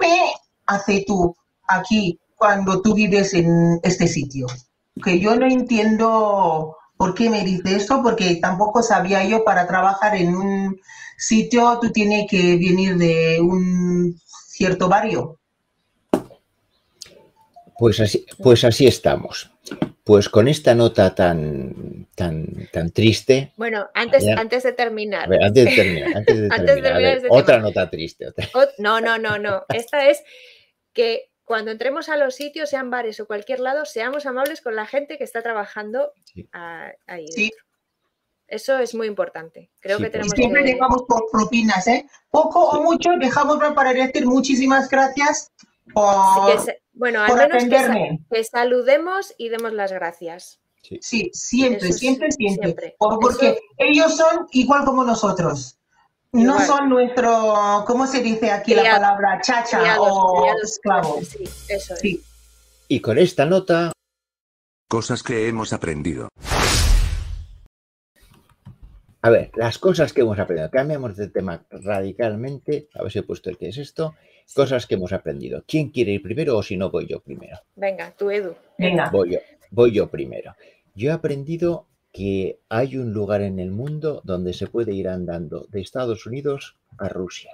hace 0.67 1.05
tú 1.07 1.35
aquí 1.67 2.19
cuando 2.37 2.83
tú 2.83 2.95
vives 2.95 3.35
en 3.35 3.81
este 3.83 4.09
sitio? 4.09 4.47
Que 5.03 5.19
yo 5.19 5.37
no 5.37 5.47
entiendo 5.47 6.77
por 6.97 7.15
qué 7.15 7.31
me 7.31 7.45
dice 7.45 7.77
esto, 7.77 8.03
porque 8.03 8.37
tampoco 8.37 8.83
sabía 8.83 9.25
yo 9.25 9.45
para 9.45 9.67
trabajar 9.67 10.17
en 10.17 10.35
un 10.35 10.81
sitio 11.17 11.79
tú 11.81 11.91
tienes 11.91 12.27
que 12.31 12.57
venir 12.57 12.97
de 12.97 13.41
un 13.41 14.19
cierto 14.49 14.89
barrio. 14.89 15.39
Pues 17.79 18.01
así, 18.01 18.27
pues 18.43 18.65
así 18.65 18.89
estamos. 18.89 19.53
Pues 20.03 20.29
con 20.29 20.49
esta 20.49 20.75
nota 20.75 21.15
tan, 21.15 22.09
tan, 22.17 22.69
tan 22.73 22.91
triste. 22.91 23.53
Bueno, 23.57 23.89
antes, 23.95 24.27
antes 24.27 24.65
de 24.65 24.73
terminar. 24.73 25.33
antes 25.41 25.65
de 25.65 25.77
terminar. 25.77 26.09
Antes 26.17 26.37
de 26.41 26.83
terminar, 26.83 27.23
otra 27.31 27.59
nota 27.61 27.89
triste. 27.89 28.27
No, 28.79 29.01
no, 29.01 29.17
no, 29.19 29.39
no. 29.39 29.65
Esta 29.69 30.09
es 30.09 30.25
que 30.93 31.31
cuando 31.45 31.71
entremos 31.71 32.09
a 32.09 32.17
los 32.17 32.35
sitios, 32.35 32.71
sean 32.71 32.91
bares 32.91 33.21
o 33.21 33.29
cualquier 33.29 33.61
lado, 33.61 33.85
seamos 33.85 34.27
amables 34.27 34.61
con 34.61 34.75
la 34.75 34.87
gente 34.87 35.17
que 35.17 35.25
está 35.25 35.43
trabajando 35.43 36.13
ahí. 37.07 37.29
Sí. 37.29 37.53
Eso 38.49 38.79
es 38.79 38.93
muy 38.95 39.07
importante. 39.07 39.71
Creo 39.79 39.99
que 39.99 40.11
tenemos 40.11 40.33
siempre 40.33 40.65
dejamos 40.65 41.03
por 41.07 41.31
propinas, 41.31 41.87
¿eh? 41.87 42.07
Poco 42.31 42.71
o 42.71 42.83
mucho 42.83 43.11
dejamos 43.21 43.59
para 43.75 43.93
decir 43.93 44.27
muchísimas 44.27 44.89
gracias 44.89 45.53
bueno, 46.99 47.23
al 47.23 47.35
menos 47.35 47.65
que, 47.65 48.45
saludemos 48.45 49.33
y 49.39 49.49
demos 49.49 49.73
las 49.73 49.93
gracias. 49.93 50.61
Sí, 51.01 51.31
siempre, 51.33 51.93
siempre, 51.93 52.31
siempre, 52.33 52.97
Porque 52.99 53.59
ellos 53.77 54.17
son 54.17 54.47
igual 54.53 54.85
como 54.85 55.05
nosotros. 55.05 55.79
No 56.33 56.61
son 56.61 56.89
nuestro, 56.91 57.85
¿cómo 57.87 58.07
se 58.07 58.21
dice 58.21 58.51
aquí 58.51 58.75
la 58.75 58.83
palabra? 58.83 59.41
Chacha 59.41 60.01
o 60.01 60.47
esclavo. 60.63 61.21
Sí, 61.23 61.45
eso 61.69 61.95
es. 61.95 62.19
Y 62.89 63.01
con 63.01 63.19
esta 63.19 63.47
nota... 63.47 63.93
Cosas 64.89 65.23
que 65.23 65.49
hemos 65.49 65.73
aprendido. 65.73 66.29
A 69.21 69.31
ver, 69.31 69.51
las 69.57 69.79
cosas 69.79 70.13
que 70.13 70.21
hemos 70.21 70.39
aprendido. 70.39 70.71
Cambiamos 70.71 71.17
de 71.17 71.29
tema 71.29 71.65
radicalmente. 71.71 72.89
A 72.95 73.03
ver 73.03 73.13
si 73.13 73.19
he 73.19 73.23
puesto 73.23 73.51
el 73.51 73.59
que 73.59 73.69
es 73.69 73.79
esto. 73.79 74.15
Cosas 74.55 74.87
que 74.87 74.95
hemos 74.95 75.13
aprendido. 75.13 75.65
¿Quién 75.67 75.91
quiere 75.91 76.13
ir 76.13 76.23
primero 76.23 76.57
o 76.57 76.63
si 76.63 76.77
no 76.77 76.91
voy 76.91 77.07
yo 77.07 77.21
primero? 77.21 77.59
Venga, 77.77 78.15
tú 78.17 78.31
Edu. 78.31 78.55
Venga. 78.79 79.11
Voy 79.11 79.33
yo, 79.33 79.39
voy 79.71 79.93
yo 79.93 80.09
primero. 80.09 80.55
Yo 80.95 81.11
he 81.11 81.13
aprendido 81.13 81.87
que 82.13 82.59
hay 82.69 82.97
un 82.97 83.13
lugar 83.13 83.43
en 83.43 83.59
el 83.59 83.71
mundo 83.71 84.23
donde 84.25 84.53
se 84.53 84.67
puede 84.67 84.95
ir 84.95 85.09
andando 85.09 85.67
de 85.71 85.81
Estados 85.81 86.25
Unidos 86.27 86.77
a 86.97 87.09
Rusia. 87.09 87.53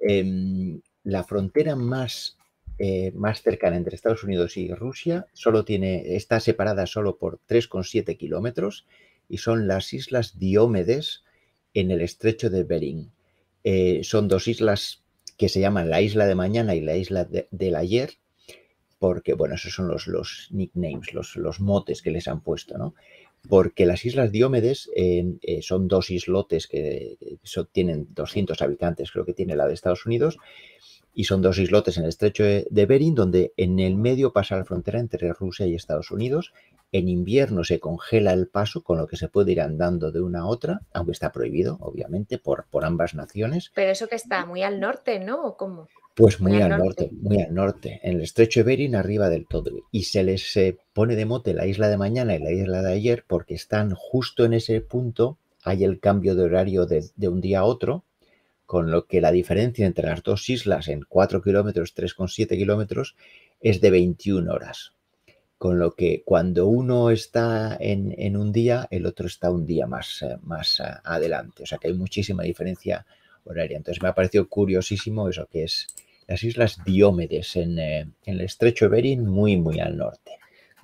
Em, 0.00 0.80
la 1.04 1.22
frontera 1.22 1.76
más, 1.76 2.36
eh, 2.78 3.12
más 3.14 3.42
cercana 3.42 3.76
entre 3.76 3.94
Estados 3.94 4.24
Unidos 4.24 4.56
y 4.56 4.72
Rusia 4.74 5.26
solo 5.32 5.64
tiene, 5.64 6.16
está 6.16 6.40
separada 6.40 6.86
solo 6.86 7.16
por 7.16 7.38
3,7 7.46 8.16
kilómetros 8.16 8.86
y 9.32 9.38
son 9.38 9.66
las 9.66 9.94
islas 9.94 10.38
Diomedes 10.38 11.24
en 11.72 11.90
el 11.90 12.02
estrecho 12.02 12.50
de 12.50 12.64
Bering. 12.64 13.10
Eh, 13.64 14.00
son 14.04 14.28
dos 14.28 14.46
islas 14.46 15.04
que 15.38 15.48
se 15.48 15.58
llaman 15.58 15.88
la 15.88 16.02
isla 16.02 16.26
de 16.26 16.34
mañana 16.34 16.74
y 16.74 16.82
la 16.82 16.96
isla 16.96 17.26
del 17.50 17.76
ayer, 17.76 18.18
porque, 18.98 19.32
bueno, 19.32 19.54
esos 19.54 19.72
son 19.72 19.88
los, 19.88 20.06
los 20.06 20.48
nicknames, 20.50 21.14
los, 21.14 21.36
los, 21.36 21.60
motes 21.60 22.02
que 22.02 22.10
les 22.10 22.28
han 22.28 22.42
puesto, 22.42 22.76
¿no? 22.76 22.94
Porque 23.48 23.86
las 23.86 24.04
islas 24.04 24.32
Diómedes 24.32 24.90
eh, 24.94 25.38
son 25.62 25.88
dos 25.88 26.10
islotes 26.10 26.66
que 26.66 27.16
tienen 27.72 28.08
200 28.10 28.60
habitantes, 28.60 29.10
creo 29.12 29.24
que 29.24 29.32
tiene 29.32 29.56
la 29.56 29.66
de 29.66 29.72
Estados 29.72 30.04
Unidos, 30.04 30.36
y 31.14 31.24
son 31.24 31.42
dos 31.42 31.58
islotes 31.58 31.98
en 31.98 32.04
el 32.04 32.08
estrecho 32.08 32.44
de 32.44 32.86
Bering, 32.86 33.14
donde 33.14 33.52
en 33.56 33.78
el 33.78 33.96
medio 33.96 34.32
pasa 34.32 34.56
la 34.56 34.64
frontera 34.64 35.00
entre 35.00 35.32
Rusia 35.32 35.66
y 35.66 35.74
Estados 35.74 36.10
Unidos, 36.10 36.52
en 36.92 37.08
invierno 37.08 37.64
se 37.64 37.80
congela 37.80 38.34
el 38.34 38.48
paso, 38.48 38.82
con 38.82 38.98
lo 38.98 39.06
que 39.06 39.16
se 39.16 39.28
puede 39.28 39.52
ir 39.52 39.62
andando 39.62 40.12
de 40.12 40.20
una 40.20 40.40
a 40.40 40.46
otra, 40.46 40.82
aunque 40.92 41.12
está 41.12 41.32
prohibido, 41.32 41.78
obviamente, 41.80 42.38
por, 42.38 42.66
por 42.70 42.84
ambas 42.84 43.14
naciones. 43.14 43.72
Pero 43.74 43.90
eso 43.90 44.08
que 44.08 44.16
está 44.16 44.44
muy 44.44 44.62
al 44.62 44.78
norte, 44.78 45.18
¿no? 45.18 45.42
¿O 45.42 45.56
cómo? 45.56 45.88
Pues 46.14 46.38
muy, 46.40 46.60
al, 46.60 46.76
norte. 46.76 47.08
muy 47.10 47.40
al 47.40 47.54
norte, 47.54 47.98
en 48.02 48.16
el 48.16 48.20
estrecho 48.20 48.60
de 48.60 48.64
Bering, 48.64 48.94
arriba 48.94 49.30
del 49.30 49.46
todo. 49.46 49.70
Y 49.90 50.04
se 50.04 50.22
les 50.22 50.54
pone 50.92 51.16
de 51.16 51.24
mote 51.24 51.54
la 51.54 51.66
isla 51.66 51.88
de 51.88 51.96
mañana 51.96 52.36
y 52.36 52.38
la 52.38 52.52
isla 52.52 52.82
de 52.82 52.92
ayer 52.92 53.24
porque 53.26 53.54
están 53.54 53.94
justo 53.94 54.44
en 54.44 54.52
ese 54.52 54.82
punto, 54.82 55.38
hay 55.64 55.84
el 55.84 55.98
cambio 55.98 56.34
de 56.34 56.44
horario 56.44 56.84
de, 56.84 57.06
de 57.16 57.28
un 57.28 57.40
día 57.40 57.60
a 57.60 57.64
otro, 57.64 58.04
con 58.72 58.90
lo 58.90 59.04
que 59.04 59.20
la 59.20 59.32
diferencia 59.32 59.84
entre 59.84 60.06
las 60.06 60.22
dos 60.22 60.48
islas 60.48 60.88
en 60.88 61.02
4 61.06 61.42
kilómetros, 61.42 61.94
3,7 61.94 62.56
kilómetros, 62.56 63.16
es 63.60 63.82
de 63.82 63.90
21 63.90 64.50
horas 64.50 64.94
con 65.58 65.78
lo 65.78 65.90
que 65.94 66.22
cuando 66.24 66.66
uno 66.68 67.10
está 67.10 67.76
en, 67.78 68.34
un 68.34 68.50
día, 68.50 68.88
el 68.90 69.04
otro 69.04 69.26
está 69.26 69.50
un 69.50 69.66
día 69.66 69.86
más, 69.86 70.22
eh, 70.22 70.38
más 70.40 70.80
eh, 70.80 70.84
adelante. 71.04 71.64
O 71.64 71.66
sea 71.66 71.76
que 71.76 71.88
hay 71.88 71.92
muchísima 71.92 72.44
diferencia 72.44 73.04
horaria. 73.44 73.76
Entonces 73.76 74.02
me 74.02 74.08
ha 74.08 74.14
parecido 74.14 74.48
curiosísimo 74.48 75.28
eso 75.28 75.46
que 75.52 75.64
es 75.64 75.88
las 76.26 76.42
Islas 76.42 76.78
Diómedes 76.82 77.54
en, 77.56 77.78
en 77.78 78.14
el 78.24 78.40
estrecho 78.40 78.86
de 78.86 78.92
Bering, 78.92 79.26
muy, 79.26 79.58
muy 79.58 79.80
al 79.80 79.98
norte. 79.98 80.38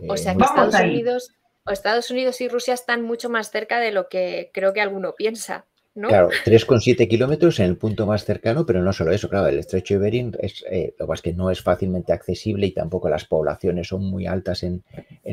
o 0.06 0.16
sea 0.18 0.34
que 0.34 0.44
Estados 0.44 0.78
Unidos, 0.78 1.32
Estados 1.66 2.10
Unidos 2.10 2.38
y 2.42 2.48
Rusia 2.48 2.74
están 2.74 3.00
mucho 3.00 3.30
más 3.30 3.50
cerca 3.50 3.80
de 3.80 3.92
lo 3.92 4.10
que 4.10 4.50
creo 4.52 4.74
que 4.74 4.82
alguno 4.82 5.14
piensa. 5.14 5.64
Claro, 6.06 6.28
3,7 6.44 7.08
kilómetros 7.08 7.58
en 7.58 7.66
el 7.66 7.76
punto 7.76 8.06
más 8.06 8.24
cercano, 8.24 8.64
pero 8.64 8.82
no 8.82 8.92
solo 8.92 9.10
eso, 9.10 9.28
claro, 9.28 9.48
el 9.48 9.58
estrecho 9.58 9.94
de 9.94 10.00
Bering 10.00 10.36
es, 10.40 10.64
eh, 10.70 10.94
lo 10.98 11.08
que 11.08 11.18
que 11.28 11.32
no 11.32 11.50
es 11.50 11.60
fácilmente 11.60 12.12
accesible 12.12 12.66
y 12.66 12.70
tampoco 12.70 13.08
las 13.08 13.24
poblaciones 13.24 13.88
son 13.88 14.04
muy 14.04 14.26
altas 14.26 14.62
en, 14.62 14.84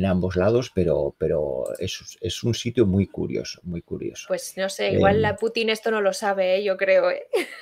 ambos 0.06 0.36
lados, 0.36 0.72
pero, 0.74 1.16
pero 1.18 1.66
es, 1.80 2.18
es, 2.22 2.44
un 2.44 2.54
sitio 2.54 2.86
muy 2.86 3.08
curioso, 3.08 3.60
muy 3.64 3.82
curioso. 3.82 4.26
Pues 4.28 4.56
no 4.58 4.70
sé, 4.70 4.92
igual 4.92 5.22
la 5.22 5.30
em, 5.30 5.36
Putin 5.38 5.70
esto 5.70 5.92
no 5.92 6.02
lo 6.02 6.14
sabe, 6.14 6.58
¿eh? 6.58 6.64
yo 6.64 6.78
creo. 6.78 7.12
¿eh? 7.12 7.28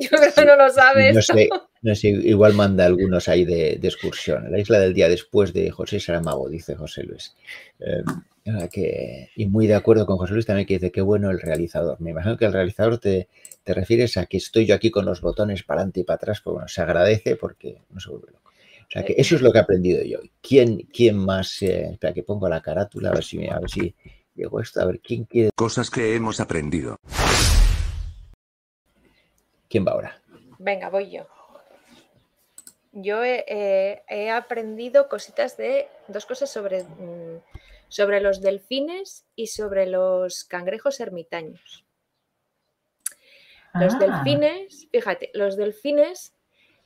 yo 0.00 0.08
creo 0.10 0.34
que 0.34 0.44
no 0.44 0.56
lo 0.56 0.68
sabe. 0.70 1.12
No 1.12 1.22
sé, 1.22 1.48
no 1.82 1.94
sé, 1.94 2.08
igual 2.08 2.54
manda 2.54 2.86
algunos 2.86 3.28
ahí 3.28 3.44
de, 3.44 3.78
de, 3.80 3.88
excursión. 3.88 4.50
La 4.50 4.58
isla 4.58 4.78
del 4.78 4.94
día 4.94 5.08
después 5.08 5.52
de 5.52 5.70
José 5.70 6.00
Saramago, 6.00 6.48
dice 6.48 6.74
José 6.74 7.02
Luis. 7.02 7.34
Que, 8.72 9.30
y 9.36 9.46
muy 9.46 9.68
de 9.68 9.74
acuerdo 9.74 10.04
con 10.04 10.16
José 10.16 10.32
Luis 10.32 10.46
también 10.46 10.66
que 10.66 10.74
dice 10.74 10.90
que 10.90 11.00
bueno 11.00 11.30
el 11.30 11.40
realizador. 11.40 12.00
Me 12.00 12.10
imagino 12.10 12.36
que 12.36 12.44
el 12.44 12.52
realizador 12.52 12.98
te, 12.98 13.28
te 13.62 13.74
refieres 13.74 14.16
a 14.16 14.26
que 14.26 14.36
estoy 14.36 14.66
yo 14.66 14.74
aquí 14.74 14.90
con 14.90 15.04
los 15.04 15.20
botones 15.20 15.62
para 15.62 15.80
adelante 15.80 16.00
y 16.00 16.04
para 16.04 16.16
atrás, 16.16 16.40
pues 16.42 16.54
bueno, 16.54 16.68
se 16.68 16.82
agradece 16.82 17.36
porque 17.36 17.82
no 17.90 18.00
se 18.00 18.10
vuelve 18.10 18.32
loco. 18.32 18.50
O 18.50 18.90
sea 18.92 19.04
que 19.04 19.14
eso 19.16 19.36
es 19.36 19.42
lo 19.42 19.52
que 19.52 19.58
he 19.58 19.62
aprendido 19.62 20.02
yo. 20.04 20.18
¿Quién, 20.42 20.88
quién 20.92 21.16
más? 21.16 21.62
Eh, 21.62 21.92
espera, 21.92 22.12
que 22.12 22.24
pongo 22.24 22.48
la 22.48 22.60
carátula 22.60 23.10
a 23.10 23.14
ver 23.14 23.24
si, 23.24 23.48
a 23.48 23.58
ver 23.58 23.70
si 23.70 23.94
llego 24.34 24.60
esto, 24.60 24.80
a 24.80 24.86
ver 24.86 25.00
quién 25.00 25.24
quiere. 25.24 25.50
Cosas 25.54 25.88
que 25.88 26.14
hemos 26.14 26.40
aprendido. 26.40 26.96
¿Quién 29.68 29.86
va 29.86 29.92
ahora? 29.92 30.20
Venga, 30.58 30.90
voy 30.90 31.10
yo. 31.10 31.26
Yo 32.92 33.24
he, 33.24 34.02
he 34.06 34.30
aprendido 34.30 35.08
cositas 35.08 35.56
de 35.56 35.88
dos 36.08 36.26
cosas 36.26 36.50
sobre 36.50 36.82
mm, 36.82 37.38
sobre 37.92 38.22
los 38.22 38.40
delfines 38.40 39.26
y 39.36 39.48
sobre 39.48 39.84
los 39.84 40.44
cangrejos 40.44 40.98
ermitaños. 40.98 41.84
Los 43.74 43.96
ah. 43.96 43.98
delfines, 43.98 44.88
fíjate, 44.90 45.30
los 45.34 45.58
delfines 45.58 46.34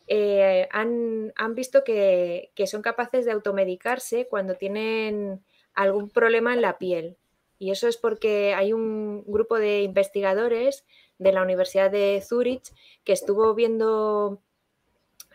eh, 0.09 0.69
han, 0.73 1.33
visto 1.55 1.85
que, 1.85 2.51
son 2.67 2.83
capaces 2.83 3.25
de 3.25 3.31
automedicarse 3.31 4.27
cuando 4.27 4.57
tienen 4.57 5.45
algún 5.75 6.11
problema 6.11 6.53
en 6.55 6.61
la 6.61 6.77
piel. 6.77 7.17
Y 7.61 7.71
eso 7.71 7.87
es 7.87 7.99
porque 7.99 8.55
hay 8.55 8.73
un 8.73 9.23
grupo 9.29 9.61
de 9.61 9.83
investigadores 9.83 10.85
de 11.19 11.33
la 11.33 11.43
Universidad 11.43 11.89
de 11.89 12.21
Zurich 12.21 12.73
que 13.05 13.13
estuvo 13.13 13.55
viendo, 13.55 14.43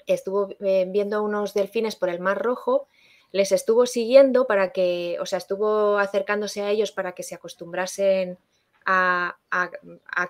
estuvo 0.06 0.50
eh, 0.60 0.86
viendo 0.90 1.24
unos 1.24 1.54
delfines 1.54 1.96
por 1.96 2.10
el 2.10 2.20
Mar 2.20 2.44
Rojo 2.44 2.90
les 3.32 3.52
estuvo 3.52 3.86
siguiendo 3.86 4.46
para 4.46 4.72
que, 4.72 5.18
o 5.22 5.26
sea, 5.26 5.38
estuvo 5.38 5.98
acercándose 5.98 6.62
a 6.62 6.70
ellos 6.70 6.92
para 6.92 7.14
que 7.14 7.24
se 7.24 7.36
acostumbrasen 7.36 8.38
a, 8.86 9.38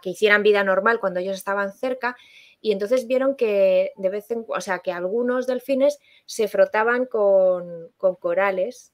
que 0.01 0.09
hicieran 0.09 0.43
vida 0.43 0.63
normal 0.63 0.99
cuando 0.99 1.19
ellos 1.19 1.37
estaban 1.37 1.73
cerca. 1.73 2.15
Y 2.61 2.71
entonces 2.71 3.07
vieron 3.07 3.35
que 3.35 3.91
de 3.95 4.09
vez 4.09 4.29
en 4.29 4.45
o 4.47 4.61
sea, 4.61 4.79
que 4.79 4.91
algunos 4.91 5.47
delfines 5.47 5.97
se 6.25 6.47
frotaban 6.47 7.05
con, 7.05 7.89
corales. 8.19 8.93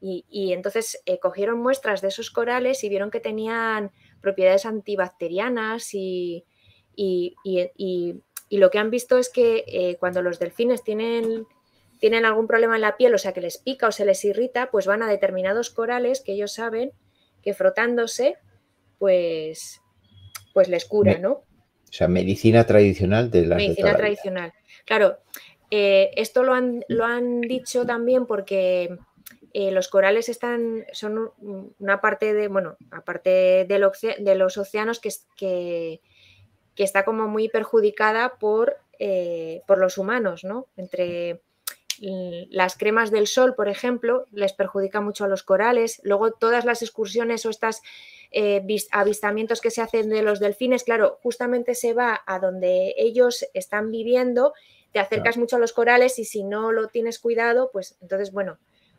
Y, 0.00 0.52
entonces 0.52 1.02
eh, 1.04 1.18
cogieron 1.18 1.58
muestras 1.58 2.00
de 2.00 2.08
esos 2.08 2.30
corales 2.30 2.84
y 2.84 2.88
vieron 2.88 3.10
que 3.10 3.18
tenían 3.18 3.90
propiedades 4.20 4.64
antibacterianas 4.64 5.94
y, 5.94 6.44
y, 6.94 7.34
lo 8.50 8.70
que 8.70 8.78
han 8.78 8.90
visto 8.90 9.18
es 9.18 9.28
que 9.30 9.64
eh, 9.66 9.96
cuando 9.98 10.22
los 10.22 10.38
delfines 10.38 10.84
tienen 10.84 11.44
tienen 11.98 12.24
algún 12.24 12.46
problema 12.46 12.76
en 12.76 12.82
la 12.82 12.96
piel, 12.96 13.14
o 13.14 13.18
sea, 13.18 13.32
que 13.32 13.40
les 13.40 13.58
pica 13.58 13.88
o 13.88 13.92
se 13.92 14.04
les 14.04 14.24
irrita, 14.24 14.70
pues 14.70 14.86
van 14.86 15.02
a 15.02 15.08
determinados 15.08 15.70
corales 15.70 16.20
que 16.20 16.32
ellos 16.32 16.52
saben 16.52 16.92
que 17.42 17.54
frotándose, 17.54 18.36
pues, 18.98 19.80
pues 20.52 20.68
les 20.68 20.84
cura, 20.84 21.18
¿no? 21.18 21.30
O 21.32 21.92
sea, 21.92 22.08
medicina 22.08 22.66
tradicional 22.66 23.30
de 23.30 23.46
la 23.46 23.56
Medicina 23.56 23.96
tradicional. 23.96 24.52
Claro, 24.84 25.18
eh, 25.70 26.10
esto 26.16 26.42
lo 26.42 26.54
han, 26.54 26.84
lo 26.88 27.04
han 27.04 27.40
dicho 27.40 27.86
también 27.86 28.26
porque 28.26 28.98
eh, 29.52 29.70
los 29.70 29.88
corales 29.88 30.28
están, 30.28 30.84
son 30.92 31.30
una 31.78 32.00
parte 32.00 32.34
de, 32.34 32.48
bueno, 32.48 32.76
aparte 32.90 33.64
de 33.66 34.34
los 34.36 34.58
océanos 34.58 35.00
que, 35.00 35.10
que, 35.36 36.00
que, 36.74 36.84
está 36.84 37.04
como 37.04 37.28
muy 37.28 37.48
perjudicada 37.48 38.34
por, 38.38 38.76
eh, 38.98 39.62
por 39.66 39.78
los 39.78 39.98
humanos, 39.98 40.44
¿no? 40.44 40.66
Entre 40.76 41.40
las 42.00 42.76
cremas 42.76 43.10
del 43.10 43.26
sol, 43.26 43.54
por 43.54 43.68
ejemplo, 43.68 44.26
les 44.32 44.52
perjudica 44.52 45.00
mucho 45.00 45.24
a 45.24 45.28
los 45.28 45.42
corales. 45.42 46.00
Luego 46.04 46.32
todas 46.32 46.64
las 46.64 46.82
excursiones 46.82 47.46
o 47.46 47.50
estos 47.50 47.82
eh, 48.30 48.62
avistamientos 48.90 49.60
que 49.60 49.70
se 49.70 49.82
hacen 49.82 50.10
de 50.10 50.22
los 50.22 50.40
delfines, 50.40 50.84
claro, 50.84 51.18
justamente 51.22 51.74
se 51.74 51.94
va 51.94 52.22
a 52.26 52.38
donde 52.38 52.94
ellos 52.96 53.46
están 53.54 53.90
viviendo, 53.90 54.52
te 54.92 54.98
acercas 54.98 55.36
mucho 55.36 55.56
a 55.56 55.58
los 55.58 55.72
corales 55.72 56.18
y 56.18 56.24
si 56.24 56.42
no 56.42 56.72
lo 56.72 56.88
tienes 56.88 57.18
cuidado, 57.18 57.70
pues 57.72 57.96
entonces, 58.00 58.32
bueno, 58.32 58.58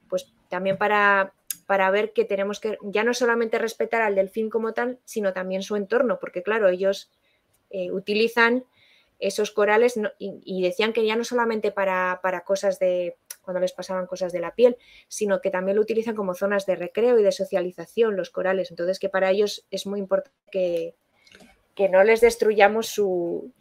pues 0.10 0.32
también 0.50 0.78
para, 0.78 1.34
para 1.66 1.92
ver 1.92 2.14
que 2.14 2.26
tenemos 2.26 2.60
que 2.60 2.78
ya 2.82 3.04
no 3.04 3.14
solamente 3.14 3.60
respetar 3.60 4.02
al 4.02 4.16
delfín 4.16 4.50
como 4.50 4.74
tal, 4.74 5.00
sino 5.06 5.34
también 5.34 5.62
su 5.62 5.76
entorno, 5.76 6.20
porque 6.20 6.44
claro, 6.44 6.70
ellos 6.70 7.10
eh, 7.70 7.92
utilizan 7.92 8.64
esos 9.20 9.52
corales 9.52 10.00
y, 10.20 10.62
decían 10.62 10.94
que 10.94 11.06
ya 11.06 11.16
no 11.16 11.24
solamente 11.24 11.72
para, 11.72 12.20
cosas 12.46 12.80
de 12.80 13.18
cuando 13.42 13.60
les 13.60 13.72
pasaban 13.72 14.08
cosas 14.08 14.34
de 14.34 14.42
la 14.42 14.54
piel, 14.54 14.78
sino 15.08 15.42
que 15.42 15.50
también 15.50 15.78
lo 15.78 15.82
utilizan 15.82 16.16
como 16.16 16.36
zonas 16.36 16.66
de 16.66 16.76
recreo 16.76 17.18
y 17.18 17.24
de 17.24 17.32
socialización 17.32 18.18
los 18.18 18.30
corales. 18.30 18.72
Entonces 18.72 19.00
que 19.00 19.10
para 19.10 19.32
ellos 19.32 19.66
es 19.72 19.88
muy 19.88 20.00
importante 20.00 20.38
que, 20.52 20.96
que 21.76 21.90
no 21.90 22.04
les 22.04 22.22
destruyamos 22.22 22.88
su, 22.88 23.52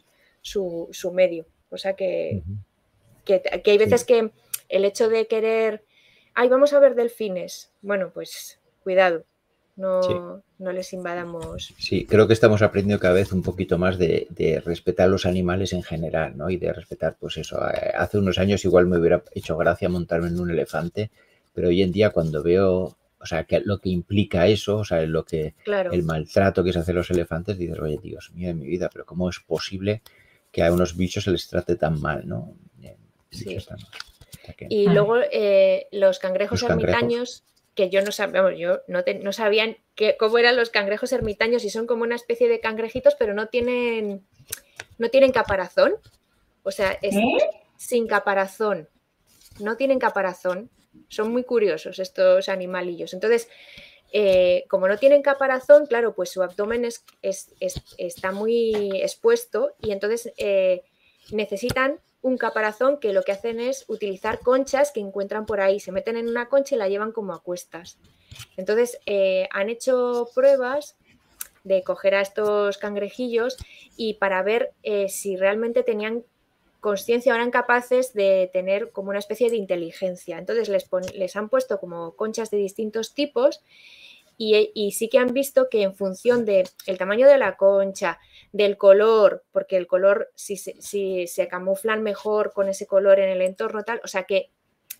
su, 0.41 1.11
medio. 1.13 1.45
O 1.69 1.77
sea 1.77 1.93
que, 1.93 2.43
que, 3.25 3.41
hay 3.65 3.77
veces 3.77 4.03
que 4.03 4.31
el 4.69 4.85
hecho 4.85 5.09
de 5.09 5.27
querer, 5.27 5.85
ay, 6.33 6.49
vamos 6.49 6.73
a 6.73 6.79
ver 6.79 6.95
delfines, 6.95 7.71
bueno, 7.81 8.11
pues 8.13 8.59
cuidado, 8.83 9.25
no, 9.77 10.41
no 10.57 10.71
les 10.71 10.91
invadamos. 10.91 11.73
Sí, 11.77 12.05
creo 12.05 12.27
que 12.27 12.33
estamos 12.33 12.61
aprendiendo 12.63 12.99
cada 12.99 13.13
vez 13.13 13.31
un 13.31 13.43
poquito 13.43 13.77
más 13.77 13.97
de, 13.97 14.61
respetar 14.65 15.07
los 15.07 15.25
animales 15.25 15.71
en 15.71 15.83
general, 15.83 16.35
¿no? 16.35 16.49
Y 16.49 16.57
de 16.57 16.73
respetar, 16.73 17.15
pues 17.19 17.37
eso, 17.37 17.59
hace 17.61 18.17
unos 18.17 18.39
años 18.39 18.65
igual 18.65 18.87
me 18.87 18.97
hubiera 18.97 19.23
hecho 19.33 19.55
gracia 19.55 19.87
montarme 19.87 20.27
en 20.29 20.39
un 20.39 20.49
elefante, 20.49 21.11
pero 21.53 21.69
hoy 21.69 21.83
en 21.83 21.91
día 21.91 22.09
cuando 22.09 22.41
veo, 22.41 22.97
o 23.19 23.25
sea, 23.25 23.43
que 23.43 23.59
lo 23.59 23.77
que 23.77 23.89
implica 23.89 24.47
eso, 24.47 24.77
o 24.77 24.83
sea, 24.83 25.01
lo 25.03 25.23
que, 25.23 25.53
el 25.65 26.03
maltrato 26.03 26.63
que 26.63 26.73
se 26.73 26.79
hace 26.79 26.91
a 26.91 26.95
los 26.95 27.11
elefantes, 27.11 27.57
dices, 27.57 27.79
oye, 27.79 27.99
Dios 28.01 28.31
mío 28.33 28.47
de 28.47 28.55
mi 28.55 28.65
vida, 28.65 28.89
pero 28.91 29.05
¿cómo 29.05 29.29
es 29.29 29.39
posible 29.39 30.01
que 30.51 30.63
a 30.63 30.73
unos 30.73 30.97
bichos 30.97 31.25
se 31.25 31.31
les 31.31 31.47
trate 31.47 31.75
tan 31.75 32.01
mal, 32.01 32.27
¿no? 32.27 32.53
Sí. 33.29 33.57
Y 34.69 34.87
luego 34.87 35.17
eh, 35.31 35.87
los 35.91 36.19
cangrejos 36.19 36.63
ermitaños 36.63 37.43
que 37.77 37.89
yo 37.89 38.01
no 38.01 38.11
sabía, 38.11 38.53
yo 38.55 38.81
no, 38.87 39.03
no 39.21 39.31
sabían 39.31 39.77
cómo 40.19 40.39
eran 40.39 40.57
los 40.57 40.71
cangrejos 40.71 41.13
ermitaños 41.13 41.63
y 41.63 41.69
son 41.69 41.85
como 41.85 42.03
una 42.03 42.15
especie 42.15 42.49
de 42.49 42.59
cangrejitos, 42.59 43.15
pero 43.15 43.35
no 43.35 43.47
tienen, 43.47 44.25
no 44.97 45.09
tienen 45.09 45.31
caparazón. 45.31 45.93
O 46.63 46.71
sea, 46.71 46.97
es 47.01 47.15
¿Eh? 47.15 47.21
sin 47.77 48.07
caparazón. 48.07 48.89
No 49.59 49.77
tienen 49.77 49.99
caparazón. 49.99 50.71
Son 51.07 51.31
muy 51.31 51.43
curiosos 51.43 51.99
estos 51.99 52.49
animalillos. 52.49 53.13
Entonces, 53.13 53.47
eh, 54.11 54.65
como 54.67 54.87
no 54.87 54.97
tienen 54.97 55.21
caparazón, 55.21 55.85
claro, 55.85 56.15
pues 56.15 56.31
su 56.31 56.41
abdomen 56.41 56.83
es, 56.83 57.05
está 57.97 58.31
muy 58.31 59.01
expuesto 59.01 59.75
y 59.79 59.91
entonces 59.91 60.33
eh, 60.37 60.83
necesitan 61.31 61.99
un 62.21 62.37
caparazón 62.37 62.99
que 62.99 63.13
lo 63.13 63.23
que 63.23 63.31
hacen 63.31 63.59
es 63.59 63.85
utilizar 63.87 64.39
conchas 64.39 64.91
que 64.91 64.99
encuentran 64.99 65.45
por 65.45 65.61
ahí, 65.61 65.79
se 65.79 65.91
meten 65.91 66.17
en 66.17 66.27
una 66.27 66.49
concha 66.49 66.75
y 66.75 66.77
la 66.77 66.89
llevan 66.89 67.11
como 67.11 67.33
a 67.33 67.41
cuestas. 67.41 67.97
Entonces, 68.57 68.99
eh, 69.05 69.47
han 69.51 69.69
hecho 69.69 70.29
pruebas 70.33 70.97
de 71.63 71.83
coger 71.83 72.15
a 72.15 72.21
estos 72.21 72.77
cangrejillos 72.77 73.57
y 73.95 74.15
para 74.15 74.41
ver 74.41 74.73
eh, 74.83 75.09
si 75.09 75.35
realmente 75.35 75.83
tenían 75.83 76.23
conciencia 76.79 77.35
eran 77.35 77.51
capaces 77.51 78.13
de 78.13 78.49
tener 78.53 78.91
como 78.91 79.09
una 79.09 79.19
especie 79.19 79.49
de 79.49 79.57
inteligencia. 79.57 80.37
Entonces 80.37 80.69
les, 80.69 80.87
les 81.13 81.35
han 81.35 81.49
puesto 81.49 81.79
como 81.79 82.15
conchas 82.15 82.49
de 82.49 82.57
distintos 82.57 83.13
tipos 83.13 83.61
y, 84.37 84.91
sí 84.91 85.09
que 85.09 85.17
han 85.17 85.33
visto 85.33 85.67
que 85.69 85.81
en 85.81 85.95
función 85.95 86.45
del 86.45 86.69
tamaño 86.97 87.27
de 87.27 87.37
la 87.37 87.57
concha, 87.57 88.19
del 88.51 88.77
color, 88.77 89.43
porque 89.51 89.77
el 89.77 89.87
color, 89.87 90.31
si, 90.35 90.57
si, 90.57 91.27
se 91.27 91.47
camuflan 91.47 92.03
mejor 92.03 92.53
con 92.53 92.69
ese 92.69 92.85
color 92.85 93.19
en 93.19 93.29
el 93.29 93.41
entorno, 93.41 93.83
tal, 93.83 93.99
o 94.03 94.07
sea 94.07 94.23
que 94.23 94.51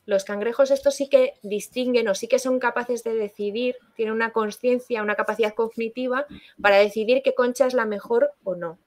los 0.06 0.24
cangrejos 0.24 0.72
estos 0.72 0.96
sí 0.96 1.10
que 1.10 1.34
distinguen 1.44 2.08
o 2.08 2.16
sí 2.16 2.28
que 2.28 2.40
son 2.40 2.60
capaces 2.60 3.04
de 3.04 3.14
decidir, 3.14 3.76
tienen 3.96 4.16
una 4.16 4.32
conciencia, 4.32 5.04
una 5.04 5.16
capacidad 5.16 5.54
cognitiva 5.54 6.26
para 6.62 6.78
decidir 6.78 7.22
qué 7.24 7.36
concha 7.36 7.68
es 7.68 7.74
la 7.74 7.86
mejor 7.86 8.32
o 8.44 8.56
no. 8.56 8.80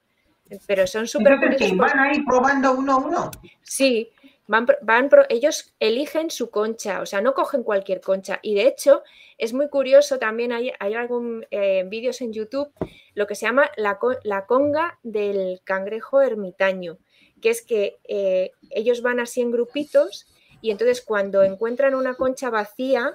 Pero 0.65 0.85
son 0.85 1.07
súper. 1.07 1.39
¿Van 1.75 1.99
ahí 1.99 2.25
probando 2.25 2.73
uno 2.73 2.93
a 2.93 2.97
uno? 2.97 3.31
Sí, 3.61 4.09
van, 4.51 4.67
van, 4.81 5.09
ellos 5.29 5.73
eligen 5.79 6.29
su 6.29 6.49
concha, 6.49 6.99
o 7.01 7.05
sea, 7.05 7.21
no 7.21 7.33
cogen 7.33 7.63
cualquier 7.63 8.01
concha. 8.01 8.39
Y 8.41 8.53
de 8.53 8.67
hecho, 8.67 9.01
es 9.37 9.53
muy 9.53 9.69
curioso, 9.69 10.19
también 10.19 10.51
hay, 10.51 10.73
hay 10.77 10.93
algún 10.93 11.47
eh, 11.51 11.85
vídeos 11.87 12.19
en 12.19 12.33
YouTube, 12.33 12.69
lo 13.13 13.27
que 13.27 13.35
se 13.35 13.45
llama 13.45 13.71
la, 13.77 13.97
la 14.23 14.45
conga 14.45 14.99
del 15.03 15.61
cangrejo 15.63 16.21
ermitaño, 16.21 16.97
que 17.41 17.49
es 17.49 17.61
que 17.61 17.97
eh, 18.03 18.51
ellos 18.71 19.01
van 19.01 19.21
así 19.21 19.39
en 19.39 19.51
grupitos 19.51 20.27
y 20.59 20.71
entonces 20.71 21.01
cuando 21.01 21.43
encuentran 21.43 21.95
una 21.95 22.15
concha 22.15 22.49
vacía, 22.49 23.13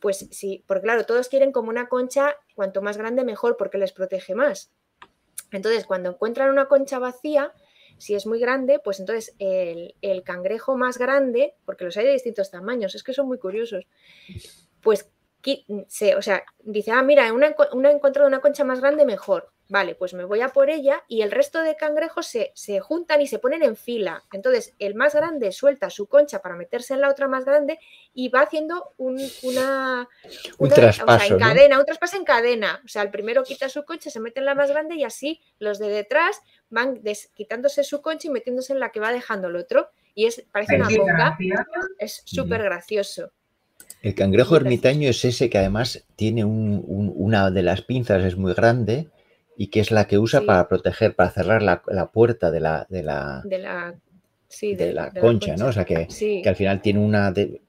pues 0.00 0.26
sí, 0.32 0.64
porque 0.66 0.82
claro, 0.82 1.06
todos 1.06 1.28
quieren 1.28 1.52
como 1.52 1.68
una 1.68 1.88
concha, 1.88 2.34
cuanto 2.56 2.82
más 2.82 2.98
grande 2.98 3.22
mejor, 3.22 3.56
porque 3.56 3.78
les 3.78 3.92
protege 3.92 4.34
más. 4.34 4.72
Entonces, 5.52 5.86
cuando 5.86 6.10
encuentran 6.10 6.50
una 6.50 6.66
concha 6.66 6.98
vacía, 6.98 7.52
si 7.98 8.14
es 8.14 8.26
muy 8.26 8.38
grande, 8.38 8.78
pues 8.78 9.00
entonces 9.00 9.34
el, 9.38 9.94
cangrejo 10.24 10.76
más 10.76 10.98
grande, 10.98 11.54
porque 11.64 11.84
los 11.84 11.96
hay 11.96 12.06
de 12.06 12.12
distintos 12.12 12.50
tamaños, 12.50 12.94
es 12.94 13.02
que 13.02 13.12
son 13.12 13.26
muy 13.26 13.38
curiosos, 13.38 13.86
pues 14.80 15.10
se, 15.88 16.16
o 16.16 16.22
sea, 16.22 16.42
dice, 16.60 16.90
ah, 16.90 17.02
mira, 17.02 17.32
una, 17.32 17.54
una 17.72 17.90
encontrado 17.90 18.26
una 18.26 18.40
concha 18.40 18.64
más 18.64 18.80
grande, 18.80 19.04
mejor. 19.04 19.52
Vale, 19.68 19.94
pues 19.94 20.12
me 20.12 20.26
voy 20.26 20.42
a 20.42 20.50
por 20.50 20.68
ella 20.68 21.02
y 21.08 21.22
el 21.22 21.30
resto 21.30 21.62
de 21.62 21.74
cangrejos 21.74 22.26
se, 22.26 22.80
juntan 22.80 23.22
y 23.22 23.26
se 23.26 23.38
ponen 23.38 23.62
en 23.62 23.76
fila. 23.76 24.22
Entonces, 24.30 24.74
el 24.78 24.94
más 24.94 25.14
grande 25.14 25.52
suelta 25.52 25.88
su 25.88 26.06
concha 26.06 26.42
para 26.42 26.54
meterse 26.54 26.92
en 26.92 27.00
la 27.00 27.08
otra 27.08 27.28
más 27.28 27.46
grande 27.46 27.78
y 28.12 28.28
va 28.28 28.42
haciendo 28.42 28.92
un, 28.98 29.18
una, 29.42 30.06
un 30.58 30.68
traspaso. 30.68 31.32
en 31.32 31.40
cadena, 31.40 31.78
un 31.78 31.86
traspaso 31.86 32.16
en 32.18 32.24
cadena. 32.24 32.82
O 32.84 32.88
sea, 32.88 33.02
el 33.02 33.10
primero 33.10 33.42
quita 33.42 33.70
su 33.70 33.84
concha, 33.84 34.10
se 34.10 34.20
mete 34.20 34.40
en 34.40 34.46
la 34.46 34.54
más 34.54 34.70
grande 34.70 34.96
y 34.96 35.04
así 35.04 35.40
los 35.58 35.78
de 35.78 35.88
detrás 35.88 36.42
van 36.74 37.00
quitándose 37.34 37.84
su 37.84 38.02
concha 38.02 38.28
y 38.28 38.30
metiéndose 38.30 38.72
en 38.72 38.80
la 38.80 38.90
que 38.90 39.00
va 39.00 39.12
dejando 39.12 39.48
el 39.48 39.56
otro. 39.56 39.88
Y 40.14 40.26
es, 40.26 40.44
parece 40.52 40.76
una 40.76 40.88
boca. 40.88 41.38
Es 41.98 42.22
súper 42.24 42.62
gracioso. 42.62 43.30
El 44.02 44.14
cangrejo 44.14 44.56
ermitaño 44.56 45.08
es 45.08 45.24
ese 45.24 45.48
que 45.48 45.58
además 45.58 46.04
tiene 46.16 46.44
una 46.44 47.50
de 47.50 47.62
las 47.62 47.82
pinzas, 47.82 48.22
es 48.24 48.36
muy 48.36 48.52
grande 48.52 49.08
y 49.56 49.68
que 49.68 49.80
es 49.80 49.90
la 49.90 50.06
que 50.06 50.18
usa 50.18 50.42
para 50.42 50.68
proteger, 50.68 51.14
para 51.14 51.30
cerrar 51.30 51.62
la, 51.62 51.80
puerta 52.12 52.50
de 52.50 52.60
la, 52.60 52.86
de 52.90 53.02
la, 53.02 53.40
de 53.44 53.58
la, 53.58 53.94
de 54.60 54.92
la, 54.92 55.10
concha, 55.10 55.56
¿no? 55.56 55.68
O 55.68 55.72
sea, 55.72 55.84
que, 55.84 56.06
que, 56.08 56.48
al 56.48 56.56
final 56.56 56.82
tiene 56.82 57.00
una 57.00 57.32
de, 57.32 57.62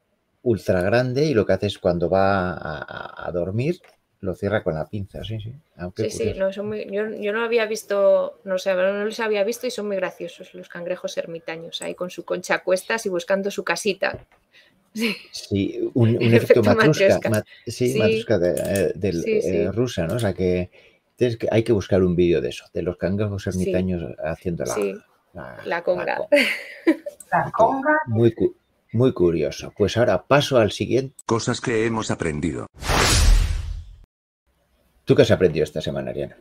ultra 0.45 0.81
grande 0.81 1.25
y 1.25 1.33
lo 1.33 1.45
que 1.45 1.53
hace 1.53 1.67
es 1.67 1.79
cuando 1.79 2.09
va 2.09 2.53
a, 2.53 3.31
dormir 3.31 3.81
lo 4.21 4.35
cierra 4.35 4.63
con 4.63 4.75
la 4.75 4.85
pinza, 4.85 5.23
sí, 5.23 5.39
sí. 5.39 5.53
sí, 5.97 6.09
sí, 6.09 6.33
no, 6.37 6.51
son 6.51 6.67
muy, 6.67 6.85
yo, 6.91 7.09
yo, 7.09 7.31
no 7.33 7.43
había 7.43 7.65
visto, 7.65 8.39
no 8.43 8.57
sé, 8.57 8.73
no 8.73 9.05
los 9.05 9.19
había 9.19 9.43
visto 9.43 9.67
y 9.67 9.71
son 9.71 9.87
muy 9.87 9.95
graciosos 9.97 10.53
los 10.53 10.69
cangrejos 10.69 11.17
ermitaños, 11.17 11.81
ahí 11.81 11.95
con 11.95 12.09
su 12.09 12.25
concha 12.25 12.55
a 12.55 12.63
cuestas 12.63 13.05
y 13.05 13.09
buscando 13.09 13.51
su 13.51 13.63
casita. 13.63 14.25
Sí, 14.93 15.91
un, 15.93 16.15
efecto, 16.33 16.63
matrushka, 16.63 17.43
sí, 17.67 17.95
matrushka 17.97 18.39
de, 18.39 18.93
eh, 18.93 19.21
eh, 19.23 19.71
rusa, 19.71 20.07
¿no? 20.07 20.15
O 20.15 20.19
sea 20.19 20.33
que 20.33 20.69
hay 21.51 21.63
que 21.63 21.73
buscar 21.73 22.03
un 22.03 22.15
vídeo 22.15 22.41
de 22.41 22.49
eso, 22.49 22.65
de 22.73 22.81
los 22.81 22.97
cangrejos 22.97 23.45
ermitaños 23.47 24.03
haciendo 24.23 24.63
la, 24.65 25.57
la, 25.65 25.83
conga. 25.83 26.27
La 27.31 27.51
conga. 27.51 27.99
Muy, 28.07 28.33
muy 28.93 29.13
curioso. 29.13 29.73
Pues 29.77 29.97
ahora 29.97 30.23
paso 30.25 30.57
al 30.57 30.71
siguiente. 30.71 31.15
Cosas 31.25 31.59
que 31.61 31.85
hemos 31.85 32.11
aprendido. 32.11 32.67
¿Tú 35.05 35.15
qué 35.15 35.21
has 35.21 35.31
aprendido 35.31 35.63
esta 35.63 35.81
semana, 35.81 36.09
Ariana? 36.11 36.35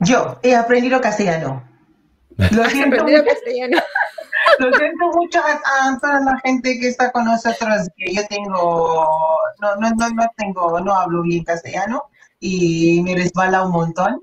Yo 0.00 0.38
he 0.42 0.54
aprendido 0.54 1.00
castellano. 1.00 1.66
Lo 2.36 2.64
siento 2.68 2.96
aprendido 2.96 3.24
castellano. 3.24 3.78
Lo 4.58 4.72
siento 4.72 5.06
mucho 5.12 5.40
a, 5.40 5.98
toda 6.00 6.20
la 6.20 6.38
gente 6.44 6.78
que 6.78 6.88
está 6.88 7.10
con 7.10 7.24
nosotros, 7.24 7.88
que 7.96 8.14
yo 8.14 8.22
tengo, 8.28 9.08
no, 9.60 9.76
no, 9.76 9.90
no, 9.90 10.08
no 10.10 10.26
tengo, 10.36 10.80
no 10.80 10.94
hablo 10.94 11.22
bien 11.22 11.42
castellano 11.44 12.04
y 12.38 13.02
me 13.02 13.16
resbala 13.16 13.64
un 13.64 13.72
montón, 13.72 14.22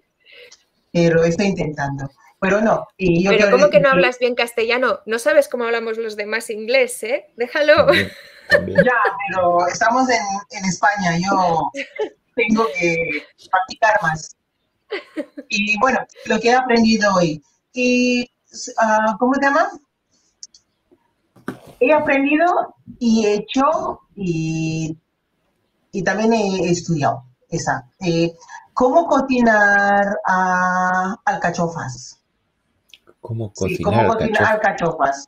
pero 0.91 1.24
estoy 1.24 1.47
intentando. 1.47 2.09
Pero 2.39 2.61
no. 2.61 2.88
Y 2.97 3.24
yo 3.24 3.32
pero 3.32 3.51
¿cómo 3.51 3.70
que 3.70 3.80
no 3.80 3.89
hablas 3.89 4.18
bien 4.18 4.36
castellano? 4.36 5.01
No 5.05 5.20
sabes 5.20 5.47
cómo 5.49 5.66
hablamos 5.66 5.97
los 5.97 6.16
demás 6.16 6.49
inglés, 6.49 7.03
¿eh? 7.03 7.32
Déjalo. 7.36 7.91
Ya, 8.51 8.97
pero 9.28 9.68
estamos 9.68 10.09
en, 10.09 10.22
en 10.51 10.66
España, 10.66 11.18
yo 11.18 11.70
tengo 12.36 12.65
que 12.79 13.25
practicar 13.49 14.01
más. 14.01 14.36
Y 15.49 15.77
bueno, 15.79 15.99
lo 16.25 16.39
que 16.39 16.49
he 16.49 16.53
aprendido 16.53 17.13
hoy. 17.15 17.41
Y, 17.73 18.23
uh, 18.23 19.17
¿Cómo 19.17 19.34
se 19.36 19.41
llama? 19.41 19.69
He 21.79 21.93
aprendido 21.93 22.75
y 22.99 23.25
he 23.25 23.34
hecho 23.36 24.01
y, 24.15 24.97
y 25.91 26.03
también 26.03 26.34
he 26.34 26.69
estudiado 26.69 27.25
esa. 27.49 27.89
Eh, 27.99 28.34
¿Cómo 28.73 29.07
cocinar 29.07 30.17
alcachofas? 31.25 32.19
¿Cómo 33.21 33.53
cocinar, 33.53 34.53
alcachofas? 34.53 35.27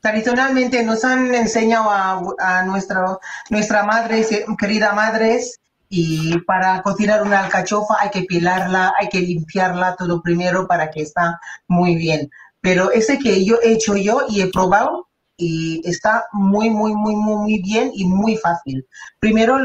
Tradicionalmente 0.00 0.82
nos 0.82 1.04
han 1.04 1.34
enseñado 1.34 1.90
a, 1.90 2.62
nuestra, 2.64 3.18
nuestra 3.50 3.84
madre, 3.84 4.26
querida 4.58 4.92
madres, 4.92 5.58
y 5.90 6.38
para 6.40 6.82
cocinar 6.82 7.22
una 7.22 7.40
alcachofa 7.44 7.96
hay 7.98 8.10
que 8.10 8.22
pilarla, 8.22 8.92
hay 8.98 9.08
que 9.08 9.20
limpiarla 9.20 9.96
todo 9.96 10.20
primero 10.22 10.66
para 10.66 10.90
que 10.90 11.02
está 11.02 11.40
muy 11.66 11.96
bien. 11.96 12.30
Pero 12.60 12.90
ese 12.92 13.18
que 13.18 13.44
yo 13.44 13.56
he 13.62 13.72
hecho 13.72 13.96
yo 13.96 14.22
y 14.28 14.42
he 14.42 14.48
probado 14.48 15.08
y 15.36 15.80
está 15.88 16.26
muy, 16.32 16.68
muy, 16.68 16.94
muy, 16.94 17.16
muy, 17.16 17.34
muy 17.34 17.62
bien 17.62 17.90
y 17.94 18.04
muy 18.04 18.36
fácil. 18.36 18.86
Primero 19.18 19.58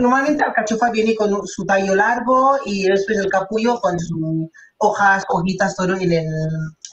Normalmente 0.00 0.42
la 0.46 0.54
cachofa 0.54 0.90
viene 0.90 1.14
con 1.14 1.46
su 1.46 1.66
tallo 1.66 1.94
largo 1.94 2.56
y 2.64 2.84
después 2.84 3.18
el 3.18 3.28
capullo 3.28 3.78
con 3.80 4.00
sus 4.00 4.48
hojas, 4.78 5.24
hojitas, 5.28 5.76
todo 5.76 5.94
en 5.94 6.10
el, 6.10 6.26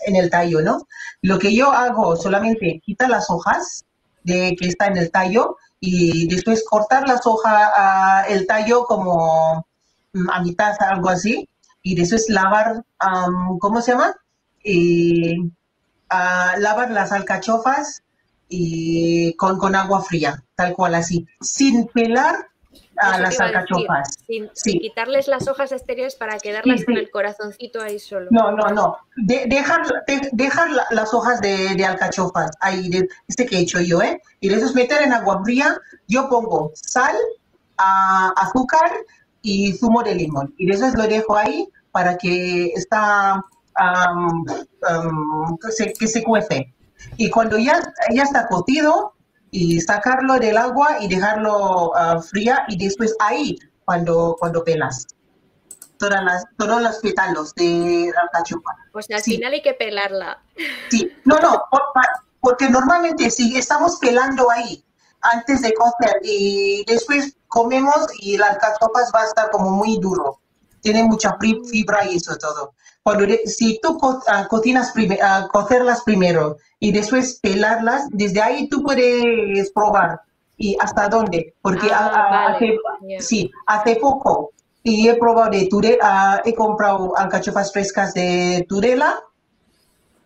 en 0.05 0.15
el 0.15 0.29
tallo, 0.29 0.61
¿no? 0.61 0.87
Lo 1.21 1.39
que 1.39 1.53
yo 1.53 1.71
hago 1.71 2.15
solamente 2.15 2.81
quitar 2.83 3.09
las 3.09 3.29
hojas 3.29 3.85
de 4.23 4.55
que 4.59 4.67
está 4.67 4.87
en 4.87 4.97
el 4.97 5.11
tallo 5.11 5.57
y 5.79 6.27
después 6.27 6.63
cortar 6.67 7.07
las 7.07 7.25
hojas, 7.25 7.71
el 8.29 8.45
tallo 8.47 8.85
como 8.85 9.65
mm, 10.13 10.29
a 10.29 10.41
mitad, 10.41 10.75
algo 10.79 11.09
así, 11.09 11.47
y 11.81 11.95
después 11.95 12.29
lavar, 12.29 12.83
¿cómo 13.59 13.81
se 13.81 13.91
llama? 13.91 14.15
Y, 14.63 15.51
lavar 16.09 16.91
las 16.91 17.11
alcachofas 17.11 18.01
y 18.49 19.33
con, 19.35 19.57
con 19.57 19.75
agua 19.75 20.01
fría, 20.01 20.43
tal 20.55 20.73
cual 20.73 20.95
así, 20.95 21.27
sin 21.41 21.87
pelar 21.87 22.47
a 22.97 23.19
las 23.19 23.39
alcachofas. 23.39 24.15
Sin, 24.25 24.49
quitarles 24.79 25.27
las 25.27 25.47
hojas 25.47 25.71
exteriores 25.71 26.15
para 26.15 26.37
quedarlas 26.39 26.83
con 26.85 26.97
el 26.97 27.09
corazoncito 27.09 27.81
ahí 27.81 27.99
solo. 27.99 28.27
No, 28.31 28.51
no, 28.51 28.69
no. 28.69 28.97
dejar, 29.15 29.81
dejar 30.31 30.69
las 30.91 31.13
hojas 31.13 31.41
de, 31.41 31.83
alcachofas 31.85 32.51
ahí, 32.59 32.89
de, 32.89 33.07
este 33.27 33.45
que 33.45 33.57
he 33.57 33.61
hecho 33.61 33.79
yo, 33.81 34.01
¿eh? 34.01 34.21
Y 34.39 34.49
después 34.49 34.75
meter 34.75 35.01
en 35.03 35.13
agua 35.13 35.41
fría, 35.43 35.79
yo 36.07 36.29
pongo 36.29 36.71
sal, 36.75 37.15
azúcar 37.77 38.91
y 39.41 39.73
zumo 39.73 40.03
de 40.03 40.15
limón. 40.15 40.53
Y 40.57 40.67
después 40.67 40.95
lo 40.95 41.07
dejo 41.07 41.35
ahí 41.35 41.67
para 41.91 42.17
que 42.17 42.67
está 42.75 43.43
que, 45.61 45.71
se, 45.71 45.93
que 45.93 46.07
se 46.07 46.23
cuece. 46.23 46.73
Y 47.17 47.29
cuando 47.29 47.57
ya, 47.57 47.79
ya 48.13 48.23
está 48.23 48.47
cocido, 48.47 49.13
y 49.51 49.79
sacarlo 49.81 50.35
del 50.39 50.57
agua 50.57 50.97
y 50.99 51.07
dejarlo 51.07 51.91
uh, 51.91 52.21
fría 52.21 52.65
y 52.67 52.77
después 52.77 53.15
ahí 53.19 53.57
cuando, 53.85 54.35
cuando 54.39 54.63
pelas 54.63 55.07
todas 55.97 56.23
las, 56.23 56.45
todos 56.57 56.81
los 56.81 56.97
pétalos 56.97 57.53
de 57.55 58.11
la 58.13 58.29
cachupa. 58.31 58.75
Pues 58.91 59.07
al 59.09 59.21
final 59.21 59.53
hay 59.53 59.61
que 59.61 59.73
pelarla. 59.73 60.41
Sí, 60.89 61.11
no, 61.25 61.39
no, 61.39 61.63
porque 62.39 62.69
normalmente 62.69 63.29
si 63.29 63.57
estamos 63.57 63.97
pelando 63.97 64.49
ahí 64.51 64.83
antes 65.21 65.61
de 65.61 65.73
cocer 65.73 66.19
y 66.23 66.83
después 66.85 67.35
comemos 67.47 68.07
y 68.19 68.37
las 68.37 68.57
cachopas 68.57 69.11
va 69.13 69.21
a 69.21 69.25
estar 69.25 69.49
como 69.51 69.71
muy 69.71 69.97
duro. 69.99 70.39
Tiene 70.87 71.03
mucha 71.03 71.37
fibra 71.37 72.05
y 72.09 72.15
eso 72.15 72.37
todo. 72.37 72.73
Cuando, 73.03 73.25
si 73.43 73.77
tú 73.81 73.99
uh, 74.01 74.47
cocinas 74.47 74.93
uh, 74.95 75.47
cocerlas 75.49 76.01
primero 76.03 76.55
y 76.79 76.93
después 76.93 77.41
pelarlas, 77.41 78.07
desde 78.11 78.41
ahí 78.41 78.69
tú 78.69 78.81
puedes 78.83 79.69
probar. 79.73 80.21
¿Y 80.55 80.77
hasta 80.79 81.09
dónde? 81.09 81.55
Porque 81.61 81.89
ah, 81.91 82.53
hace, 82.55 82.77
sí, 83.19 83.51
hace 83.65 83.97
poco 83.97 84.51
y 84.81 85.09
he 85.09 85.15
probado 85.15 85.51
de 85.51 85.67
Turela, 85.67 86.41
he 86.45 86.53
comprado 86.53 87.17
alcachofas 87.17 87.73
frescas 87.73 88.13
de 88.13 88.65
Turela, 88.69 89.19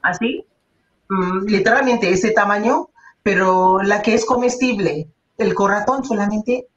así, 0.04 0.46
mm, 1.10 1.48
literalmente 1.48 2.12
ese 2.12 2.30
tamaño, 2.34 2.90
pero 3.24 3.82
la 3.82 4.04
que 4.04 4.14
es 4.14 4.26
comestible, 4.26 5.08
el 5.40 5.56
corazón 5.56 6.04
solamente 6.04 6.68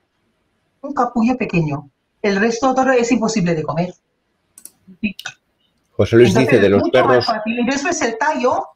un 0.80 0.94
capullo 0.94 1.36
pequeño. 1.36 1.90
El 2.24 2.36
resto 2.36 2.74
todo 2.74 2.90
es 2.90 3.12
imposible 3.12 3.54
de 3.54 3.62
comer. 3.62 3.92
José 5.90 6.16
Luis 6.16 6.34
dice 6.34 6.58
de 6.58 6.70
los 6.70 6.88
perros. 6.88 7.26
Y 7.44 7.66
después 7.66 8.00
el 8.00 8.16
tallo, 8.16 8.66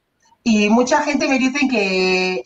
y 0.43 0.69
mucha 0.69 1.01
gente 1.01 1.27
me 1.27 1.39
dice 1.39 1.67
que, 1.67 2.45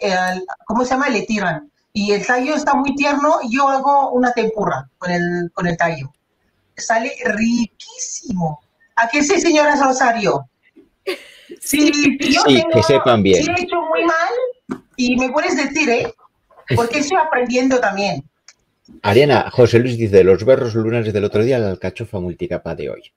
¿cómo 0.65 0.85
se 0.85 0.91
llama? 0.91 1.09
Le 1.09 1.23
tiran. 1.23 1.69
Y 1.93 2.13
el 2.13 2.25
tallo 2.25 2.55
está 2.55 2.75
muy 2.75 2.95
tierno, 2.95 3.39
y 3.43 3.57
yo 3.57 3.69
hago 3.69 4.13
una 4.13 4.33
tempura 4.33 4.89
con 4.99 5.11
el, 5.11 5.51
con 5.53 5.67
el 5.67 5.77
tallo. 5.77 6.13
Sale 6.77 7.13
riquísimo. 7.25 8.61
¿A 8.95 9.09
qué 9.09 9.25
sí, 9.25 9.41
señora 9.41 9.75
Rosario? 9.75 10.49
Sí, 11.61 12.17
que 12.19 12.83
sepan 12.83 13.23
bien. 13.23 13.45
Si 13.45 13.51
he 13.51 13.65
hecho 13.65 13.77
muy 13.83 14.05
mal, 14.05 14.83
y 14.97 15.17
me 15.17 15.31
puedes 15.31 15.55
decir, 15.55 15.91
¿eh? 15.91 16.15
Porque 16.77 17.01
estoy 17.01 17.19
aprendiendo 17.19 17.79
también. 17.79 18.25
Ariana, 19.03 19.51
José 19.51 19.79
Luis 19.79 19.97
dice, 19.97 20.25
los 20.25 20.45
berros 20.45 20.75
lunares 20.75 21.13
del 21.13 21.25
otro 21.25 21.43
día, 21.43 21.59
la 21.59 21.71
alcachofa 21.71 22.21
multicapa 22.21 22.75
de 22.75 22.91
hoy. 22.91 23.13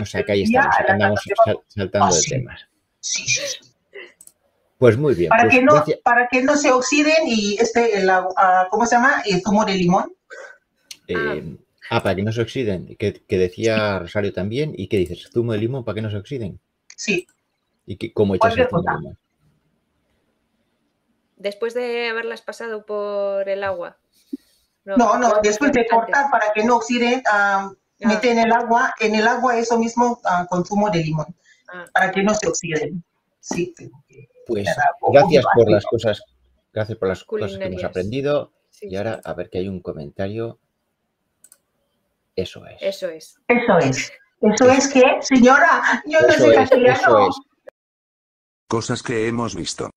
O 0.00 0.06
sea 0.06 0.22
que 0.22 0.32
ahí 0.32 0.42
estamos, 0.42 0.74
andamos 0.88 1.20
saltando 1.68 2.14
de 2.14 2.22
temas. 2.22 2.66
Sí, 3.00 3.26
sí, 3.26 3.58
Pues 4.78 4.96
muy 4.96 5.14
bien. 5.14 5.30
Para, 5.30 5.44
pues 5.44 5.54
que 5.54 5.62
no, 5.62 5.84
para 6.02 6.28
que 6.28 6.42
no 6.42 6.56
se 6.56 6.70
oxiden 6.70 7.26
y 7.26 7.56
este, 7.58 7.98
el, 7.98 8.08
uh, 8.08 8.68
¿cómo 8.70 8.86
se 8.86 8.96
llama? 8.96 9.22
El 9.26 9.42
zumo 9.42 9.64
de 9.64 9.74
limón. 9.74 10.12
Eh, 11.08 11.56
ah, 11.90 12.02
para 12.02 12.14
que 12.14 12.22
no 12.22 12.32
se 12.32 12.42
oxiden, 12.42 12.96
que, 12.96 13.14
que, 13.14 13.38
decía 13.38 13.98
Rosario 13.98 14.32
también. 14.32 14.72
¿Y 14.76 14.88
qué 14.88 14.98
dices? 14.98 15.28
¿Zumo 15.32 15.52
de 15.52 15.58
limón 15.58 15.84
para 15.84 15.96
que 15.96 16.02
no 16.02 16.10
se 16.10 16.16
oxiden? 16.16 16.60
Sí. 16.96 17.26
¿Y 17.86 17.96
qué, 17.96 18.12
cómo 18.12 18.34
echas 18.34 18.56
el 18.56 18.68
zumo 18.68 18.82
de 18.82 18.96
limón? 18.96 19.18
Después 21.36 21.72
de 21.74 22.08
haberlas 22.08 22.42
pasado 22.42 22.84
por 22.84 23.48
el 23.48 23.64
agua. 23.64 23.96
No, 24.84 25.18
no, 25.18 25.40
después 25.42 25.72
de 25.72 25.86
cortar 25.86 26.30
para 26.30 26.52
que 26.52 26.64
no 26.64 26.76
oxiden, 26.76 27.22
uh, 27.26 27.74
mete 27.98 28.30
en 28.30 28.38
el 28.38 28.52
agua, 28.52 28.94
en 28.98 29.14
el 29.14 29.28
agua 29.28 29.58
eso 29.58 29.78
mismo 29.78 30.20
uh, 30.24 30.46
con 30.48 30.64
zumo 30.64 30.90
de 30.90 31.00
limón, 31.00 31.36
ah. 31.68 31.84
para 31.92 32.10
que 32.10 32.22
no 32.22 32.34
se 32.34 32.48
oxiden. 32.48 33.04
Sí, 33.40 33.74
pues 34.46 34.68
gracias 35.12 35.44
por 35.54 35.70
las 35.70 35.84
cosas, 35.86 36.22
gracias 36.72 36.98
por 36.98 37.08
las 37.08 37.24
cosas 37.24 37.56
que 37.56 37.64
hemos 37.64 37.84
aprendido. 37.84 38.52
y 38.82 38.96
ahora 38.96 39.20
a 39.24 39.34
ver 39.34 39.50
que 39.50 39.58
hay 39.58 39.68
un 39.68 39.80
comentario. 39.80 40.58
Eso 42.36 42.66
es. 42.66 42.80
Eso 42.80 43.08
es. 43.08 43.38
Eso 43.48 43.78
es. 43.78 44.12
Eso 44.40 44.70
es 44.70 44.88
que, 44.88 45.02
señora, 45.20 46.02
yo 46.06 46.18
no 46.20 46.32
sé 46.32 46.54
castellano. 46.54 47.28
Cosas 48.66 49.02
que 49.02 49.28
hemos 49.28 49.54
visto. 49.54 49.90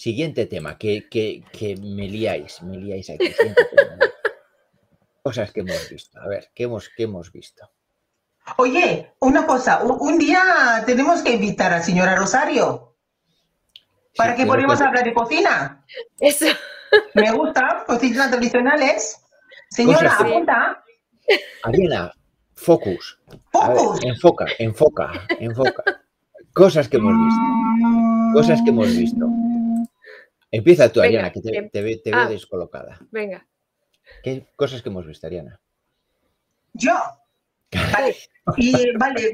Siguiente 0.00 0.46
tema, 0.46 0.78
que, 0.78 1.10
que, 1.10 1.44
que 1.52 1.76
me 1.76 2.08
liáis, 2.08 2.62
me 2.62 2.78
liáis 2.78 3.10
aquí. 3.10 3.34
Cosas 5.22 5.52
que 5.52 5.60
hemos 5.60 5.90
visto. 5.90 6.18
A 6.18 6.26
ver, 6.26 6.50
¿qué 6.54 6.62
hemos, 6.62 6.88
qué 6.96 7.02
hemos 7.02 7.30
visto? 7.30 7.70
Oye, 8.56 9.12
una 9.20 9.44
cosa, 9.46 9.82
un, 9.82 10.16
día 10.16 10.42
tenemos 10.86 11.20
que 11.20 11.34
invitar 11.34 11.74
a 11.74 11.82
señora 11.82 12.16
Rosario 12.16 12.96
para 14.16 14.34
que 14.34 14.46
podamos 14.46 14.80
hablar 14.80 15.04
de 15.04 15.12
cocina. 15.12 15.84
Eso. 16.18 16.46
Me 17.12 17.30
gusta, 17.32 17.84
cocinas 17.86 18.30
tradicionales. 18.30 19.20
Señora, 19.68 20.16
apunta. 20.18 20.82
Ariana, 21.62 22.10
focus. 22.54 23.20
Focus. 23.52 24.02
enfoca, 24.02 24.46
enfoca, 24.58 25.12
enfoca. 25.38 25.84
Cosas 26.54 26.88
que 26.88 26.96
hemos 26.96 27.12
visto. 27.12 28.32
Cosas 28.32 28.62
que 28.62 28.70
hemos 28.70 28.96
visto. 28.96 29.29
Empieza 30.50 30.90
tú, 30.90 31.00
Ariana, 31.00 31.30
que 31.30 31.40
te, 31.40 31.56
em, 31.56 31.70
te, 31.70 31.82
veo 31.82 31.98
ah, 32.12 32.28
descolocada. 32.28 32.98
Venga. 33.10 33.46
¿Qué 34.22 34.48
cosas 34.56 34.82
que 34.82 34.88
hemos 34.88 35.06
visto, 35.06 35.26
Ariana? 35.26 35.60
Yo. 36.72 36.94
Vale. 37.92 38.16
Y 38.56 38.96
vale, 38.96 39.32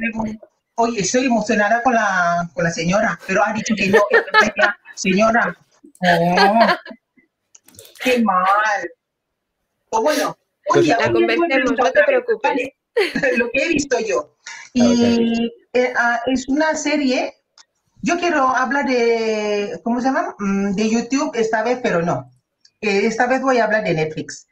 oye, 0.75 1.01
estoy 1.01 1.27
emocionada 1.27 1.83
con 1.83 1.95
la, 1.95 2.51
con 2.53 2.65
la 2.65 2.71
señora, 2.71 3.19
pero 3.27 3.43
ha 3.45 3.53
dicho 3.55 3.75
que 3.75 3.89
no, 3.89 4.01
que 4.11 4.53
señora. 4.95 5.57
Oh, 6.01 6.59
qué 8.03 8.23
mal. 8.23 8.91
O 9.91 10.03
bueno, 10.03 10.37
oye, 10.69 10.89
la 10.89 11.11
convencemos, 11.11 11.73
no 11.79 11.93
te 11.93 12.05
preocupes. 12.05 12.53
Lo 13.37 13.51
que 13.51 13.63
he 13.63 13.69
visto 13.69 13.99
yo. 14.01 14.37
Y 14.75 15.51
eh, 15.73 15.93
ah, 15.97 16.21
es 16.27 16.47
una 16.49 16.75
serie 16.75 17.36
yo 18.07 18.17
quiero 18.19 18.47
hablar 18.57 18.87
de, 18.87 19.81
¿cómo 19.83 20.01
se 20.01 20.07
llama? 20.07 20.37
Mm, 20.39 20.75
de 20.75 20.89
YouTube 20.89 21.33
esta 21.35 21.65
vez, 21.65 21.81
pero 21.83 22.03
no. 22.03 22.31
Eh, 22.81 23.05
esta 23.05 23.27
vez 23.27 23.43
voy 23.43 23.59
a 23.59 23.65
hablar 23.65 23.83
de 23.83 23.95
Netflix. 23.95 24.47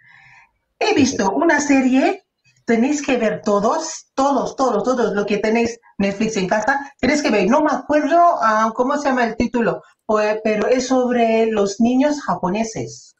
He 0.80 0.92
visto 0.92 1.30
una 1.30 1.60
serie, 1.60 2.24
tenéis 2.64 3.00
que 3.00 3.16
ver 3.16 3.42
todos, 3.44 4.06
todos, 4.14 4.56
todos, 4.56 4.82
todos 4.82 5.14
lo 5.14 5.24
que 5.24 5.38
tenéis 5.38 5.78
Netflix 5.98 6.36
en 6.36 6.48
casa, 6.48 6.92
tenéis 6.98 7.22
que 7.22 7.30
ver. 7.30 7.48
No 7.48 7.60
me 7.60 7.70
acuerdo 7.70 8.18
uh, 8.18 8.72
cómo 8.72 8.98
se 8.98 9.08
llama 9.08 9.24
el 9.24 9.36
título, 9.36 9.82
pues, 10.04 10.40
pero 10.42 10.66
es 10.66 10.88
sobre 10.88 11.46
los 11.46 11.80
niños 11.80 12.22
japoneses. 12.22 13.14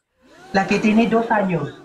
La 0.51 0.67
que 0.67 0.79
tiene 0.79 1.07
dos 1.07 1.31
años, 1.31 1.81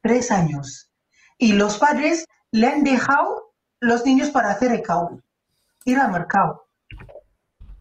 tres 0.00 0.30
años. 0.30 0.90
Y 1.36 1.52
los 1.52 1.76
padres 1.76 2.24
le 2.52 2.68
han 2.68 2.84
dejado 2.84 3.52
los 3.80 4.06
niños 4.06 4.30
para 4.30 4.50
hacer 4.50 4.72
el 4.72 4.80
cao, 4.80 5.20
ir 5.84 5.98
al 5.98 6.10
mercado 6.10 6.71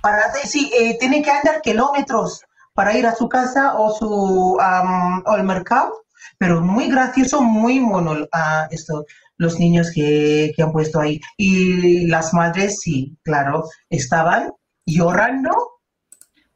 para 0.02 0.34
sí, 0.34 0.72
eh, 0.78 0.97
tiene 0.99 1.22
que 1.22 1.32
andar 1.32 1.62
kilómetros 1.62 2.41
para 2.74 2.97
ir 2.97 3.06
a 3.06 3.16
su 3.16 3.28
casa 3.30 3.78
o 3.78 3.93
su 3.93 4.58
al 4.60 5.43
mercado, 5.43 6.06
pero 6.38 6.62
muy 6.62 6.89
gracioso, 6.89 7.41
muy 7.41 7.80
mono 7.80 8.28
a 8.32 8.68
esto, 8.72 9.06
los 9.38 9.60
niños 9.60 9.91
que, 9.93 10.54
que, 10.56 10.64
han 10.64 10.72
puesto 10.72 10.99
ahí. 10.99 11.20
Y 11.38 12.08
las 12.08 12.34
madres, 12.34 12.80
sí, 12.82 13.16
claro, 13.24 13.66
estaban 13.89 14.52
llorando. 14.86 15.52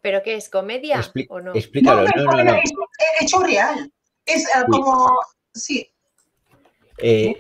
¿Pero 0.02 0.22
qué 0.24 0.36
es, 0.36 0.50
comedia 0.50 1.02
o 1.30 1.42
no? 1.42 1.54
Explícalo, 1.54 2.08
no, 2.16 2.24
no, 2.24 2.44
no, 2.44 2.56
Es, 2.56 2.72
hecho 3.22 3.40
real. 3.40 3.92
Es 4.26 4.48
uh, 4.56 4.72
como, 4.72 5.12
sí. 5.54 5.92
Eh, 6.98 7.36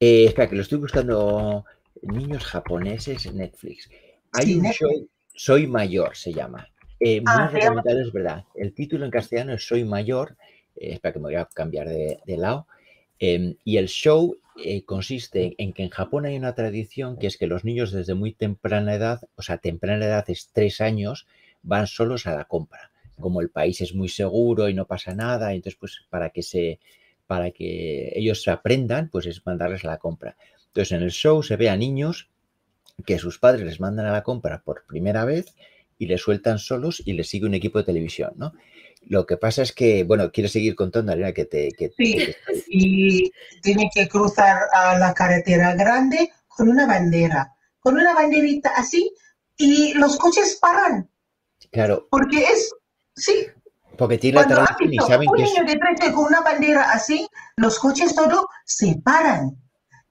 eh, 0.00 0.24
espera, 0.26 0.48
que 0.48 0.56
lo 0.56 0.62
estoy 0.62 0.78
buscando. 0.78 1.64
Niños 2.02 2.44
japoneses 2.44 3.26
en 3.26 3.36
Netflix. 3.36 3.88
Hay 4.32 4.54
un 4.54 4.64
show, 4.72 5.08
Soy 5.34 5.66
Mayor 5.66 6.16
se 6.16 6.32
llama. 6.32 6.68
Eh, 6.98 7.20
muy 7.20 7.32
ah, 7.34 7.48
recomendable, 7.48 8.02
es 8.02 8.12
verdad. 8.12 8.44
El 8.54 8.72
título 8.72 9.04
en 9.04 9.10
castellano 9.10 9.54
es 9.54 9.66
Soy 9.66 9.84
Mayor. 9.84 10.36
Eh, 10.76 10.94
espera 10.94 11.12
que 11.12 11.18
me 11.18 11.24
voy 11.24 11.34
a 11.34 11.44
cambiar 11.46 11.88
de, 11.88 12.36
lado. 12.36 12.66
Em, 13.18 13.56
y 13.64 13.76
el 13.76 13.88
show 13.88 14.36
eh, 14.64 14.84
consiste 14.84 15.54
en 15.58 15.72
que 15.72 15.82
en 15.82 15.90
Japón 15.90 16.24
hay 16.24 16.36
una 16.36 16.54
tradición 16.54 17.18
que 17.18 17.26
es 17.26 17.36
que 17.36 17.46
los 17.46 17.64
niños 17.64 17.92
desde 17.92 18.14
muy 18.14 18.32
temprana 18.32 18.94
edad, 18.94 19.20
o 19.36 19.42
sea, 19.42 19.58
temprana 19.58 20.06
edad 20.06 20.24
es 20.28 20.50
tres 20.52 20.80
años, 20.80 21.26
van 21.62 21.86
solos 21.86 22.26
a 22.26 22.34
la 22.34 22.44
compra. 22.44 22.90
Como 23.20 23.40
el 23.40 23.50
país 23.50 23.80
es 23.80 23.94
muy 23.94 24.08
seguro 24.08 24.68
y 24.68 24.74
no 24.74 24.86
pasa 24.86 25.14
nada, 25.14 25.52
entonces 25.52 25.78
pues 25.78 26.00
para 26.08 26.30
que 26.30 26.42
se 26.42 26.80
para 27.26 27.50
que 27.50 28.12
ellos 28.14 28.42
se 28.42 28.50
aprendan, 28.50 29.08
pues 29.08 29.26
es 29.26 29.44
mandarles 29.46 29.84
a 29.84 29.88
la 29.88 29.98
compra. 29.98 30.36
Entonces 30.66 30.92
en 30.92 31.02
el 31.02 31.10
show 31.10 31.42
se 31.42 31.56
ve 31.56 31.68
a 31.70 31.76
niños 31.76 32.31
que 33.04 33.18
sus 33.18 33.38
padres 33.38 33.64
les 33.64 33.80
mandan 33.80 34.06
a 34.06 34.12
la 34.12 34.22
compra 34.22 34.62
por 34.62 34.84
primera 34.86 35.24
vez 35.24 35.54
y 35.98 36.06
les 36.06 36.20
sueltan 36.20 36.58
solos 36.58 37.02
y 37.04 37.12
les 37.12 37.28
sigue 37.28 37.46
un 37.46 37.54
equipo 37.54 37.78
de 37.78 37.84
televisión, 37.84 38.32
¿no? 38.36 38.52
Lo 39.02 39.26
que 39.26 39.36
pasa 39.36 39.62
es 39.62 39.72
que, 39.72 40.04
bueno, 40.04 40.30
quiero 40.30 40.48
seguir 40.48 40.74
contando, 40.74 41.12
Ariana, 41.12 41.32
que 41.32 41.44
te... 41.44 41.70
Que, 41.72 41.90
sí, 41.96 42.34
y 42.68 43.32
tiene 43.60 43.90
que 43.92 44.08
cruzar 44.08 44.62
a 44.72 44.98
la 44.98 45.12
carretera 45.12 45.74
grande 45.74 46.30
con 46.48 46.68
una 46.68 46.86
bandera, 46.86 47.52
con 47.80 47.94
una 47.94 48.14
banderita 48.14 48.70
así, 48.76 49.12
y 49.56 49.94
los 49.94 50.16
coches 50.18 50.58
paran. 50.60 51.10
Claro. 51.70 52.06
Porque 52.10 52.42
es, 52.42 52.72
sí. 53.16 53.46
Porque 53.98 54.18
tiene 54.18 54.44
tradición 54.44 54.94
y 54.94 54.98
saben 54.98 55.28
un 55.28 55.36
que 55.36 55.42
niño 55.42 55.64
de 55.64 55.76
13 55.76 56.12
con 56.14 56.24
una 56.26 56.40
bandera 56.40 56.92
así, 56.92 57.26
los 57.56 57.78
coches 57.78 58.14
todo 58.14 58.48
se 58.64 58.96
paran 59.04 59.56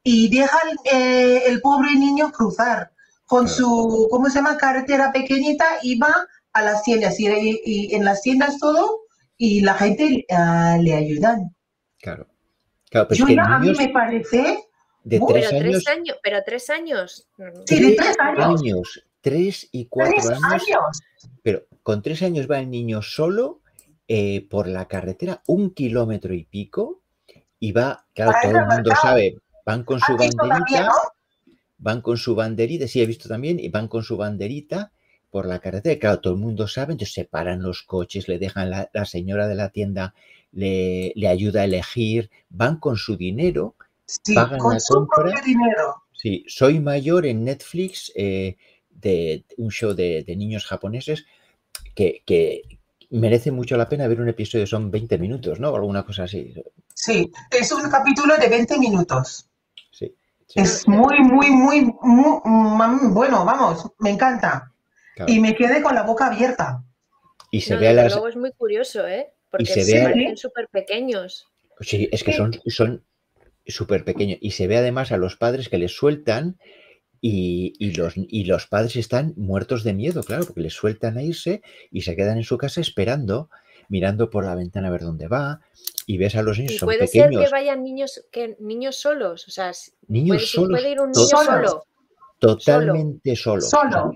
y 0.03 0.29
dejan 0.35 0.69
eh, 0.91 1.43
el 1.47 1.61
pobre 1.61 1.93
niño 1.95 2.31
cruzar 2.31 2.91
con 3.25 3.47
su, 3.47 4.07
¿cómo 4.09 4.29
se 4.29 4.35
llama? 4.35 4.57
Carretera 4.57 5.11
pequeñita 5.11 5.65
y 5.81 5.97
va 5.97 6.27
a 6.53 6.61
las 6.61 6.83
tiendas 6.83 7.19
y, 7.19 7.61
y 7.63 7.95
en 7.95 8.03
las 8.03 8.21
tiendas 8.21 8.59
todo 8.59 9.01
y 9.37 9.61
la 9.61 9.73
gente 9.75 10.25
uh, 10.29 10.81
le 10.81 10.93
ayudan. 10.93 11.55
Claro. 11.99 12.27
claro 12.89 13.07
pero 13.07 13.19
Yo, 13.19 13.27
es 13.27 13.33
que 13.33 13.39
a 13.39 13.59
mí 13.59 13.73
me 13.77 13.89
parece... 13.89 14.65
De 15.03 15.19
tres, 15.19 15.47
pero 15.49 15.63
años, 15.63 15.83
tres 15.83 15.87
años. 15.87 16.17
Pero 16.21 16.43
tres 16.45 16.69
años. 16.69 17.27
Sí, 17.65 17.83
de 17.83 17.95
tres 17.95 18.19
años. 18.19 18.61
años. 18.61 19.03
Tres 19.19 19.67
y 19.71 19.85
cuatro 19.85 20.13
tres 20.15 20.29
años, 20.29 20.63
años. 20.67 21.01
Pero 21.41 21.63
con 21.81 22.03
tres 22.03 22.21
años 22.21 22.47
va 22.49 22.59
el 22.59 22.69
niño 22.69 23.01
solo 23.01 23.61
eh, 24.07 24.47
por 24.47 24.67
la 24.67 24.87
carretera 24.87 25.41
un 25.47 25.73
kilómetro 25.73 26.35
y 26.35 26.43
pico 26.43 27.01
y 27.59 27.71
va, 27.71 28.05
claro, 28.13 28.33
todo 28.43 28.59
el 28.59 28.65
mundo 28.67 28.91
sabe, 29.01 29.37
Van 29.65 29.83
con 29.83 29.99
su 29.99 30.15
banderita, 30.17 30.89
van 31.77 32.01
con 32.01 32.17
su 32.17 32.35
banderita, 32.35 32.87
sí 32.87 33.01
he 33.01 33.05
visto 33.05 33.29
también, 33.29 33.59
y 33.59 33.69
van 33.69 33.87
con 33.87 34.03
su 34.03 34.17
banderita 34.17 34.91
por 35.29 35.45
la 35.45 35.59
carretera. 35.59 35.99
Claro, 35.99 36.19
todo 36.19 36.33
el 36.33 36.39
mundo 36.39 36.67
sabe, 36.67 36.93
entonces 36.93 37.13
se 37.13 37.25
paran 37.25 37.61
los 37.61 37.83
coches, 37.83 38.27
le 38.27 38.39
dejan 38.39 38.69
la, 38.69 38.89
la 38.93 39.05
señora 39.05 39.47
de 39.47 39.55
la 39.55 39.69
tienda, 39.69 40.13
le, 40.51 41.13
le, 41.15 41.27
ayuda 41.27 41.61
a 41.61 41.65
elegir, 41.65 42.29
van 42.49 42.77
con 42.77 42.97
su 42.97 43.15
dinero, 43.17 43.75
sí, 44.05 44.35
pagan 44.35 44.59
con 44.59 44.73
la 44.73 44.79
su 44.79 44.93
compra. 44.93 45.41
dinero. 45.45 46.03
Sí, 46.11 46.45
soy 46.47 46.79
mayor 46.79 47.25
en 47.25 47.43
Netflix 47.43 48.11
eh, 48.15 48.57
de 48.89 49.45
un 49.57 49.71
show 49.71 49.93
de, 49.93 50.23
de 50.23 50.35
niños 50.35 50.65
japoneses 50.65 51.25
que, 51.95 52.21
que, 52.25 52.61
merece 53.11 53.51
mucho 53.51 53.75
la 53.75 53.89
pena 53.89 54.07
ver 54.07 54.21
un 54.21 54.29
episodio, 54.29 54.65
son 54.65 54.89
20 54.89 55.17
minutos, 55.17 55.59
¿no? 55.59 55.69
O 55.69 55.75
alguna 55.75 56.05
cosa 56.05 56.23
así. 56.23 56.53
Sí, 56.93 57.29
es 57.51 57.71
un 57.71 57.89
capítulo 57.89 58.37
de 58.37 58.47
20 58.47 58.79
minutos. 58.79 59.47
Es 60.55 60.87
muy, 60.87 61.19
muy, 61.19 61.49
muy, 61.49 61.81
muy, 62.01 62.41
muy, 62.43 63.13
bueno, 63.13 63.45
vamos, 63.45 63.89
me 63.99 64.09
encanta. 64.09 64.71
Claro. 65.15 65.31
Y 65.31 65.39
me 65.39 65.55
quedé 65.55 65.81
con 65.81 65.95
la 65.95 66.03
boca 66.03 66.27
abierta. 66.27 66.83
Y 67.51 67.61
se 67.61 67.75
no, 67.75 67.79
ve 67.79 67.89
a 67.89 67.93
las... 67.93 68.13
Luego 68.13 68.27
es 68.27 68.35
muy 68.35 68.51
curioso, 68.53 69.07
¿eh? 69.07 69.31
Porque 69.49 69.63
Y 69.63 69.67
se 69.67 69.83
se 69.83 69.97
ve 69.97 70.03
parecen 70.03 70.37
súper 70.37 70.67
pequeños. 70.69 71.47
Sí, 71.81 72.07
es 72.11 72.23
que 72.23 72.33
son 72.33 72.59
son 72.67 73.03
súper 73.65 74.03
pequeños. 74.03 74.39
Y 74.41 74.51
se 74.51 74.67
ve 74.67 74.77
además 74.77 75.11
a 75.11 75.17
los 75.17 75.35
padres 75.35 75.69
que 75.69 75.77
les 75.77 75.91
sueltan 75.91 76.57
y, 77.19 77.73
y 77.77 77.93
los, 77.93 78.13
y 78.15 78.45
los 78.45 78.67
padres 78.67 78.95
están 78.95 79.33
muertos 79.37 79.83
de 79.83 79.93
miedo, 79.93 80.23
claro, 80.23 80.45
porque 80.45 80.61
les 80.61 80.73
sueltan 80.73 81.17
a 81.17 81.23
irse 81.23 81.61
y 81.91 82.01
se 82.01 82.15
quedan 82.15 82.37
en 82.37 82.43
su 82.43 82.57
casa 82.57 82.81
esperando, 82.81 83.49
mirando 83.91 84.29
por 84.29 84.45
la 84.45 84.55
ventana 84.55 84.87
a 84.87 84.91
ver 84.91 85.01
dónde 85.01 85.27
va. 85.27 85.59
Y 86.07 86.17
ves 86.17 86.35
a 86.35 86.41
los 86.41 86.57
niños, 86.57 86.73
Y 86.73 86.77
son 86.79 86.87
puede 86.87 87.05
ser 87.07 87.25
pequeños, 87.25 87.45
que 87.45 87.51
vayan 87.51 87.83
niños, 87.83 88.25
que 88.31 88.55
niños 88.59 88.95
solos. 88.95 89.47
O 89.47 89.51
sea, 89.51 89.71
niños 90.07 90.37
puede, 90.37 90.47
solos, 90.47 90.79
puede 90.79 90.91
ir 90.91 90.99
un 91.01 91.11
to- 91.11 91.19
niño 91.19 91.29
Solos. 91.29 91.69
solo. 91.71 91.85
totalmente 92.39 93.35
solos. 93.35 93.69
Solo. 93.69 94.13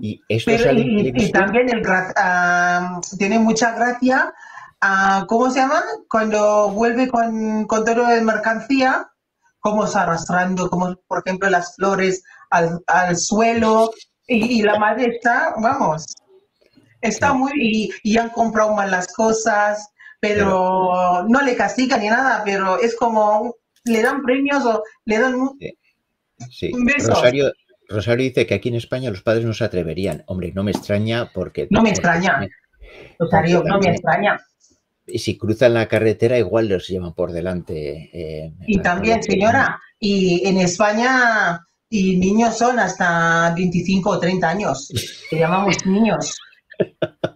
Y 0.00 0.20
esto 0.28 0.50
Pero, 0.50 0.72
y, 0.72 1.12
y 1.16 1.32
también 1.32 1.68
el, 1.70 1.82
ah, 2.16 3.00
tiene 3.18 3.38
mucha 3.38 3.74
gracia, 3.74 4.32
ah, 4.80 5.24
¿cómo 5.28 5.50
se 5.50 5.60
llama? 5.60 5.82
Cuando 6.08 6.70
vuelve 6.70 7.08
con, 7.08 7.64
con 7.66 7.84
todo 7.84 8.06
de 8.08 8.20
mercancía, 8.20 9.08
como 9.60 9.86
se 9.86 9.98
arrastrando, 9.98 10.68
como 10.68 10.94
por 11.06 11.22
ejemplo 11.24 11.48
las 11.48 11.76
flores 11.76 12.22
al, 12.50 12.80
al 12.88 13.16
suelo, 13.16 13.90
y, 14.26 14.58
y 14.60 14.62
la 14.62 14.78
madre 14.78 15.06
está, 15.16 15.54
vamos, 15.60 16.04
está 17.04 17.32
muy, 17.32 17.52
y, 17.60 17.90
y 18.02 18.16
han 18.18 18.30
comprado 18.30 18.74
mal 18.74 18.90
las 18.90 19.12
cosas, 19.12 19.88
pero 20.20 21.24
no 21.28 21.42
le 21.42 21.56
castigan 21.56 22.00
ni 22.00 22.08
nada, 22.08 22.42
pero 22.44 22.80
es 22.80 22.96
como, 22.96 23.54
le 23.84 24.02
dan 24.02 24.22
premios 24.22 24.64
o 24.64 24.82
le 25.04 25.18
dan 25.18 25.34
un- 25.34 25.58
Sí. 26.50 26.72
Besos. 26.84 27.08
Rosario, 27.10 27.52
Rosario 27.88 28.24
dice 28.24 28.46
que 28.46 28.54
aquí 28.54 28.68
en 28.68 28.74
España 28.74 29.10
los 29.10 29.22
padres 29.22 29.44
no 29.44 29.54
se 29.54 29.64
atreverían. 29.64 30.24
Hombre, 30.26 30.52
no 30.54 30.64
me 30.64 30.72
extraña 30.72 31.30
porque... 31.32 31.68
No 31.70 31.80
me 31.82 31.90
porque 31.90 31.90
extraña. 31.90 32.48
Rosario, 33.18 33.62
no 33.64 33.78
me 33.78 33.90
extraña. 33.90 34.40
Y 35.06 35.18
si 35.18 35.36
cruzan 35.38 35.74
la 35.74 35.86
carretera, 35.86 36.38
igual 36.38 36.68
los 36.68 36.88
llevan 36.88 37.12
por 37.14 37.30
delante. 37.32 38.10
eh, 38.12 38.52
Y 38.66 38.78
también, 38.80 39.22
señora, 39.22 39.78
y 40.00 40.46
en 40.48 40.58
España, 40.58 41.60
y 41.90 42.16
niños 42.16 42.56
son 42.58 42.78
hasta 42.78 43.52
25 43.54 44.10
o 44.10 44.18
30 44.18 44.48
años, 44.48 44.88
que 45.30 45.38
llamamos 45.38 45.76
niños. 45.86 46.36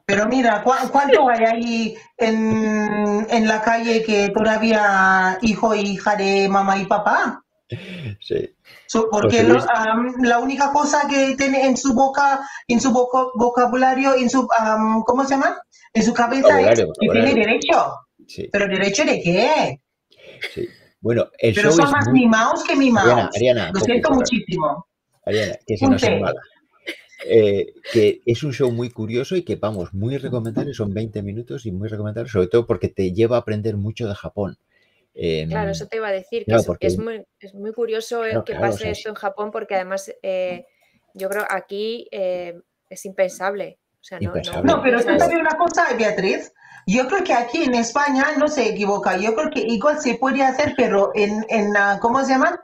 Pero 0.07 0.26
mira, 0.26 0.62
¿cu- 0.62 0.72
¿cuánto 0.91 1.28
hay 1.28 1.45
ahí 1.45 1.97
en, 2.16 3.26
en 3.30 3.47
la 3.49 3.61
calle 3.62 4.03
que 4.03 4.30
todavía 4.30 5.39
hijo 5.43 5.74
e 5.74 5.80
hija 5.82 6.16
de 6.16 6.49
mamá 6.49 6.78
y 6.78 6.86
papá? 6.86 7.43
Sí. 8.20 8.49
So- 8.86 9.09
porque 9.11 9.43
lo- 9.43 9.62
la 10.22 10.39
única 10.39 10.72
cosa 10.72 11.07
que 11.09 11.34
tiene 11.36 11.66
en 11.66 11.76
su 11.76 11.93
boca, 11.95 12.41
en 12.66 12.80
su 12.80 12.91
vocabulario, 13.34 14.14
en 14.14 14.30
su, 14.30 14.49
am, 14.59 15.03
¿cómo 15.03 15.24
se 15.24 15.30
llama? 15.34 15.61
En 15.93 16.03
su 16.03 16.14
cabeza 16.14 16.59
es 16.61 16.80
que 16.80 16.86
tiene 17.01 17.34
derecho. 17.34 17.93
Sí, 18.26 18.49
¿Pero 18.51 18.66
derecho 18.66 19.05
de 19.05 19.20
qué? 19.22 19.80
sí. 20.55 20.68
Bueno, 21.01 21.26
el 21.39 21.55
Pero 21.55 21.68
show 21.70 21.76
son 21.78 21.86
es 21.86 21.93
más 21.93 22.09
muy... 22.09 22.20
mimados 22.20 22.64
que 22.64 22.74
mimados. 22.74 23.11
Ariana, 23.12 23.30
Ariana, 23.36 23.70
Lo 23.72 23.80
siento 23.80 24.11
muchísimo. 24.11 24.86
Ariana, 25.24 25.55
que 25.66 25.76
si 25.76 25.84
Un 25.84 25.93
no 25.93 25.99
seas 25.99 26.12
té. 26.14 26.20
mala. 26.20 26.41
Eh, 27.27 27.75
que 27.93 28.21
es 28.25 28.43
un 28.45 28.53
show 28.53 28.71
muy 28.71 28.91
curioso 28.91 29.35
y 29.35 29.43
que 29.43 29.57
vamos, 29.57 29.93
muy 29.93 30.16
recomendable, 30.19 30.73
son 30.73 30.95
20 30.95 31.23
minutos 31.23 31.66
y 31.66 31.73
muy 31.73 31.89
recomendable, 31.89 32.31
sobre 32.31 32.47
todo 32.47 32.66
porque 32.66 32.89
te 32.89 33.12
lleva 33.12 33.37
a 33.37 33.41
aprender 33.41 33.77
mucho 33.77 34.07
de 34.07 34.14
Japón. 34.14 34.57
Eh, 35.14 35.47
Claro, 35.49 35.71
eso 35.73 35.87
te 35.89 35.97
iba 35.97 36.07
a 36.09 36.12
decir, 36.12 36.45
que 36.45 36.55
es, 36.55 36.64
porque- 36.64 36.87
es 36.87 36.97
muy, 36.99 37.25
es 37.41 37.55
muy 37.55 37.73
curioso 37.73 38.23
el 38.23 38.31
Claro, 38.31 38.45
que 38.45 38.53
claro, 38.53 38.66
o 38.66 38.71
pase 38.71 38.83
sea, 38.85 38.93
esto 38.93 39.09
en 39.09 39.14
Japón, 39.16 39.51
porque 39.51 39.75
además 39.75 40.12
eh, 40.23 40.64
yo 41.14 41.29
creo 41.29 41.45
aquí 41.51 42.07
eh, 42.12 42.55
es 42.89 43.05
impensable. 43.05 43.79
O 44.01 44.05
sea, 44.05 44.21
no, 44.21 44.31
no- 44.31 44.37
Impensable. 44.37 44.73
No, 44.73 44.81
pero 44.83 44.99
tú 44.99 45.19
sabes 45.19 45.39
una 45.41 45.57
cosa, 45.59 45.89
Beatriz. 45.99 46.53
Yo 46.87 47.07
creo 47.09 47.25
que 47.25 47.35
aquí 47.35 47.64
en 47.64 47.75
España 47.75 48.27
no 48.39 48.47
se 48.49 48.69
equivoca. 48.69 49.19
Yo 49.19 49.35
creo 49.35 49.51
que 49.51 49.61
igual 49.61 49.99
se 50.01 50.14
puede 50.14 50.43
hacer, 50.43 50.75
pero 50.77 51.11
en, 51.14 51.45
en 51.49 51.77
ah, 51.77 51.99
¿cómo 52.01 52.23
se 52.25 52.31
llama? 52.31 52.61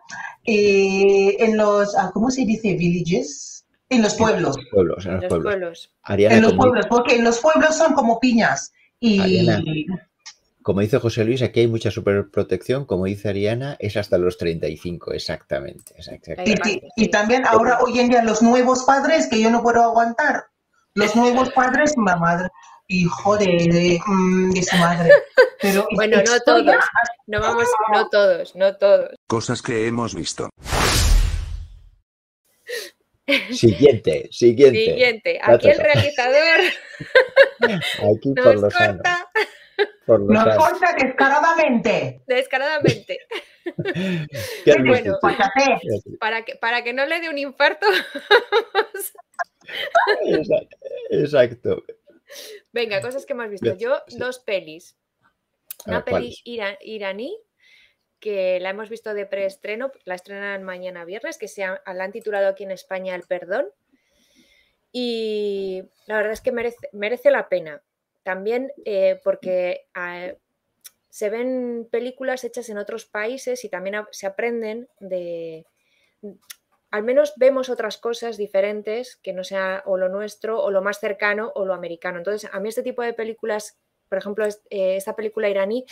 Eh, 0.46 1.36
en 1.44 1.56
los, 1.56 1.96
ah, 1.96 2.10
¿cómo 2.14 2.30
se 2.30 2.44
dice? 2.46 2.74
Villages. 2.74 3.53
En 3.90 4.02
los 4.02 4.14
pueblos. 4.14 4.56
pueblos, 4.72 5.04
en 5.04 5.10
en 5.10 5.14
los 5.16 5.22
los 5.24 5.28
pueblos. 5.30 5.52
pueblos. 5.52 5.92
Ariana, 6.02 6.34
En 6.36 6.42
los 6.42 6.52
como, 6.52 6.62
pueblos, 6.62 6.86
porque 6.88 7.16
en 7.16 7.24
los 7.24 7.38
pueblos 7.38 7.76
son 7.76 7.92
como 7.94 8.18
piñas. 8.20 8.72
Y 9.00 9.20
Ariana. 9.20 9.62
como 10.62 10.80
dice 10.80 10.98
José 10.98 11.24
Luis, 11.24 11.42
aquí 11.42 11.60
hay 11.60 11.66
mucha 11.68 11.90
superprotección, 11.90 12.86
como 12.86 13.04
dice 13.04 13.28
Ariana, 13.28 13.76
es 13.78 13.96
hasta 13.98 14.16
los 14.18 14.38
35, 14.38 15.12
exactamente. 15.12 15.94
exactamente. 15.98 16.62
Y, 16.64 16.72
y- 17.02 17.04
y 17.04 17.08
también 17.10 17.44
ahora 17.46 17.78
hoy 17.82 17.98
en 18.00 18.08
día 18.08 18.24
los 18.24 18.40
nuevos 18.42 18.84
padres 18.84 19.26
que 19.28 19.40
yo 19.40 19.50
no 19.50 19.62
puedo 19.62 19.82
aguantar. 19.82 20.44
Los 20.94 21.14
nuevos 21.16 21.50
padres, 21.50 21.92
la 22.04 22.16
madre, 22.16 22.48
hijo 22.88 23.36
de, 23.36 23.46
de, 23.46 24.00
mm, 24.06 24.50
de 24.52 24.62
su 24.62 24.76
madre. 24.76 25.10
Pero 25.60 25.86
Bueno, 25.94 26.16
no 26.18 26.40
todos. 26.40 26.76
No 27.26 27.40
vamos, 27.40 27.64
no 27.92 28.08
todos, 28.08 28.54
no 28.56 28.76
todos. 28.76 29.10
Cosas 29.26 29.60
que 29.62 29.86
hemos 29.86 30.14
visto. 30.14 30.48
Siguiente, 33.50 34.28
siguiente. 34.30 34.84
Siguiente, 34.84 35.40
aquí 35.42 35.70
el 35.70 35.78
realizador 35.78 36.60
Aquí 37.60 38.34
por 38.34 38.44
nos 38.44 38.60
lo 38.62 38.70
sano. 38.70 39.02
corta 39.02 39.30
Por 40.04 40.20
lo 40.20 40.26
Nos 40.26 40.44
sano. 40.44 40.56
corta 40.58 40.94
descaradamente. 41.02 42.20
descaradamente. 42.26 43.20
¿Qué 44.64 44.72
has 44.72 44.84
Bueno? 44.84 45.16
Pásate. 45.22 45.78
Para 46.20 46.44
que, 46.44 46.56
para 46.56 46.84
que 46.84 46.92
no 46.92 47.06
le 47.06 47.20
dé 47.20 47.30
un 47.30 47.38
infarto, 47.38 47.86
Exacto. 50.26 50.76
Exacto. 51.10 51.84
Venga, 52.72 53.00
cosas 53.00 53.24
que 53.24 53.32
hemos 53.32 53.48
visto. 53.48 53.74
Yo, 53.78 54.02
sí. 54.06 54.18
dos 54.18 54.38
pelis. 54.40 54.96
Una 55.86 56.00
ver, 56.00 56.14
peli 56.14 56.36
iraní 56.44 57.38
que 58.24 58.58
la 58.58 58.70
hemos 58.70 58.88
visto 58.88 59.12
de 59.12 59.26
preestreno, 59.26 59.92
la 60.06 60.14
estrenan 60.14 60.62
mañana 60.62 61.04
viernes, 61.04 61.36
que 61.36 61.46
se 61.46 61.60
la 61.60 61.78
han 61.84 62.10
titulado 62.10 62.48
aquí 62.48 62.64
en 62.64 62.70
España 62.70 63.14
El 63.14 63.24
Perdón. 63.24 63.66
Y 64.90 65.82
la 66.06 66.16
verdad 66.16 66.32
es 66.32 66.40
que 66.40 66.50
merece, 66.50 66.88
merece 66.92 67.30
la 67.30 67.50
pena. 67.50 67.82
También 68.22 68.72
eh, 68.86 69.20
porque 69.22 69.88
ah, 69.92 70.28
se 71.10 71.28
ven 71.28 71.86
películas 71.92 72.44
hechas 72.44 72.70
en 72.70 72.78
otros 72.78 73.04
países 73.04 73.62
y 73.62 73.68
también 73.68 74.02
se 74.10 74.26
aprenden 74.26 74.88
de... 75.00 75.66
Al 76.90 77.02
menos 77.02 77.34
vemos 77.36 77.68
otras 77.68 77.98
cosas 77.98 78.38
diferentes 78.38 79.16
que 79.16 79.34
no 79.34 79.44
sea 79.44 79.82
o 79.84 79.98
lo 79.98 80.08
nuestro 80.08 80.62
o 80.62 80.70
lo 80.70 80.80
más 80.80 80.98
cercano 80.98 81.52
o 81.54 81.66
lo 81.66 81.74
americano. 81.74 82.16
Entonces, 82.16 82.48
a 82.50 82.58
mí 82.58 82.70
este 82.70 82.82
tipo 82.82 83.02
de 83.02 83.12
películas, 83.12 83.78
por 84.14 84.20
ejemplo, 84.20 84.46
es- 84.46 84.62
eh, 84.70 84.94
esta 84.94 85.16
película 85.16 85.48
iraní, 85.48 85.84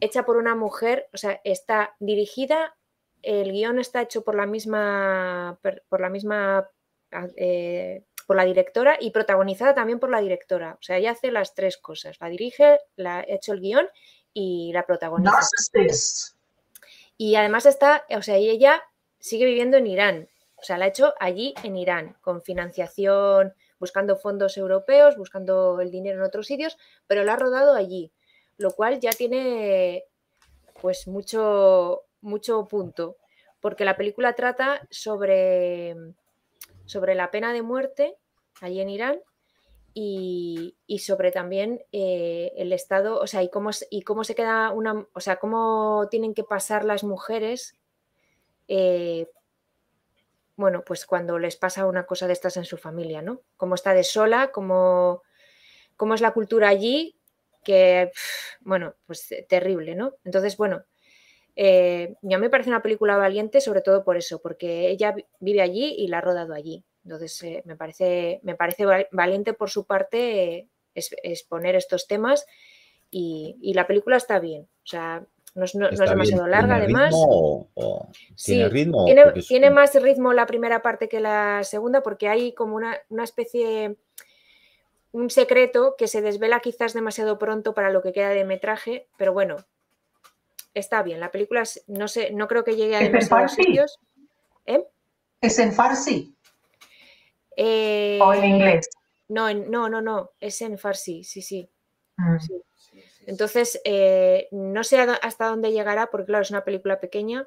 hecha 0.00 0.24
por 0.24 0.38
una 0.38 0.54
mujer, 0.54 1.06
o 1.12 1.18
sea, 1.18 1.38
está 1.44 1.94
dirigida, 2.00 2.74
el 3.22 3.52
guion 3.52 3.78
está 3.78 4.00
hecho 4.00 4.24
por 4.24 4.34
la 4.34 4.46
misma, 4.46 5.58
por 5.90 6.00
la 6.00 6.08
misma, 6.08 6.66
ah, 7.12 7.26
eh, 7.36 8.04
por 8.26 8.36
la 8.36 8.46
directora 8.46 8.96
y 8.98 9.10
protagonizada 9.10 9.74
también 9.74 9.98
por 10.00 10.08
la 10.08 10.20
directora. 10.22 10.78
O 10.80 10.82
sea, 10.82 10.96
ella 10.96 11.10
hace 11.10 11.30
las 11.30 11.54
tres 11.54 11.76
cosas, 11.76 12.16
la 12.20 12.30
dirige, 12.30 12.78
la 12.96 13.18
ha 13.18 13.24
hecho 13.28 13.52
el 13.52 13.60
guion 13.60 13.86
y 14.32 14.72
la 14.72 14.86
protagoniza. 14.86 15.30
Y 17.18 17.34
además 17.34 17.66
está, 17.66 18.06
o 18.16 18.22
sea, 18.22 18.38
y 18.38 18.48
ella 18.48 18.82
sigue 19.18 19.44
viviendo 19.44 19.76
en 19.76 19.88
Irán. 19.88 20.28
O 20.56 20.62
sea, 20.62 20.78
la 20.78 20.86
ha 20.86 20.88
hecho 20.88 21.12
allí 21.20 21.52
en 21.62 21.76
Irán, 21.76 22.16
con 22.22 22.40
financiación, 22.40 23.52
buscando 23.78 24.16
fondos 24.16 24.56
europeos, 24.56 25.16
buscando 25.16 25.80
el 25.80 25.90
dinero 25.90 26.18
en 26.18 26.24
otros 26.24 26.46
sitios, 26.46 26.76
pero 27.06 27.24
la 27.24 27.34
ha 27.34 27.36
rodado 27.36 27.74
allí, 27.74 28.12
lo 28.56 28.72
cual 28.72 29.00
ya 29.00 29.10
tiene 29.10 30.04
pues 30.80 31.06
mucho, 31.06 32.04
mucho 32.20 32.66
punto, 32.66 33.16
porque 33.60 33.84
la 33.84 33.96
película 33.96 34.34
trata 34.34 34.86
sobre, 34.90 35.96
sobre 36.84 37.14
la 37.14 37.30
pena 37.30 37.52
de 37.52 37.62
muerte 37.62 38.16
allí 38.60 38.80
en 38.80 38.90
Irán 38.90 39.20
y, 39.94 40.76
y 40.86 41.00
sobre 41.00 41.32
también 41.32 41.82
eh, 41.92 42.52
el 42.56 42.72
estado, 42.72 43.18
o 43.18 43.26
sea, 43.26 43.42
y 43.42 43.50
cómo, 43.50 43.70
y 43.90 44.02
cómo 44.02 44.24
se 44.24 44.34
queda 44.34 44.70
una, 44.70 45.06
o 45.12 45.20
sea, 45.20 45.36
cómo 45.36 46.06
tienen 46.10 46.34
que 46.34 46.44
pasar 46.44 46.84
las 46.84 47.02
mujeres 47.02 47.74
eh, 48.68 49.26
bueno, 50.58 50.82
pues 50.84 51.06
cuando 51.06 51.38
les 51.38 51.56
pasa 51.56 51.86
una 51.86 52.04
cosa 52.04 52.26
de 52.26 52.32
estas 52.32 52.56
en 52.56 52.64
su 52.64 52.78
familia, 52.78 53.22
¿no? 53.22 53.42
Cómo 53.56 53.76
está 53.76 53.94
de 53.94 54.02
sola, 54.02 54.50
cómo, 54.52 55.22
cómo 55.96 56.14
es 56.14 56.20
la 56.20 56.32
cultura 56.32 56.68
allí, 56.68 57.16
que, 57.62 58.10
bueno, 58.62 58.96
pues 59.06 59.32
terrible, 59.48 59.94
¿no? 59.94 60.16
Entonces, 60.24 60.56
bueno, 60.56 60.82
eh, 61.54 62.16
ya 62.22 62.38
me 62.38 62.50
parece 62.50 62.70
una 62.70 62.82
película 62.82 63.16
valiente, 63.16 63.60
sobre 63.60 63.82
todo 63.82 64.02
por 64.02 64.16
eso, 64.16 64.40
porque 64.42 64.90
ella 64.90 65.14
vive 65.38 65.62
allí 65.62 65.94
y 65.96 66.08
la 66.08 66.18
ha 66.18 66.22
rodado 66.22 66.54
allí. 66.54 66.84
Entonces, 67.04 67.40
eh, 67.44 67.62
me, 67.64 67.76
parece, 67.76 68.40
me 68.42 68.56
parece 68.56 68.84
valiente 69.12 69.52
por 69.52 69.70
su 69.70 69.86
parte 69.86 70.68
exponer 70.92 71.76
estos 71.76 72.08
temas 72.08 72.46
y, 73.12 73.72
la 73.74 73.86
película 73.86 74.16
está 74.16 74.40
bien. 74.40 74.62
O 74.62 74.86
sea, 74.86 75.24
no 75.54 75.64
es, 75.64 75.98
demasiado 75.98 76.46
larga, 76.46 76.76
además. 76.76 77.14
¿Tiene 78.44 78.68
ritmo? 78.68 79.06
Tiene, 79.46 79.70
más 79.70 79.94
ritmo 79.94 80.32
la 80.32 80.46
primera 80.46 80.82
parte 80.82 81.08
que 81.08 81.20
la 81.20 81.64
segunda, 81.64 82.02
porque 82.02 82.28
hay 82.28 82.52
como 82.52 82.76
una, 82.76 82.96
una 83.08 83.24
especie 83.24 83.96
un 85.12 85.30
secreto 85.30 85.94
que 85.96 86.06
se 86.06 86.22
desvela 86.22 86.60
quizás 86.60 86.92
demasiado 86.92 87.38
pronto 87.38 87.74
para 87.74 87.90
lo 87.90 88.02
que 88.02 88.12
queda 88.12 88.30
de 88.30 88.44
metraje, 88.44 89.08
pero 89.16 89.32
bueno, 89.32 89.56
está 90.74 91.02
bien. 91.02 91.20
La 91.20 91.30
película 91.30 91.64
no 91.86 92.08
sé, 92.08 92.30
no 92.32 92.46
creo 92.48 92.64
que 92.64 92.76
llegue 92.76 92.96
a 92.96 93.00
demasiados 93.00 93.52
sitios. 93.52 93.98
¿Eh? 94.66 94.84
¿Es 95.40 95.58
en 95.58 95.72
farsi? 95.72 96.34
Eh, 97.56 98.18
¿O 98.22 98.34
en 98.34 98.44
inglés? 98.44 98.88
No, 99.28 99.52
no, 99.52 99.88
no, 99.88 100.00
no, 100.00 100.30
es 100.40 100.60
en 100.62 100.78
farsi, 100.78 101.24
sí, 101.24 101.42
sí. 101.42 101.68
Mm. 102.16 102.36
Entonces, 103.28 103.78
eh, 103.84 104.48
no 104.52 104.82
sé 104.84 104.98
hasta 105.00 105.48
dónde 105.48 105.70
llegará, 105.70 106.06
porque 106.06 106.28
claro, 106.28 106.40
es 106.40 106.50
una 106.50 106.64
película 106.64 106.98
pequeña, 106.98 107.46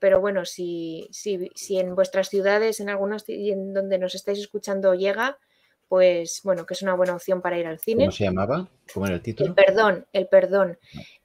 pero 0.00 0.20
bueno, 0.20 0.44
si, 0.44 1.06
si, 1.12 1.48
si 1.54 1.78
en 1.78 1.94
vuestras 1.94 2.28
ciudades, 2.28 2.80
en 2.80 2.90
algunas 2.90 3.28
y 3.28 3.52
en 3.52 3.72
donde 3.72 3.98
nos 3.98 4.16
estáis 4.16 4.40
escuchando 4.40 4.92
llega, 4.92 5.38
pues 5.86 6.40
bueno, 6.42 6.66
que 6.66 6.74
es 6.74 6.82
una 6.82 6.94
buena 6.94 7.14
opción 7.14 7.42
para 7.42 7.60
ir 7.60 7.68
al 7.68 7.78
cine. 7.78 8.06
¿Cómo 8.06 8.10
se 8.10 8.24
llamaba? 8.24 8.68
¿Cómo 8.92 9.06
era 9.06 9.14
el 9.14 9.22
título? 9.22 9.50
El 9.50 9.54
perdón, 9.54 10.06
el 10.12 10.26
perdón. 10.26 10.78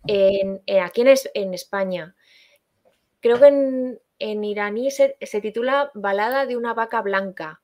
En, 0.05 0.61
aquí 0.83 1.01
en, 1.33 1.53
España, 1.55 2.15
creo 3.21 3.39
que 3.39 3.97
en, 4.19 4.43
iraní 4.43 4.91
se, 4.91 5.17
titula 5.41 5.89
Balada 5.95 6.45
de 6.45 6.57
una 6.57 6.75
vaca 6.75 7.01
blanca, 7.01 7.63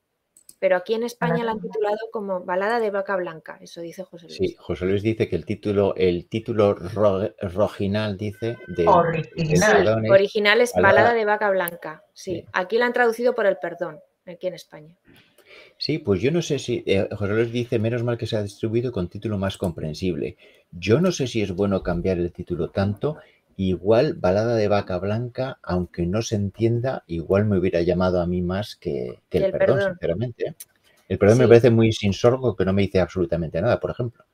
pero 0.62 0.76
aquí 0.76 0.94
en 0.94 1.02
España 1.02 1.42
la 1.42 1.50
han 1.50 1.60
titulado 1.60 1.98
como 2.12 2.44
Balada 2.44 2.78
de 2.78 2.92
vaca 2.92 3.16
blanca, 3.16 3.58
eso 3.60 3.80
dice 3.80 4.04
José 4.04 4.26
Luis. 4.26 4.36
Sí, 4.36 4.54
José 4.56 4.84
Luis 4.84 5.02
dice 5.02 5.28
que 5.28 5.34
el 5.34 5.44
título, 5.44 5.92
el 5.96 6.28
título 6.28 6.76
original 7.58 8.16
dice 8.16 8.58
de 8.68 8.86
original, 8.86 10.08
original 10.08 10.60
es 10.60 10.72
Balada 10.72 11.14
de 11.14 11.24
vaca 11.24 11.50
blanca, 11.50 12.04
sí. 12.12 12.44
Aquí 12.52 12.78
la 12.78 12.86
han 12.86 12.92
traducido 12.92 13.34
por 13.34 13.46
el 13.46 13.56
perdón, 13.56 13.98
aquí 14.24 14.46
en 14.46 14.54
España. 14.54 14.96
Sí, 15.78 15.98
pues 15.98 16.20
yo 16.20 16.30
no 16.30 16.40
sé 16.42 16.60
si, 16.60 16.84
eh, 16.86 17.08
José 17.10 17.32
Luis 17.32 17.50
dice, 17.50 17.80
menos 17.80 18.04
mal 18.04 18.16
que 18.16 18.28
se 18.28 18.36
ha 18.36 18.42
distribuido 18.44 18.92
con 18.92 19.08
título 19.08 19.38
más 19.38 19.58
comprensible. 19.58 20.36
Yo 20.70 21.00
no 21.00 21.10
sé 21.10 21.26
si 21.26 21.42
es 21.42 21.50
bueno 21.50 21.82
cambiar 21.82 22.18
el 22.18 22.30
título 22.30 22.70
tanto, 22.70 23.16
igual 23.56 24.14
Balada 24.14 24.56
de 24.56 24.68
Vaca 24.68 24.98
Blanca, 24.98 25.58
aunque 25.62 26.06
no 26.06 26.22
se 26.22 26.36
entienda, 26.36 27.04
igual 27.06 27.44
me 27.44 27.58
hubiera 27.58 27.80
llamado 27.82 28.20
a 28.20 28.26
mí 28.26 28.42
más 28.42 28.76
que, 28.76 29.20
el, 29.30 29.52
perdón, 29.52 29.80
sinceramente. 29.80 30.48
¿eh? 30.48 30.54
El 31.08 31.18
perdón 31.18 31.38
me 31.38 31.48
parece 31.48 31.70
muy 31.70 31.92
sin 31.92 32.12
sorgo, 32.12 32.56
que 32.56 32.64
no 32.64 32.72
me 32.72 32.82
dice 32.82 33.00
absolutamente 33.00 33.60
nada, 33.60 33.78
por 33.80 33.90
ejemplo. 33.90 34.24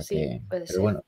sí, 0.00 0.40
puede 0.48 0.66
ser. 0.66 0.80
bueno. 0.80 1.02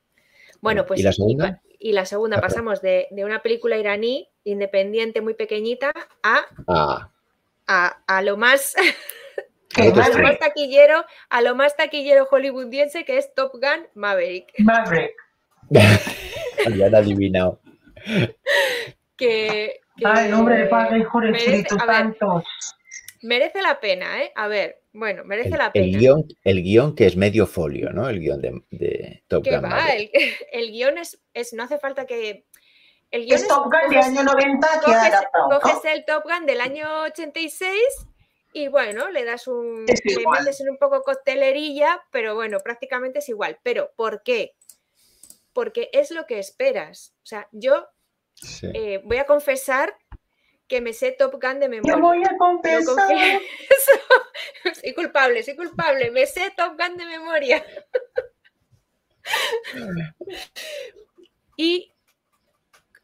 Bueno, 0.61 0.87
pues 0.87 1.01
¿Y 1.01 1.03
la 1.05 1.13
segunda? 1.13 1.63
Y, 1.79 1.93
la 1.93 2.05
segunda 2.05 2.39
ah, 2.39 2.41
pasamos 2.41 2.83
de, 2.83 3.07
una 3.13 3.41
película 3.43 3.77
iraní 3.77 4.29
independiente 4.43 5.21
muy 5.21 5.35
pequeñita 5.35 5.93
a, 6.23 6.41
ah. 6.67 7.11
a, 7.67 8.03
a, 8.07 8.23
lo 8.23 8.37
más 8.37 8.75
a 9.77 10.09
lo 10.09 10.23
más 10.23 10.39
taquillero, 10.39 11.05
a 11.29 11.43
lo 11.43 11.55
más 11.55 11.77
taquillero 11.77 12.27
hollywoodiense 12.27 13.05
que 13.05 13.19
es 13.19 13.33
Top 13.35 13.53
Gun 13.53 13.87
Maverick. 13.95 14.53
Maverick. 14.59 15.15
ya 16.77 16.89
lo 16.89 16.99
adivinado. 16.99 17.61
Que, 19.17 19.81
Ay, 20.05 20.31
nombre 20.31 20.57
de 20.57 20.67
Padre, 20.67 21.01
Hijo 21.01 21.25
y 21.25 21.37
Espíritu 21.37 21.77
Santo. 21.77 22.45
Merece 23.23 23.61
la 23.63 23.81
pena, 23.81 24.23
¿eh? 24.23 24.31
A 24.37 24.47
ver, 24.47 24.83
bueno, 24.93 25.25
merece 25.25 25.51
la 25.57 25.73
pena. 25.73 25.87
El 25.87 25.99
guion, 25.99 26.25
el 26.45 26.63
guion 26.63 26.95
que 26.95 27.07
es 27.07 27.17
medio 27.17 27.49
folio, 27.49 27.91
¿no? 27.91 28.09
El 28.09 28.21
guion 28.21 28.41
de, 28.41 29.25
Top 29.27 29.45
Gun. 29.45 29.65
Va? 29.65 29.89
El, 30.53 30.71
guion 30.71 30.99
es, 30.99 31.21
es, 31.35 31.53
no 31.53 31.65
hace 31.65 31.79
falta 31.79 32.07
que... 32.07 32.47
El 33.11 33.27
guion 33.27 33.41
es, 33.41 33.49
Top 33.49 33.65
Gun 33.65 33.91
del 33.91 33.99
año 33.99 34.23
90 34.23 34.69
que 34.79 34.93
coges, 34.93 35.61
coges 35.61 35.85
el 35.93 36.05
Top 36.05 36.23
Gun 36.23 36.47
del 36.47 36.61
año 36.61 36.87
86 37.07 37.73
y 38.53 38.69
bueno, 38.69 39.11
le 39.11 39.25
das 39.25 39.47
un, 39.47 39.85
le 39.87 40.25
metes 40.31 40.61
en 40.61 40.71
un 40.71 40.79
poco 40.79 41.03
coctelerilla, 41.03 42.03
pero 42.11 42.35
bueno, 42.35 42.59
prácticamente 42.61 43.19
es 43.19 43.29
igual. 43.29 43.59
Pero 43.63 43.93
¿por 43.97 44.23
qué? 44.23 44.55
Porque 45.59 45.91
es 45.93 46.13
lo 46.13 46.25
que 46.25 46.39
esperas. 46.39 47.17
O 47.25 47.27
sea, 47.27 47.49
yo 47.51 47.89
eh, 48.73 49.03
voy 49.03 49.17
a 49.17 49.27
confesar 49.27 49.93
que 50.69 50.81
me 50.81 50.93
sé 50.93 51.11
Top 51.11 51.33
Gun 51.33 51.59
de 51.59 51.69
memoria. 51.69 51.97
Yo 51.97 52.01
voy 52.01 52.23
a 52.23 52.37
confesar. 52.39 53.41
soy 54.81 54.95
culpable, 54.95 55.43
soy 55.43 55.57
culpable. 55.57 56.13
Me 56.13 56.27
sé 56.29 56.53
Top 56.57 56.81
Gun 56.81 56.97
de 56.97 57.07
memoria. 57.07 57.67
y 61.57 61.93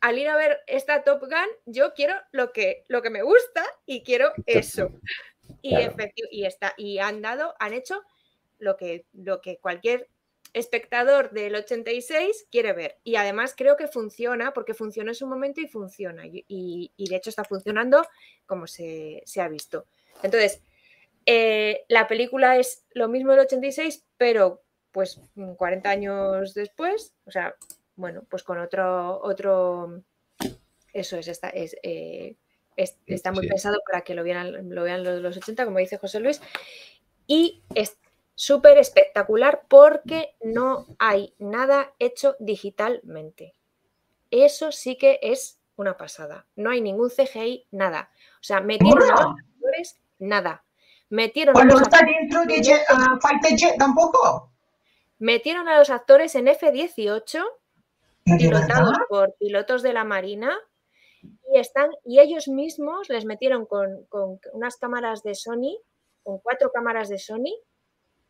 al 0.00 0.16
ir 0.16 0.28
a 0.28 0.36
ver 0.36 0.60
esta 0.68 1.02
Top 1.02 1.22
Gun, 1.22 1.48
yo 1.66 1.92
quiero 1.92 2.14
lo 2.30 2.52
que, 2.52 2.84
lo 2.86 3.02
que 3.02 3.10
me 3.10 3.22
gusta 3.22 3.64
y 3.84 4.04
quiero 4.04 4.32
eso. 4.46 4.92
Y, 5.60 5.74
y, 6.30 6.46
está, 6.46 6.72
y 6.76 7.00
han 7.00 7.20
dado, 7.20 7.56
han 7.58 7.72
hecho 7.72 8.00
lo 8.60 8.76
que, 8.76 9.06
lo 9.12 9.40
que 9.40 9.58
cualquier 9.58 10.08
espectador 10.54 11.32
del 11.32 11.56
86 11.56 12.46
quiere 12.50 12.72
ver. 12.72 12.98
Y 13.04 13.16
además 13.16 13.54
creo 13.56 13.76
que 13.76 13.88
funciona, 13.88 14.52
porque 14.54 14.72
funcionó 14.72 15.10
en 15.10 15.16
su 15.16 15.26
momento 15.26 15.60
y 15.60 15.66
funciona. 15.66 16.22
Y, 16.26 16.92
de 16.96 17.16
hecho 17.16 17.28
está 17.30 17.44
funcionando 17.44 18.06
como 18.46 18.66
se, 18.66 19.22
ha 19.36 19.48
visto. 19.48 19.86
Entonces, 20.22 20.62
eh, 21.26 21.84
la 21.88 22.06
película 22.06 22.56
es 22.56 22.84
lo 22.92 23.08
mismo 23.08 23.32
del 23.32 23.40
86, 23.40 24.06
pero 24.16 24.62
pues 24.92 25.20
40 25.56 25.90
años 25.90 26.54
después, 26.54 27.14
o 27.24 27.32
sea, 27.32 27.56
bueno, 27.96 28.24
pues 28.30 28.44
con 28.44 28.58
otro, 28.58 29.20
otro, 29.22 30.02
eso 30.92 31.16
es, 31.16 31.26
esta, 31.26 31.48
es 31.48 31.76
eh, 31.82 32.36
está 32.76 33.32
muy 33.32 33.48
pensado 33.48 33.80
para 33.84 34.02
que 34.02 34.14
lo 34.14 34.22
vean, 34.22 34.70
lo 34.70 34.84
vean 34.84 35.02
los, 35.02 35.20
los 35.20 35.36
80, 35.36 35.64
como 35.64 35.78
dice 35.78 35.98
José 35.98 36.20
Luis. 36.20 36.40
Y 37.26 37.62
es 37.74 37.98
súper 38.34 38.78
espectacular 38.78 39.62
porque 39.68 40.36
no 40.42 40.86
hay 40.98 41.34
nada 41.38 41.92
hecho 41.98 42.36
digitalmente. 42.38 43.54
Eso 44.30 44.72
sí 44.72 44.96
que 44.96 45.20
es 45.22 45.60
una 45.76 45.96
pasada. 45.96 46.46
No 46.56 46.70
hay 46.70 46.80
ningún 46.80 47.10
CGI, 47.10 47.66
nada. 47.70 48.10
O 48.34 48.42
sea, 48.42 48.60
metieron 48.60 49.02
a 49.02 49.10
los 49.10 49.20
actores, 49.20 50.00
nada. 50.18 50.64
Metieron 51.10 51.56
a 51.56 51.64
los 51.64 51.82
está 51.82 52.00
dentro 52.04 52.44
de 52.44 52.60
Jet, 52.60 53.78
tampoco? 53.78 54.50
Metieron 55.18 55.68
a 55.68 55.78
los 55.78 55.90
actores 55.90 56.34
en 56.34 56.48
F-18, 56.48 57.44
pilotados 58.24 58.96
por 59.08 59.34
pilotos 59.38 59.82
de 59.82 59.92
la 59.92 60.04
Marina, 60.04 60.58
y, 61.52 61.58
están, 61.58 61.90
y 62.04 62.20
ellos 62.20 62.48
mismos 62.48 63.08
les 63.08 63.24
metieron 63.24 63.66
con, 63.66 64.06
unas 64.52 64.76
cámaras 64.76 65.22
de 65.22 65.34
Sony, 65.34 65.78
con 66.22 66.38
cuatro 66.38 66.72
cámaras 66.72 67.08
de 67.08 67.18
Sony, 67.18 67.54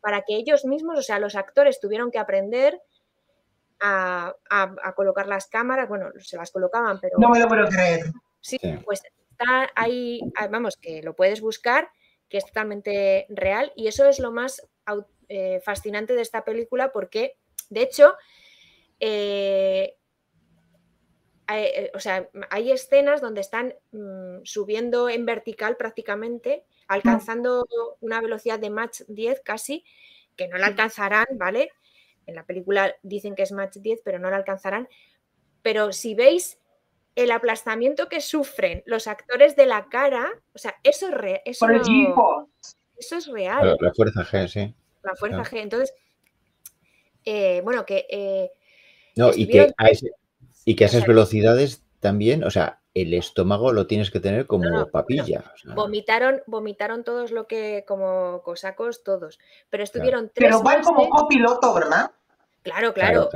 para 0.05 0.21
que 0.21 0.35
ellos 0.35 0.65
mismos, 0.65 0.99
o 0.99 1.01
sea, 1.01 1.17
los 1.17 1.35
actores 1.35 1.79
tuvieron 1.79 2.11
que 2.11 2.19
aprender 2.19 2.79
a, 3.79 4.35
colocar 4.95 5.25
las 5.25 5.47
cámaras, 5.47 5.89
bueno, 5.89 6.11
se 6.19 6.37
las 6.37 6.51
colocaban, 6.51 6.99
pero... 7.01 7.17
No 7.17 7.29
me 7.29 7.39
lo 7.39 7.47
puedo 7.47 7.65
creer. 7.65 8.05
Sí, 8.39 8.59
pues 8.85 9.01
está 9.31 9.71
ahí, 9.73 10.19
ah, 10.37 10.47
vamos, 10.47 10.77
que 10.77 11.01
lo 11.01 11.15
puedes 11.15 11.41
buscar, 11.41 11.89
que 12.29 12.37
es 12.37 12.45
totalmente 12.45 13.25
real, 13.29 13.73
y 13.75 13.87
eso 13.87 14.07
es 14.07 14.19
lo 14.19 14.31
más 14.31 14.61
eh, 15.27 15.59
fascinante 15.65 16.13
de 16.13 16.21
esta 16.21 16.45
película, 16.45 16.91
porque, 16.91 17.39
de 17.71 17.81
hecho, 17.81 18.13
eh, 18.99 19.95
eh, 21.51 21.91
o 21.95 21.99
sea, 21.99 22.29
hay 22.51 22.71
escenas 22.71 23.21
donde 23.21 23.41
están 23.41 23.73
mm, 23.91 24.43
subiendo 24.43 25.09
en 25.09 25.25
vertical 25.25 25.77
prácticamente, 25.77 26.63
alcanzando 26.87 27.67
una 28.01 28.21
velocidad 28.21 28.59
de 28.59 28.69
Mach 28.69 29.01
10 29.07 29.41
casi, 29.41 29.83
que 30.35 30.47
no 30.47 30.57
la 30.57 30.67
alcanzarán, 30.67 31.25
¿vale? 31.33 31.71
En 32.25 32.35
la 32.35 32.45
película 32.45 32.95
dicen 33.03 33.35
que 33.35 33.43
es 33.43 33.51
Mach 33.51 33.73
10, 33.75 34.01
pero 34.03 34.19
no 34.19 34.29
la 34.29 34.37
alcanzarán. 34.37 34.87
Pero 35.61 35.91
si 35.93 36.15
veis 36.15 36.59
el 37.15 37.31
aplastamiento 37.31 38.09
que 38.09 38.21
sufren 38.21 38.83
los 38.85 39.07
actores 39.07 39.55
de 39.55 39.65
la 39.65 39.87
cara, 39.89 40.29
o 40.53 40.57
sea, 40.57 40.75
eso 40.83 41.07
es, 41.07 41.13
real. 41.13 41.41
eso, 41.45 41.67
eso 42.97 43.17
es 43.17 43.27
real. 43.27 43.77
La, 43.79 43.93
fuerza 43.93 44.23
G, 44.23 44.47
sí. 44.47 44.75
La 45.01 45.15
fuerza 45.15 45.43
G. 45.43 45.61
Entonces, 45.61 45.93
eh, 47.23 47.61
bueno, 47.63 47.85
que... 47.85 48.05
Eh, 48.09 48.51
no, 49.15 49.31
y 49.33 49.47
que 49.47 49.73
y 50.65 50.75
que 50.75 50.83
a 50.83 50.87
esas 50.87 51.05
velocidades 51.05 51.83
también, 51.99 52.43
o 52.43 52.49
sea, 52.49 52.81
el 52.95 53.13
estómago 53.13 53.73
lo 53.73 53.87
tienes 53.87 54.09
que 54.09 54.21
tener 54.21 54.47
como 54.47 54.89
papilla. 54.89 55.53
vomitaron, 55.75 56.41
vomitaron 56.47 57.03
todos 57.03 57.31
lo 57.31 57.45
que, 57.45 57.83
como 57.85 58.41
cosacos, 58.41 59.03
todos. 59.03 59.37
Pero 59.69 59.83
estuvieron 59.83 60.31
tres 60.33 60.49
Pero 60.49 60.63
van 60.63 60.81
como 60.81 61.09
copiloto, 61.09 61.73
¿verdad? 61.73 62.11
Claro, 62.63 62.93
claro. 62.93 63.29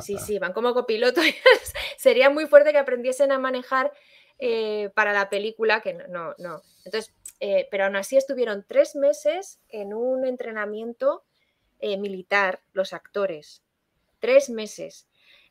sí, 0.00 0.18
sí, 0.18 0.40
van 0.40 0.52
como 0.52 0.74
copiloto. 0.74 1.20
Sería 1.96 2.30
muy 2.30 2.46
fuerte 2.46 2.72
que 2.72 2.78
aprendiesen 2.78 3.30
a 3.30 3.38
manejar 3.38 3.92
eh, 4.40 4.90
para 4.94 5.12
la 5.12 5.30
película, 5.30 5.80
que 5.80 5.94
no, 5.94 6.34
no. 6.38 6.62
Entonces, 6.84 7.14
eh, 7.38 7.68
pero 7.70 7.84
aún 7.84 7.94
así 7.94 8.16
estuvieron 8.16 8.64
tres 8.66 8.96
meses 8.96 9.60
en 9.68 9.94
un 9.94 10.26
entrenamiento 10.26 11.22
eh, 11.78 11.96
militar, 11.96 12.60
los 12.72 12.92
actores. 12.92 13.62
Tres 14.18 14.50
meses. 14.50 15.06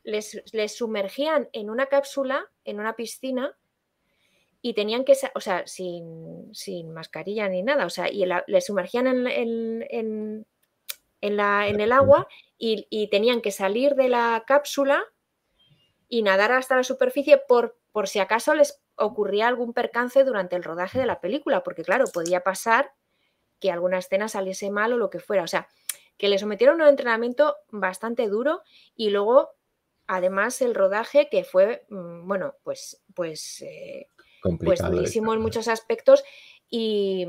Les, 0.05 0.41
sumergían 0.73 1.49
en 1.51 1.69
una 1.69 1.87
cápsula, 1.87 2.49
en 2.63 2.79
una 2.79 2.95
piscina, 2.95 3.57
y 4.61 4.73
tenían 4.73 5.03
que, 5.03 5.13
o 5.35 5.41
sea, 5.41 5.67
sin, 5.67 6.53
mascarilla 6.93 7.49
ni 7.49 7.61
nada, 7.61 7.85
o 7.85 7.89
sea, 7.89 8.09
y 8.09 8.25
les 8.47 8.65
sumergían 8.65 9.07
en, 9.27 10.45
la, 11.21 11.67
en 11.67 11.79
el 11.81 11.91
agua 11.91 12.27
y, 12.57 12.87
y, 12.89 13.09
tenían 13.09 13.41
que 13.41 13.51
salir 13.51 13.95
de 13.95 14.09
la 14.09 14.43
cápsula 14.47 15.03
y 16.07 16.21
nadar 16.23 16.51
hasta 16.53 16.75
la 16.75 16.83
superficie 16.83 17.37
por, 17.37 17.77
por 17.91 18.07
si 18.07 18.19
acaso 18.19 18.53
les 18.53 18.81
ocurría 18.95 19.47
algún 19.47 19.73
percance 19.73 20.23
durante 20.23 20.55
el 20.55 20.63
rodaje 20.63 20.99
de 20.99 21.05
la 21.05 21.19
película, 21.19 21.63
porque 21.63 21.83
claro, 21.83 22.05
podía 22.13 22.41
pasar 22.41 22.93
que 23.59 23.71
alguna 23.71 23.99
escena 23.99 24.27
saliese 24.27 24.69
mal 24.69 24.93
o 24.93 24.97
lo 24.97 25.09
que 25.09 25.19
fuera. 25.19 25.43
O 25.43 25.47
sea, 25.47 25.67
que 26.17 26.29
le 26.29 26.37
sometieron 26.37 26.81
a 26.81 26.85
un 26.85 26.89
entrenamiento 26.89 27.55
bastante 27.69 28.27
duro 28.27 28.61
y 28.95 29.09
luego, 29.09 29.49
además, 30.07 30.61
el 30.61 30.75
rodaje 30.75 31.29
que 31.29 31.43
fue, 31.43 31.85
mm, 31.89 32.27
bueno, 32.27 32.55
pues, 32.63 33.03
pues, 33.13 33.61
eh, 33.61 34.07
pues 34.63 34.79
durísimo 34.79 35.33
en 35.33 35.41
muchos 35.41 35.67
aspectos 35.67 36.23
y, 36.69 37.27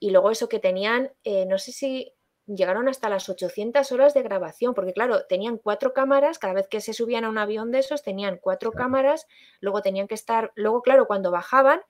luego 0.00 0.30
eso 0.30 0.48
que 0.48 0.58
tenían, 0.58 1.12
eh, 1.24 1.46
no 1.46 1.58
sé 1.58 1.72
si 1.72 2.12
llegaron 2.46 2.88
hasta 2.88 3.08
las 3.08 3.28
800 3.28 3.90
horas 3.92 4.14
de 4.14 4.22
grabación, 4.22 4.72
porque 4.72 4.92
claro, 4.92 5.26
tenían 5.26 5.58
cuatro 5.58 5.92
cámaras, 5.92 6.38
cada 6.38 6.54
vez 6.54 6.68
que 6.68 6.80
se 6.80 6.92
subían 6.92 7.24
a 7.24 7.28
un 7.28 7.38
avión 7.38 7.72
de 7.72 7.80
esos 7.80 8.02
tenían 8.02 8.38
cuatro 8.40 8.70
cámaras, 8.70 9.26
luego 9.60 9.82
tenían 9.82 10.06
que 10.06 10.14
estar, 10.14 10.52
luego 10.54 10.80
claro, 10.82 11.06
cuando 11.06 11.30
bajaban, 11.30 11.80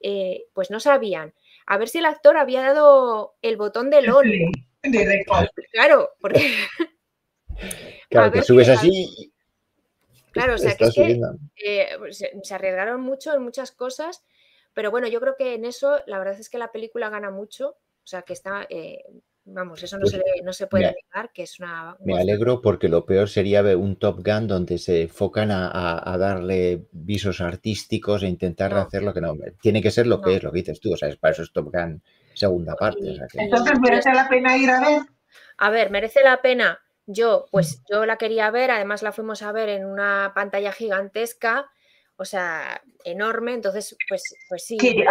eh, 0.00 0.44
pues 0.52 0.70
no 0.70 0.78
sabían. 0.80 1.34
A 1.66 1.78
ver 1.78 1.88
si 1.88 1.98
el 1.98 2.06
actor 2.06 2.36
había 2.36 2.62
dado 2.62 3.34
el 3.42 3.56
botón 3.56 3.90
de 3.90 4.02
LOL. 4.02 4.32
Claro, 5.72 6.10
porque... 6.20 6.54
Claro, 8.08 8.32
que 8.32 8.42
subes 8.42 8.68
así. 8.68 9.31
Claro, 10.32 10.54
o 10.54 10.58
sea, 10.58 10.76
que, 10.76 10.84
es 10.84 10.94
que 10.94 11.20
eh, 11.64 11.88
se, 12.10 12.54
arriesgaron 12.54 13.00
mucho 13.00 13.34
en 13.34 13.42
muchas 13.42 13.72
cosas, 13.72 14.24
pero 14.72 14.90
bueno, 14.90 15.08
yo 15.08 15.20
creo 15.20 15.34
que 15.36 15.54
en 15.54 15.64
eso 15.64 16.00
la 16.06 16.18
verdad 16.18 16.38
es 16.38 16.48
que 16.48 16.58
la 16.58 16.72
película 16.72 17.10
gana 17.10 17.30
mucho, 17.30 17.70
o 17.70 18.06
sea, 18.06 18.22
que 18.22 18.32
está... 18.32 18.66
Eh, 18.68 19.02
Vamos, 19.44 19.82
eso 19.82 19.96
no, 19.96 20.02
pues 20.02 20.12
se, 20.12 20.42
no 20.44 20.52
se 20.52 20.68
puede 20.68 20.94
negar, 20.94 21.32
que 21.32 21.42
es 21.42 21.58
una... 21.58 21.96
Me 22.04 22.16
alegro 22.16 22.60
porque 22.60 22.88
lo 22.88 23.04
peor 23.04 23.28
sería 23.28 23.60
ver 23.60 23.76
un 23.76 23.96
Top 23.96 24.24
Gun 24.24 24.46
donde 24.46 24.78
se 24.78 25.02
enfocan 25.02 25.50
a, 25.50 26.16
darle 26.16 26.86
visos 26.92 27.40
artísticos 27.40 28.22
e 28.22 28.28
intentar 28.28 28.72
hacer 28.74 29.02
lo 29.02 29.12
que 29.12 29.20
no... 29.20 29.34
Tiene 29.60 29.82
que 29.82 29.90
ser 29.90 30.06
lo 30.06 30.20
que 30.20 30.36
es, 30.36 30.44
lo 30.44 30.52
que 30.52 30.60
dices 30.60 30.78
tú, 30.78 30.92
o 30.92 30.96
sea, 30.96 31.12
para 31.18 31.32
eso 31.32 31.42
es 31.42 31.52
Top 31.52 31.72
Gun 31.72 32.00
segunda 32.34 32.76
parte. 32.76 33.16
Entonces, 33.34 33.80
¿merece 33.80 34.12
la 34.12 34.28
pena 34.28 34.56
ir 34.56 34.70
a 34.70 34.80
ver? 34.80 35.02
A 35.58 35.70
ver, 35.70 35.90
merece 35.90 36.22
la 36.22 36.40
pena. 36.40 36.80
Yo, 37.12 37.46
pues 37.50 37.82
yo 37.90 38.06
la 38.06 38.16
quería 38.16 38.50
ver, 38.50 38.70
además 38.70 39.02
la 39.02 39.12
fuimos 39.12 39.42
a 39.42 39.52
ver 39.52 39.68
en 39.68 39.84
una 39.84 40.32
pantalla 40.34 40.72
gigantesca, 40.72 41.70
o 42.16 42.24
sea, 42.24 42.82
enorme, 43.04 43.54
entonces, 43.54 43.96
pues, 44.08 44.22
pues 44.48 44.64
sí. 44.64 44.76
¿Qué? 44.76 45.04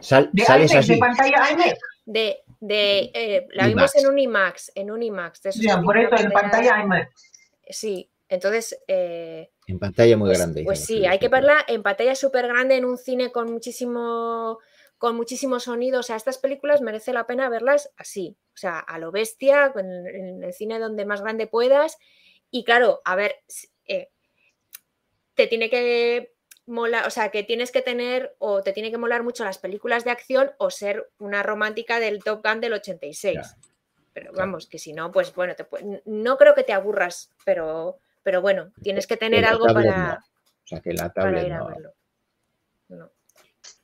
Sal, 0.00 0.30
¿De 0.32 0.44
sales 0.44 0.74
así. 0.74 0.94
¿De 0.94 0.98
pantalla 0.98 1.50
IMAX? 1.52 1.78
de, 2.06 2.38
de 2.60 3.10
eh, 3.14 3.46
la 3.52 3.68
vimos 3.68 3.94
en 3.94 4.06
un 4.08 4.18
IMAX, 4.18 4.72
en 4.74 4.90
un 4.90 5.02
IMAX. 5.02 5.42
por 5.84 5.98
eso, 5.98 6.16
en 6.16 6.30
pantalla 6.32 6.82
IMAX. 6.82 7.08
Sí, 7.68 8.10
entonces... 8.28 8.78
Eh, 8.88 9.50
en 9.66 9.78
pantalla 9.78 10.16
muy 10.16 10.30
pues, 10.30 10.38
grande. 10.38 10.64
Pues 10.64 10.84
sí, 10.84 11.06
hay 11.06 11.18
que 11.18 11.28
verla 11.28 11.64
en 11.68 11.82
pantalla 11.82 12.16
súper 12.16 12.48
grande, 12.48 12.76
en 12.76 12.84
un 12.84 12.98
cine 12.98 13.30
con 13.30 13.52
muchísimo 13.52 14.58
con 15.00 15.16
muchísimo 15.16 15.58
sonido. 15.60 16.00
O 16.00 16.02
sea, 16.02 16.14
estas 16.14 16.36
películas 16.36 16.82
merece 16.82 17.14
la 17.14 17.26
pena 17.26 17.48
verlas 17.48 17.90
así, 17.96 18.36
o 18.54 18.56
sea, 18.56 18.78
a 18.78 18.98
lo 18.98 19.10
bestia, 19.10 19.72
en, 19.74 20.44
el 20.44 20.52
cine 20.52 20.78
donde 20.78 21.06
más 21.06 21.22
grande 21.22 21.46
puedas. 21.46 21.96
Y 22.50 22.64
claro, 22.64 23.00
a 23.06 23.16
ver, 23.16 23.36
eh, 23.86 24.10
te 25.34 25.46
tiene 25.46 25.70
que 25.70 26.34
mola, 26.66 27.04
o 27.06 27.10
sea, 27.10 27.30
que 27.30 27.42
tienes 27.42 27.72
que 27.72 27.80
tener 27.80 28.36
o 28.38 28.62
te 28.62 28.74
tiene 28.74 28.90
que 28.90 28.98
molar 28.98 29.22
mucho 29.22 29.42
las 29.42 29.56
películas 29.56 30.04
de 30.04 30.10
acción 30.10 30.52
o 30.58 30.70
ser 30.70 31.10
una 31.18 31.42
romántica 31.42 31.98
del 31.98 32.22
Top 32.22 32.46
Gun 32.46 32.60
del 32.60 32.74
86. 32.74 33.56
Pero 34.12 34.32
vamos, 34.34 34.66
que 34.66 34.78
si 34.78 34.92
no, 34.92 35.10
pues 35.10 35.34
bueno, 35.34 35.54
no 36.04 36.36
creo 36.36 36.54
que 36.54 36.64
te 36.64 36.74
aburras, 36.74 37.30
pero, 37.46 38.00
pero 38.22 38.42
bueno, 38.42 38.70
tienes 38.82 39.06
que 39.06 39.16
tener 39.16 39.46
algo 39.46 39.64
para, 39.72 40.22
o 40.62 40.66
sea, 40.66 40.80
que 40.80 40.92
la 40.92 41.10
tablet 41.10 41.48
verlo. 41.48 41.94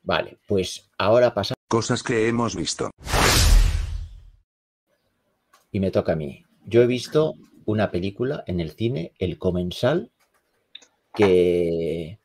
Vale, 0.07 0.37
pues 0.47 0.89
ahora 0.97 1.33
pasa. 1.33 1.53
Cosas 1.67 2.01
que 2.01 2.29
hemos 2.29 2.55
visto. 2.55 2.89
Y 5.69 5.81
me 5.81 5.91
toca 5.91 6.13
a 6.13 6.15
mí. 6.15 6.45
Yo 6.65 6.81
he 6.81 6.87
visto 6.87 7.33
una 7.65 7.91
película 7.91 8.41
en 8.47 8.61
el 8.61 8.71
cine, 8.71 9.11
El 9.19 9.37
Comensal, 9.37 10.09
que 11.13 12.19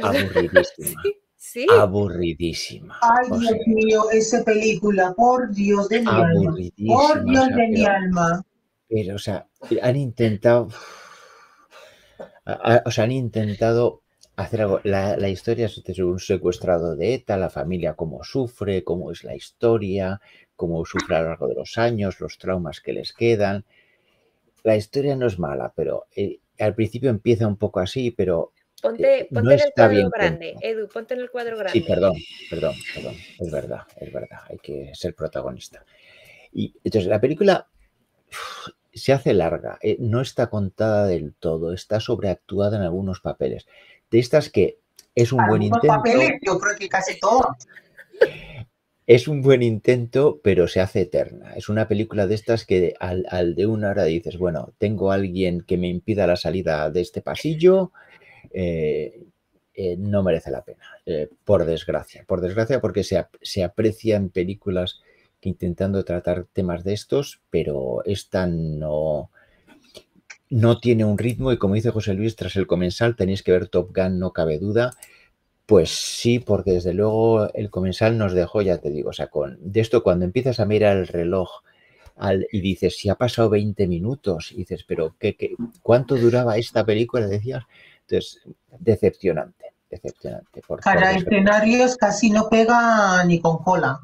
Aburridísima. 0.00 1.02
¿Sí? 1.36 1.66
Aburridísima. 1.68 3.00
Ay, 3.02 3.40
Dios 3.40 3.66
mío, 3.66 4.10
esa 4.12 4.44
película, 4.44 5.12
por 5.16 5.52
Dios 5.52 5.88
de 5.88 6.02
mi 6.02 6.08
alma. 6.08 6.54
Por 6.86 7.24
Dios 7.24 7.48
de 7.48 7.68
mi 7.68 7.84
alma. 7.84 8.44
Pero, 8.88 9.16
o 9.16 9.18
sea, 9.18 9.48
han 9.82 9.96
intentado. 9.96 10.68
O 12.84 12.90
sea, 12.90 13.04
han 13.04 13.12
intentado 13.12 14.02
hacer 14.36 14.62
algo. 14.62 14.80
La, 14.84 15.16
la, 15.16 15.28
historia 15.28 15.66
es 15.66 15.82
de 15.82 16.04
un 16.04 16.18
secuestrado 16.18 16.96
de 16.96 17.14
ETA, 17.14 17.36
la 17.36 17.50
familia 17.50 17.94
cómo 17.94 18.22
sufre, 18.22 18.84
cómo 18.84 19.10
es 19.10 19.24
la 19.24 19.34
historia, 19.34 20.20
cómo 20.54 20.84
sufre 20.84 21.16
a 21.16 21.20
lo 21.20 21.28
largo 21.28 21.48
de 21.48 21.54
los 21.54 21.78
años, 21.78 22.20
los 22.20 22.38
traumas 22.38 22.80
que 22.80 22.92
les 22.92 23.12
quedan. 23.12 23.64
La 24.62 24.76
historia 24.76 25.16
no 25.16 25.26
es 25.26 25.38
mala, 25.38 25.72
pero 25.74 26.06
eh, 26.14 26.38
al 26.58 26.74
principio 26.74 27.10
empieza 27.10 27.46
un 27.46 27.56
poco 27.56 27.80
así, 27.80 28.10
pero 28.10 28.52
Ponte, 28.82 29.20
eh, 29.20 29.28
en 29.30 29.50
el 29.50 29.72
cuadro 29.74 30.10
grande, 30.10 30.54
Edu, 30.60 30.88
ponte 30.88 31.14
en 31.14 31.20
el 31.20 31.30
cuadro 31.30 31.56
grande. 31.56 31.72
Sí, 31.72 31.80
perdón, 31.80 32.14
perdón, 32.50 32.74
perdón. 32.94 33.14
Es 33.38 33.50
verdad, 33.50 33.80
es 33.96 34.12
verdad. 34.12 34.38
Hay 34.50 34.58
que 34.58 34.90
ser 34.94 35.14
protagonista. 35.14 35.84
Y 36.52 36.74
entonces 36.84 37.08
la 37.08 37.20
película 37.20 37.68
se 38.96 39.12
hace 39.12 39.34
larga, 39.34 39.78
eh, 39.82 39.96
no 40.00 40.20
está 40.20 40.48
contada 40.48 41.06
del 41.06 41.34
todo, 41.34 41.72
está 41.72 42.00
sobreactuada 42.00 42.76
en 42.76 42.82
algunos 42.82 43.20
papeles. 43.20 43.66
De 44.10 44.18
estas 44.18 44.50
que 44.50 44.78
es 45.14 45.32
un 45.32 45.46
buen 45.48 45.62
intento. 45.62 45.88
Papeles, 45.88 46.32
yo 46.42 46.58
creo 46.58 46.76
que 46.78 46.88
casi 46.88 47.18
todo. 47.18 47.46
Es 49.06 49.28
un 49.28 49.40
buen 49.40 49.62
intento, 49.62 50.40
pero 50.42 50.66
se 50.66 50.80
hace 50.80 51.02
eterna. 51.02 51.54
Es 51.54 51.68
una 51.68 51.86
película 51.86 52.26
de 52.26 52.34
estas 52.34 52.66
que 52.66 52.94
al, 52.98 53.24
al 53.30 53.54
de 53.54 53.66
una 53.66 53.90
hora 53.90 54.04
dices, 54.04 54.36
bueno, 54.36 54.74
tengo 54.78 55.12
a 55.12 55.14
alguien 55.14 55.60
que 55.60 55.76
me 55.76 55.88
impida 55.88 56.26
la 56.26 56.36
salida 56.36 56.90
de 56.90 57.02
este 57.02 57.22
pasillo, 57.22 57.92
eh, 58.50 59.26
eh, 59.78 59.96
no 59.98 60.22
merece 60.22 60.50
la 60.50 60.64
pena, 60.64 60.84
eh, 61.04 61.28
por 61.44 61.66
desgracia. 61.66 62.24
Por 62.26 62.40
desgracia, 62.40 62.80
porque 62.80 63.04
se, 63.04 63.26
se, 63.42 63.62
aprecian 63.62 64.30
películas 64.30 65.02
intentando 65.42 66.04
tratar 66.04 66.46
temas 66.52 66.84
de 66.84 66.94
estos, 66.94 67.40
pero 67.50 68.02
esta 68.04 68.46
no, 68.46 69.30
no 70.50 70.78
tiene 70.80 71.04
un 71.04 71.18
ritmo 71.18 71.52
y 71.52 71.58
como 71.58 71.74
dice 71.74 71.90
José 71.90 72.14
Luis, 72.14 72.36
tras 72.36 72.56
el 72.56 72.66
comensal 72.66 73.16
tenéis 73.16 73.42
que 73.42 73.52
ver 73.52 73.68
Top 73.68 73.94
Gun, 73.94 74.18
no 74.18 74.32
cabe 74.32 74.58
duda. 74.58 74.92
Pues 75.66 75.90
sí, 75.90 76.38
porque 76.38 76.72
desde 76.72 76.94
luego 76.94 77.52
el 77.52 77.70
comensal 77.70 78.16
nos 78.16 78.32
dejó, 78.32 78.62
ya 78.62 78.78
te 78.78 78.90
digo, 78.90 79.10
o 79.10 79.12
sea, 79.12 79.26
con, 79.26 79.58
de 79.60 79.80
esto 79.80 80.02
cuando 80.04 80.24
empiezas 80.24 80.60
a 80.60 80.64
mirar 80.64 80.96
el 80.96 81.08
reloj 81.08 81.48
y 82.52 82.60
dices, 82.60 82.96
si 82.96 83.08
ha 83.08 83.16
pasado 83.16 83.50
20 83.50 83.86
minutos, 83.86 84.52
y 84.52 84.58
dices, 84.58 84.84
pero 84.86 85.16
¿qué, 85.18 85.36
qué, 85.36 85.54
cuánto 85.82 86.16
duraba 86.16 86.56
esta 86.56 86.84
película? 86.84 87.26
Decías, 87.26 87.64
entonces, 88.00 88.42
decepcionante, 88.78 89.72
decepcionante. 89.90 90.62
Por, 90.66 90.80
Para 90.80 91.12
escenarios 91.12 91.96
casi 91.96 92.30
no 92.30 92.48
pega 92.48 93.22
ni 93.24 93.40
con 93.40 93.58
cola. 93.58 94.00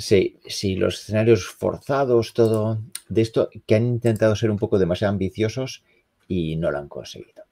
Sí, 0.00 0.40
sí, 0.46 0.76
los 0.76 0.98
escenarios 0.98 1.46
forzados, 1.46 2.32
todo 2.32 2.78
de 3.10 3.20
esto, 3.20 3.50
que 3.66 3.74
han 3.74 3.86
intentado 3.86 4.34
ser 4.34 4.50
un 4.50 4.58
poco 4.58 4.78
demasiado 4.78 5.12
ambiciosos 5.12 5.84
y 6.26 6.56
no 6.56 6.70
lo 6.70 6.78
han 6.78 6.88
conseguido. 6.88 7.44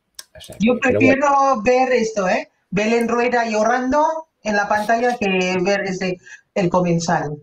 Yo 0.59 0.79
prefiero 0.79 1.61
ver 1.63 1.93
esto, 1.93 2.27
¿eh? 2.27 2.49
Belén 2.71 3.07
Rueda 3.07 3.45
llorando 3.47 4.29
en 4.43 4.57
la 4.57 4.67
pantalla 4.67 5.17
que 5.19 5.59
ver 5.63 5.83
ese, 5.83 6.17
el 6.55 6.71
comensal. 6.71 7.37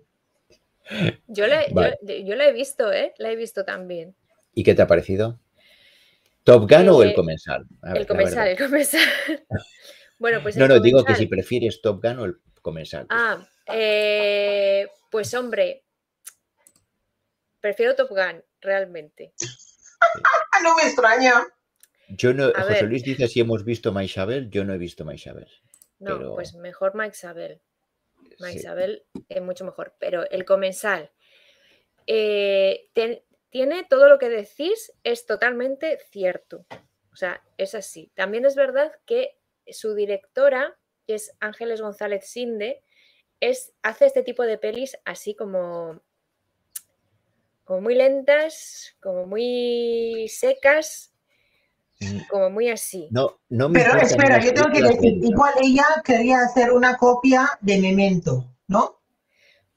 Yo 1.27 1.45
yo 1.45 2.34
he 2.34 2.53
visto, 2.53 2.91
¿eh? 2.91 3.14
La 3.19 3.32
he 3.32 3.36
visto 3.36 3.64
también. 3.64 4.15
¿Y 4.56 4.64
qué 4.64 4.73
te 4.73 4.82
ha 4.82 4.88
parecido? 4.88 5.40
¿Top 6.44 6.68
Gun 6.68 6.90
o 6.90 7.03
el 7.03 7.14
comensal? 7.14 7.68
el 7.94 8.07
comensal, 8.07 8.48
el 8.48 8.57
comensal. 8.65 9.02
bueno, 10.18 10.40
pues. 10.41 10.57
No, 10.57 10.68
no, 10.68 10.80
digo 10.80 11.03
que 11.03 11.14
si 11.14 11.27
prefieres 11.27 11.82
Top 11.82 12.03
Gun 12.03 12.19
o 12.19 12.26
el 12.26 12.38
comensal. 12.61 13.06
Ah, 13.10 13.48
eh, 13.67 14.87
pues 15.09 15.33
hombre, 15.33 15.83
prefiero 17.59 17.95
Top 17.95 18.09
Gun, 18.09 18.43
realmente. 18.61 19.33
no 20.63 20.75
me 20.75 20.83
extraña. 20.83 21.47
Yo 22.09 22.33
no, 22.33 22.51
José 22.53 22.83
Luis 22.83 23.03
dice 23.03 23.27
si 23.27 23.39
hemos 23.39 23.65
visto 23.65 23.91
Maisabel, 23.91 24.49
yo 24.49 24.63
no 24.63 24.73
he 24.73 24.77
visto 24.77 25.05
Maisabel. 25.05 25.47
No, 25.99 26.35
pues 26.35 26.53
mejor 26.55 26.93
Maisabel. 26.95 27.61
Maisabel 28.39 29.05
es 29.29 29.41
mucho 29.41 29.65
mejor, 29.65 29.95
pero 29.99 30.29
el 30.29 30.45
comensal 30.45 31.11
eh, 32.07 32.89
tiene 33.49 33.85
todo 33.89 34.09
lo 34.09 34.19
que 34.19 34.29
decís, 34.29 34.93
es 35.03 35.25
totalmente 35.25 35.97
cierto. 36.11 36.65
O 37.11 37.15
sea, 37.15 37.41
es 37.57 37.75
así. 37.75 38.11
También 38.13 38.45
es 38.45 38.55
verdad 38.55 38.91
que 39.05 39.39
su 39.67 39.95
directora, 39.95 40.77
que 41.07 41.15
es 41.15 41.31
Ángeles 41.39 41.81
González 41.81 42.29
Sinde, 42.29 42.83
es, 43.39 43.73
hace 43.83 44.05
este 44.05 44.23
tipo 44.23 44.43
de 44.43 44.57
pelis 44.57 44.97
así 45.05 45.35
como 45.35 46.01
como 47.65 47.81
muy 47.81 47.95
lentas, 47.95 48.95
como 49.01 49.25
muy 49.25 50.27
secas, 50.29 51.11
como 52.29 52.51
muy 52.51 52.69
así. 52.69 53.07
No, 53.11 53.39
no 53.49 53.69
me 53.69 53.79
Pero 53.79 53.97
espera, 53.97 54.39
yo 54.39 54.53
tengo 54.53 54.69
que 54.71 54.83
decir, 54.83 55.17
igual 55.23 55.53
ella 55.61 55.85
quería 56.03 56.41
hacer 56.41 56.71
una 56.71 56.95
copia 56.95 57.49
de 57.61 57.81
Memento, 57.81 58.55
¿no? 58.67 59.01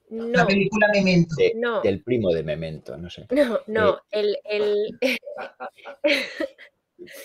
No. 0.09 0.27
La 0.27 0.45
película 0.45 0.87
Memento. 0.93 1.35
no. 1.55 1.81
Del 1.81 2.03
primo 2.03 2.31
de 2.31 2.43
Memento, 2.43 2.95
no 2.95 3.09
sé. 3.09 3.25
No, 3.31 3.59
no, 3.67 3.99
eh, 4.11 4.35
el... 4.43 4.99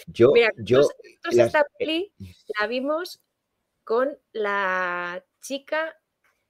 yo, 0.06 0.32
yo... 0.59 0.78
Nosotros 0.78 1.47
esta 1.47 1.66
peli 1.78 2.11
la 2.59 2.66
vimos 2.66 3.20
con 3.85 4.19
la 4.32 5.23
chica, 5.43 5.94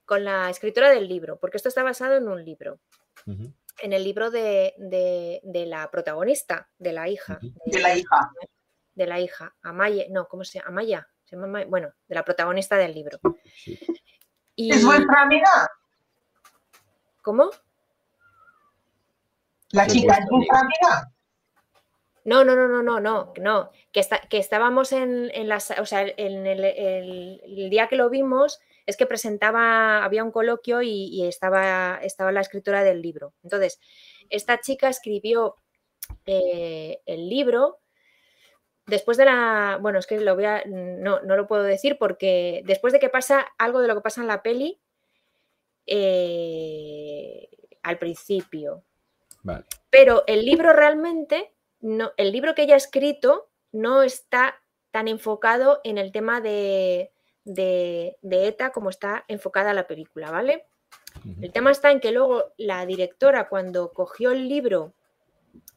con 0.04 0.24
la 0.24 0.50
escritora 0.50 0.90
del 0.90 1.08
libro, 1.08 1.38
porque 1.38 1.56
esto 1.56 1.68
está 1.68 1.82
basado 1.82 2.16
en 2.16 2.28
un 2.28 2.44
libro 2.44 2.78
en 3.82 3.92
el 3.92 4.04
libro 4.04 4.30
de, 4.30 5.40
la 5.66 5.90
protagonista, 5.90 6.68
de 6.78 6.92
la 6.92 7.08
hija. 7.08 7.38
De, 7.66 7.80
la 7.80 7.96
hija. 7.96 8.30
De 8.94 9.06
la 9.06 9.20
hija, 9.20 9.54
Amaya, 9.62 10.04
no, 10.10 10.26
¿cómo 10.28 10.44
se 10.44 10.58
llama? 10.58 10.68
Amaya, 10.68 11.08
se 11.24 11.36
llama, 11.36 11.64
bueno, 11.64 11.92
de 12.06 12.14
la 12.14 12.24
protagonista 12.24 12.76
del 12.76 12.94
libro. 12.94 13.18
¿Es 14.56 14.84
vuestra 14.84 15.22
amiga? 15.22 15.68
¿Cómo? 17.22 17.50
¿La 19.70 19.86
chica 19.86 20.14
es 20.14 20.26
vuestra 20.30 20.60
amiga? 20.60 21.10
No, 22.24 22.44
no, 22.44 22.54
no, 22.54 22.68
no, 22.68 22.82
no, 22.82 23.00
no, 23.00 23.32
no. 23.36 23.70
Que, 23.92 24.00
está, 24.00 24.20
que 24.20 24.38
estábamos 24.38 24.92
en, 24.92 25.30
en 25.34 25.48
las, 25.48 25.70
o 25.78 25.84
sea, 25.84 26.02
en 26.02 26.46
el, 26.46 27.70
día 27.70 27.88
que 27.88 27.96
lo 27.96 28.08
vimos, 28.08 28.60
es 28.86 28.96
que 28.96 29.06
presentaba, 29.06 30.04
había 30.04 30.24
un 30.24 30.30
coloquio 30.30 30.82
y, 30.82 31.26
estaba, 31.26 31.98
estaba 32.02 32.32
la 32.32 32.40
escritora 32.40 32.84
del 32.84 33.02
libro. 33.02 33.34
Entonces, 33.42 33.80
esta 34.30 34.60
chica 34.60 34.88
escribió 34.88 35.56
eh, 36.26 37.00
el 37.06 37.28
libro 37.28 37.80
después 38.86 39.16
de 39.16 39.24
la, 39.24 39.78
bueno, 39.80 39.98
es 39.98 40.06
que 40.06 40.20
lo 40.20 40.34
voy 40.34 40.44
a, 40.44 40.62
no, 40.66 41.20
no 41.22 41.36
lo 41.36 41.46
puedo 41.46 41.62
decir 41.62 41.96
porque 41.98 42.62
después 42.66 42.92
de 42.92 43.00
que 43.00 43.08
pasa 43.08 43.46
algo 43.58 43.80
de 43.80 43.88
lo 43.88 43.94
que 43.94 44.02
pasa 44.02 44.20
en 44.20 44.26
la 44.26 44.42
peli, 44.42 44.78
eh, 45.86 47.48
al 47.82 47.98
principio. 47.98 48.84
Vale. 49.42 49.64
Pero 49.90 50.24
el 50.26 50.44
libro 50.44 50.72
realmente, 50.72 51.54
no, 51.80 52.12
el 52.16 52.32
libro 52.32 52.54
que 52.54 52.62
ella 52.62 52.74
ha 52.74 52.78
escrito 52.78 53.50
no 53.72 54.02
está 54.02 54.62
tan 54.90 55.08
enfocado 55.08 55.80
en 55.84 55.98
el 55.98 56.12
tema 56.12 56.40
de, 56.40 57.12
de, 57.44 58.16
ETA 58.22 58.70
como 58.70 58.90
está 58.90 59.24
enfocada 59.28 59.74
la 59.74 59.86
película, 59.86 60.30
¿vale? 60.30 60.66
El 61.40 61.52
tema 61.52 61.70
está 61.70 61.90
en 61.92 62.00
que 62.00 62.12
luego 62.12 62.52
la 62.56 62.84
directora 62.86 63.48
cuando 63.48 63.92
cogió 63.92 64.32
el 64.32 64.48
libro 64.48 64.94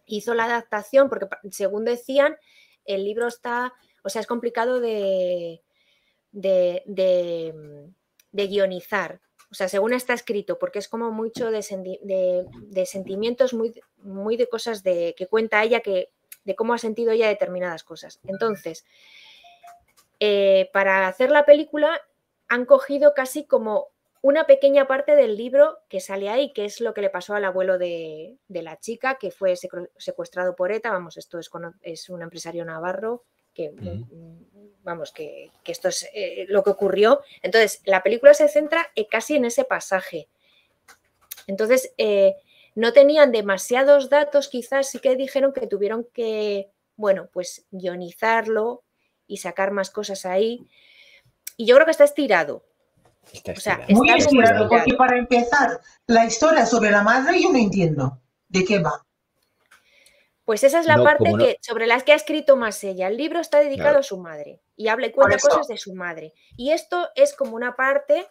hizo 0.06 0.34
la 0.34 0.46
adaptación, 0.46 1.10
porque 1.10 1.28
según 1.52 1.86
decían, 1.86 2.38
el 2.86 3.04
libro 3.04 3.28
está, 3.28 3.74
o 4.04 4.10
sea, 4.10 4.22
es 4.22 4.28
complicado 4.28 4.80
de, 4.80 5.62
de, 6.32 6.84
de, 8.32 8.48
guionizar. 8.48 9.22
O 9.52 9.56
sea, 9.56 9.70
según 9.70 9.94
está 9.94 10.14
escrito, 10.14 10.58
porque 10.58 10.80
es 10.80 10.88
como 10.88 11.12
mucho 11.12 11.52
de, 11.52 11.62
sentimientos, 12.86 13.54
muy, 13.54 13.80
muy 13.98 14.38
de 14.38 14.48
cosas 14.48 14.84
de, 14.84 15.14
que 15.18 15.28
cuenta 15.28 15.64
ella, 15.64 15.82
que, 15.82 16.10
de 16.44 16.56
cómo 16.56 16.74
ha 16.74 16.78
sentido 16.78 17.12
ella 17.12 17.28
determinadas 17.28 17.84
cosas. 17.84 18.20
Entonces, 18.26 18.86
eh, 20.20 20.70
para 20.74 21.08
hacer 21.08 21.30
la 21.30 21.46
película 21.46 22.02
han 22.48 22.66
cogido 22.66 23.14
casi 23.14 23.46
como 23.46 23.88
una 24.22 24.48
pequeña 24.48 24.88
parte 24.88 25.16
del 25.16 25.38
libro 25.38 25.78
que 25.90 26.00
sale 26.00 26.30
ahí, 26.30 26.52
que 26.54 26.66
es 26.66 26.82
lo 26.82 26.94
que 26.94 27.02
le 27.02 27.10
pasó 27.10 27.36
al 27.36 27.46
abuelo 27.46 27.78
de, 27.78 28.38
la 28.50 28.80
chica, 28.80 29.18
que 29.18 29.32
fue 29.32 29.56
secuestrado 29.98 30.56
por 30.56 30.72
ETA. 30.72 30.92
Vamos, 30.92 31.18
esto 31.18 31.40
es, 31.40 31.50
es 31.82 32.10
un 32.10 32.24
empresario 32.24 32.66
navarro, 32.66 33.24
que, 33.54 33.70
mm, 33.70 34.84
vamos, 34.84 35.12
que, 35.12 35.52
esto 35.66 35.90
es 35.90 36.10
eh, 36.14 36.46
lo 36.50 36.64
que 36.64 36.72
ocurrió. 36.72 37.22
Entonces, 37.42 37.82
la 37.86 38.02
película 38.02 38.34
se 38.34 38.48
centra 38.48 38.92
eh, 38.96 39.08
casi 39.08 39.36
en 39.36 39.46
ese 39.46 39.66
pasaje. 39.66 40.28
Entonces, 41.46 41.94
no 42.76 42.94
tenían 42.94 43.32
demasiados 43.32 44.10
datos, 44.10 44.50
quizás 44.50 44.90
sí 44.90 45.00
que 45.00 45.16
dijeron 45.16 45.54
que 45.54 45.68
tuvieron 45.68 46.06
que, 46.12 46.70
bueno, 46.96 47.30
pues 47.32 47.66
guionizarlo, 47.72 48.84
y 49.28 49.38
sacar 49.38 49.72
más 49.72 49.90
cosas 49.90 50.26
ahí. 50.26 50.68
Y 51.58 51.66
yo 51.66 51.76
creo 51.76 51.86
que 51.86 51.92
está 51.92 52.04
estirado. 52.04 52.64
muy 53.90 54.12
estirado, 54.12 54.70
porque 54.70 54.94
para 54.94 55.18
empezar, 55.18 55.80
la 56.08 56.26
historia 56.26 56.66
sobre 56.66 56.92
la 56.92 57.04
madre 57.04 57.42
yo 57.42 57.52
no 57.52 57.58
entiendo 57.58 58.22
de 58.48 58.64
qué 58.64 58.80
va. 58.80 59.06
Pues 60.46 60.64
esa 60.64 60.80
es 60.80 60.86
la 60.86 61.04
parte 61.04 61.34
que, 61.38 61.58
sobre 61.60 61.88
las 61.88 62.04
que 62.04 62.14
ha 62.14 62.16
escrito 62.16 62.56
más 62.56 62.82
ella. 62.86 63.10
El 63.10 63.18
libro 63.18 63.42
está 63.42 63.60
dedicado 63.60 64.00
a 64.00 64.04
su 64.04 64.18
madre 64.18 64.62
y 64.78 64.88
habla 64.88 65.08
y 65.08 65.12
cuenta 65.12 65.38
cosas 65.40 65.68
de 65.68 65.78
su 65.78 65.94
madre. 65.94 66.34
Y 66.56 66.72
esto 66.72 67.10
es 67.16 67.36
como 67.36 67.54
una 67.54 67.76
parte, 67.76 68.26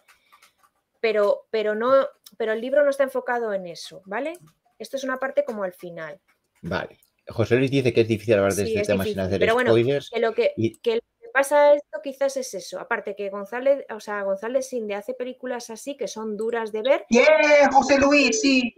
pero, 0.99 1.45
pero, 1.51 1.75
no, 1.75 2.07
pero 2.35 2.53
el 2.53 2.61
libro 2.61 2.83
no 2.83 2.89
está 2.89 3.03
enfocado 3.03 3.53
en 3.53 3.67
eso, 3.67 4.01
¿vale? 4.05 4.33
Esto 4.79 4.97
es 4.97 5.03
una 5.03 5.19
parte 5.19 5.45
como 5.45 5.61
al 5.63 5.73
final. 5.73 6.19
Vale. 6.63 6.97
José 7.29 7.55
Luis 7.57 7.71
dice 7.71 7.93
que 7.93 8.01
es 8.01 8.07
difícil 8.07 8.35
hablar 8.35 8.53
de 8.53 8.63
este 8.63 8.81
tema 8.81 9.03
sin 9.03 9.19
hacer 9.19 9.39
pero 9.39 9.53
bueno, 9.53 9.71
spoilers. 9.71 10.09
Que 10.09 10.19
lo 10.19 10.33
que, 10.33 10.53
que 10.81 10.95
lo 10.95 11.01
que 11.19 11.29
pasa 11.33 11.73
esto 11.73 11.99
quizás 12.03 12.37
es 12.37 12.53
eso. 12.53 12.79
Aparte 12.79 13.15
que 13.15 13.29
González, 13.29 13.85
o 13.89 13.99
sea, 13.99 14.23
González 14.23 14.67
Sinde 14.67 14.95
hace 14.95 15.13
películas 15.13 15.69
así 15.69 15.97
que 15.97 16.07
son 16.07 16.37
duras 16.37 16.71
de 16.71 16.81
ver. 16.81 17.05
¡Yeah! 17.09 17.69
José 17.71 17.97
Luis, 17.99 18.41
sí. 18.41 18.73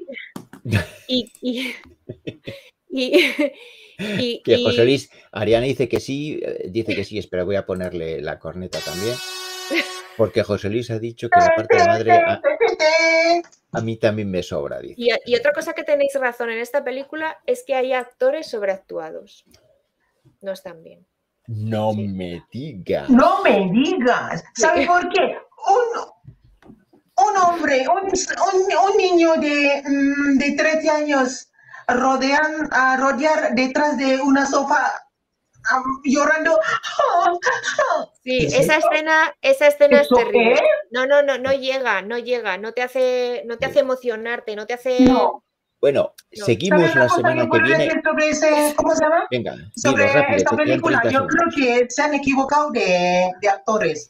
Y, 1.08 1.32
y, 1.42 1.74
y, 4.00 4.42
que 4.44 4.64
José 4.64 4.84
Luis, 4.84 5.10
Ariana 5.32 5.66
dice 5.66 5.88
que 5.88 6.00
sí, 6.00 6.40
eh, 6.42 6.68
dice 6.70 6.96
que 6.96 7.04
sí, 7.04 7.18
espera, 7.18 7.44
voy 7.44 7.56
a 7.56 7.66
ponerle 7.66 8.22
la 8.22 8.40
corneta 8.40 8.80
también. 8.80 9.16
Porque 10.18 10.44
José 10.44 10.70
Luis 10.70 10.92
ha 10.92 11.00
dicho 11.00 11.30
que 11.30 11.40
la 11.40 11.56
parte 11.56 11.78
de 11.78 11.86
madre 11.86 12.12
a, 13.72 13.82
mí 13.82 13.98
también 13.98 14.30
me 14.30 14.44
sobra. 14.44 14.80
Dice. 14.80 14.96
Y, 15.26 15.36
otra 15.36 15.54
cosa 15.54 15.74
que 15.74 15.84
tenéis 15.84 16.14
razón 16.16 16.50
en 16.50 16.60
esta 16.60 16.84
película 16.84 17.38
es 17.46 17.64
que 17.64 17.76
hay 17.76 17.94
actores 17.94 18.50
sobreactuados. 18.50 19.46
No 20.42 20.52
están 20.52 20.84
bien. 20.84 21.06
No 21.48 21.94
me 21.94 22.44
digas. 22.52 23.10
No 23.10 23.44
me 23.44 23.70
digas. 23.72 24.44
¿Sabes 24.56 24.88
por 24.88 25.10
qué? 25.10 25.38
Un, 25.68 26.76
un 27.28 27.38
hombre, 27.38 27.86
un, 27.88 28.98
niño 28.98 29.34
de, 29.36 29.84
mm, 29.86 30.38
de 30.38 30.52
13 30.52 30.90
años 30.90 31.50
rodean, 31.88 32.70
a 32.72 32.98
rodear 32.98 33.56
detrás 33.56 33.98
de 33.98 34.22
una 34.22 34.46
llorando. 36.04 36.58
Sí, 38.24 38.46
esa 38.46 38.78
escena, 38.78 39.34
esa 39.42 39.68
escena 39.68 40.02
es 40.02 40.10
terrible. 40.10 40.62
No, 40.92 41.06
no, 41.06 41.22
no, 41.22 41.38
no 41.38 41.52
llega, 41.52 42.02
no 42.02 42.18
llega, 42.18 42.58
no 42.58 42.74
te 42.74 42.82
hace, 42.82 43.44
no 43.46 43.58
te 43.58 43.66
hace 43.66 43.80
emocionarte, 43.80 44.56
no 44.56 44.66
te 44.66 44.74
hace. 44.74 44.98
Bueno, 45.82 46.14
seguimos 46.32 46.94
la 46.94 47.08
semana 47.08 47.50
que, 47.50 47.60
viene. 47.60 47.90
Sobre 48.04 48.30
ese, 48.30 48.74
¿Cómo 48.76 48.94
se 48.94 49.04
llama? 49.04 49.28
Venga, 49.32 49.56
sobre 49.76 50.36
esta 50.36 50.56
película. 50.56 51.02
Yo 51.10 51.26
creo 51.28 51.48
que 51.56 51.86
se 51.90 52.02
han 52.02 52.14
equivocado 52.14 52.72
de, 52.72 53.32
de 53.42 53.50
actores. 53.50 54.10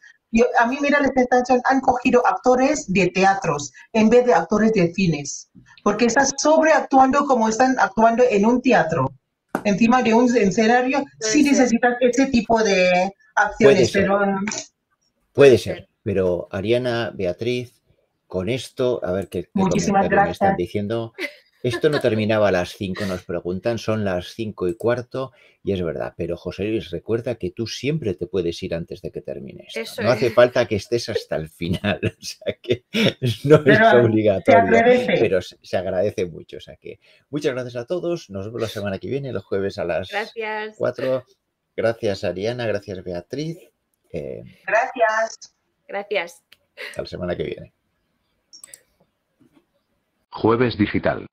a 0.58 0.66
mí, 0.66 0.78
mira, 0.82 1.00
la 1.00 1.10
sensación, 1.10 1.62
han 1.66 1.82
cogido 1.82 2.26
actores 2.26 2.92
de 2.92 3.08
teatros 3.12 3.72
en 3.94 4.10
vez 4.10 4.26
de 4.26 4.34
actores 4.34 4.74
de 4.74 4.92
cines, 4.94 5.52
porque 5.84 6.06
están 6.06 6.26
sobreactuando 6.38 7.26
como 7.26 7.48
están 7.48 7.78
actuando 7.80 8.24
en 8.28 8.46
un 8.46 8.62
teatro 8.62 9.12
encima 9.64 10.02
de 10.02 10.14
un 10.14 10.36
escenario, 10.36 11.04
sí 11.20 11.44
necesitas 11.44 11.96
ese 12.02 12.28
tipo 12.28 12.62
de 12.64 13.12
acciones, 13.36 13.92
Puede 13.92 14.06
pero... 14.06 14.20
Puede 15.34 15.58
ser, 15.58 15.88
pero 16.04 16.48
Ariana, 16.52 17.12
Beatriz, 17.14 17.82
con 18.28 18.50
esto, 18.50 19.00
a 19.04 19.12
ver 19.12 19.28
qué, 19.28 19.50
Muchísimas 19.54 20.08
gracias. 20.10 20.28
me 20.28 20.32
están 20.32 20.56
diciendo. 20.58 21.14
Esto 21.62 21.90
no 21.90 22.00
terminaba 22.00 22.48
a 22.48 22.52
las 22.52 22.70
5, 22.74 23.06
nos 23.06 23.24
preguntan, 23.24 23.78
son 23.78 24.06
las 24.06 24.34
5 24.34 24.70
y 24.70 24.76
cuarto, 24.76 25.34
y 25.62 25.74
es 25.74 25.82
verdad, 25.84 26.14
pero 26.16 26.38
José 26.38 26.64
Luis, 26.66 26.90
recuerda 26.90 27.36
que 27.36 27.52
tú 27.52 27.68
siempre 27.68 28.14
te 28.14 28.28
puedes 28.28 28.64
ir 28.64 28.74
antes 28.74 29.02
de 29.02 29.12
que 29.12 29.22
termines. 29.22 29.74
No 30.02 30.10
hace 30.10 30.30
falta 30.32 30.66
que 30.68 30.76
estés 30.76 31.10
hasta 31.10 31.36
el 31.36 31.50
final, 31.50 32.00
o 32.20 32.24
sea 32.24 32.56
que 32.62 32.86
no 33.44 33.58
es 33.66 33.94
obligatorio, 33.94 35.06
pero 35.20 35.42
se 35.42 35.78
agradece 35.78 36.26
mucho. 36.26 36.58
O 36.58 36.62
sea 36.62 36.78
que 36.78 37.00
muchas 37.30 37.54
gracias 37.54 37.76
a 37.76 37.86
todos, 37.86 38.30
nos 38.30 38.46
vemos 38.46 38.62
la 38.62 38.68
semana 38.68 38.98
que 38.98 39.10
viene, 39.10 39.34
los 39.34 39.44
jueves 39.44 39.78
a 39.78 39.86
las 39.86 40.10
4. 40.78 41.26
Gracias, 41.76 42.24
Ariana, 42.24 42.68
gracias, 42.68 43.04
Beatriz. 43.04 43.58
Eh, 44.12 44.44
gracias. 44.66 45.56
Gracias. 45.88 46.44
Hasta 46.90 47.02
la 47.02 47.08
semana 47.08 47.36
que 47.36 47.44
viene. 47.44 47.74
Jueves 50.32 50.78
Digital. 50.78 51.29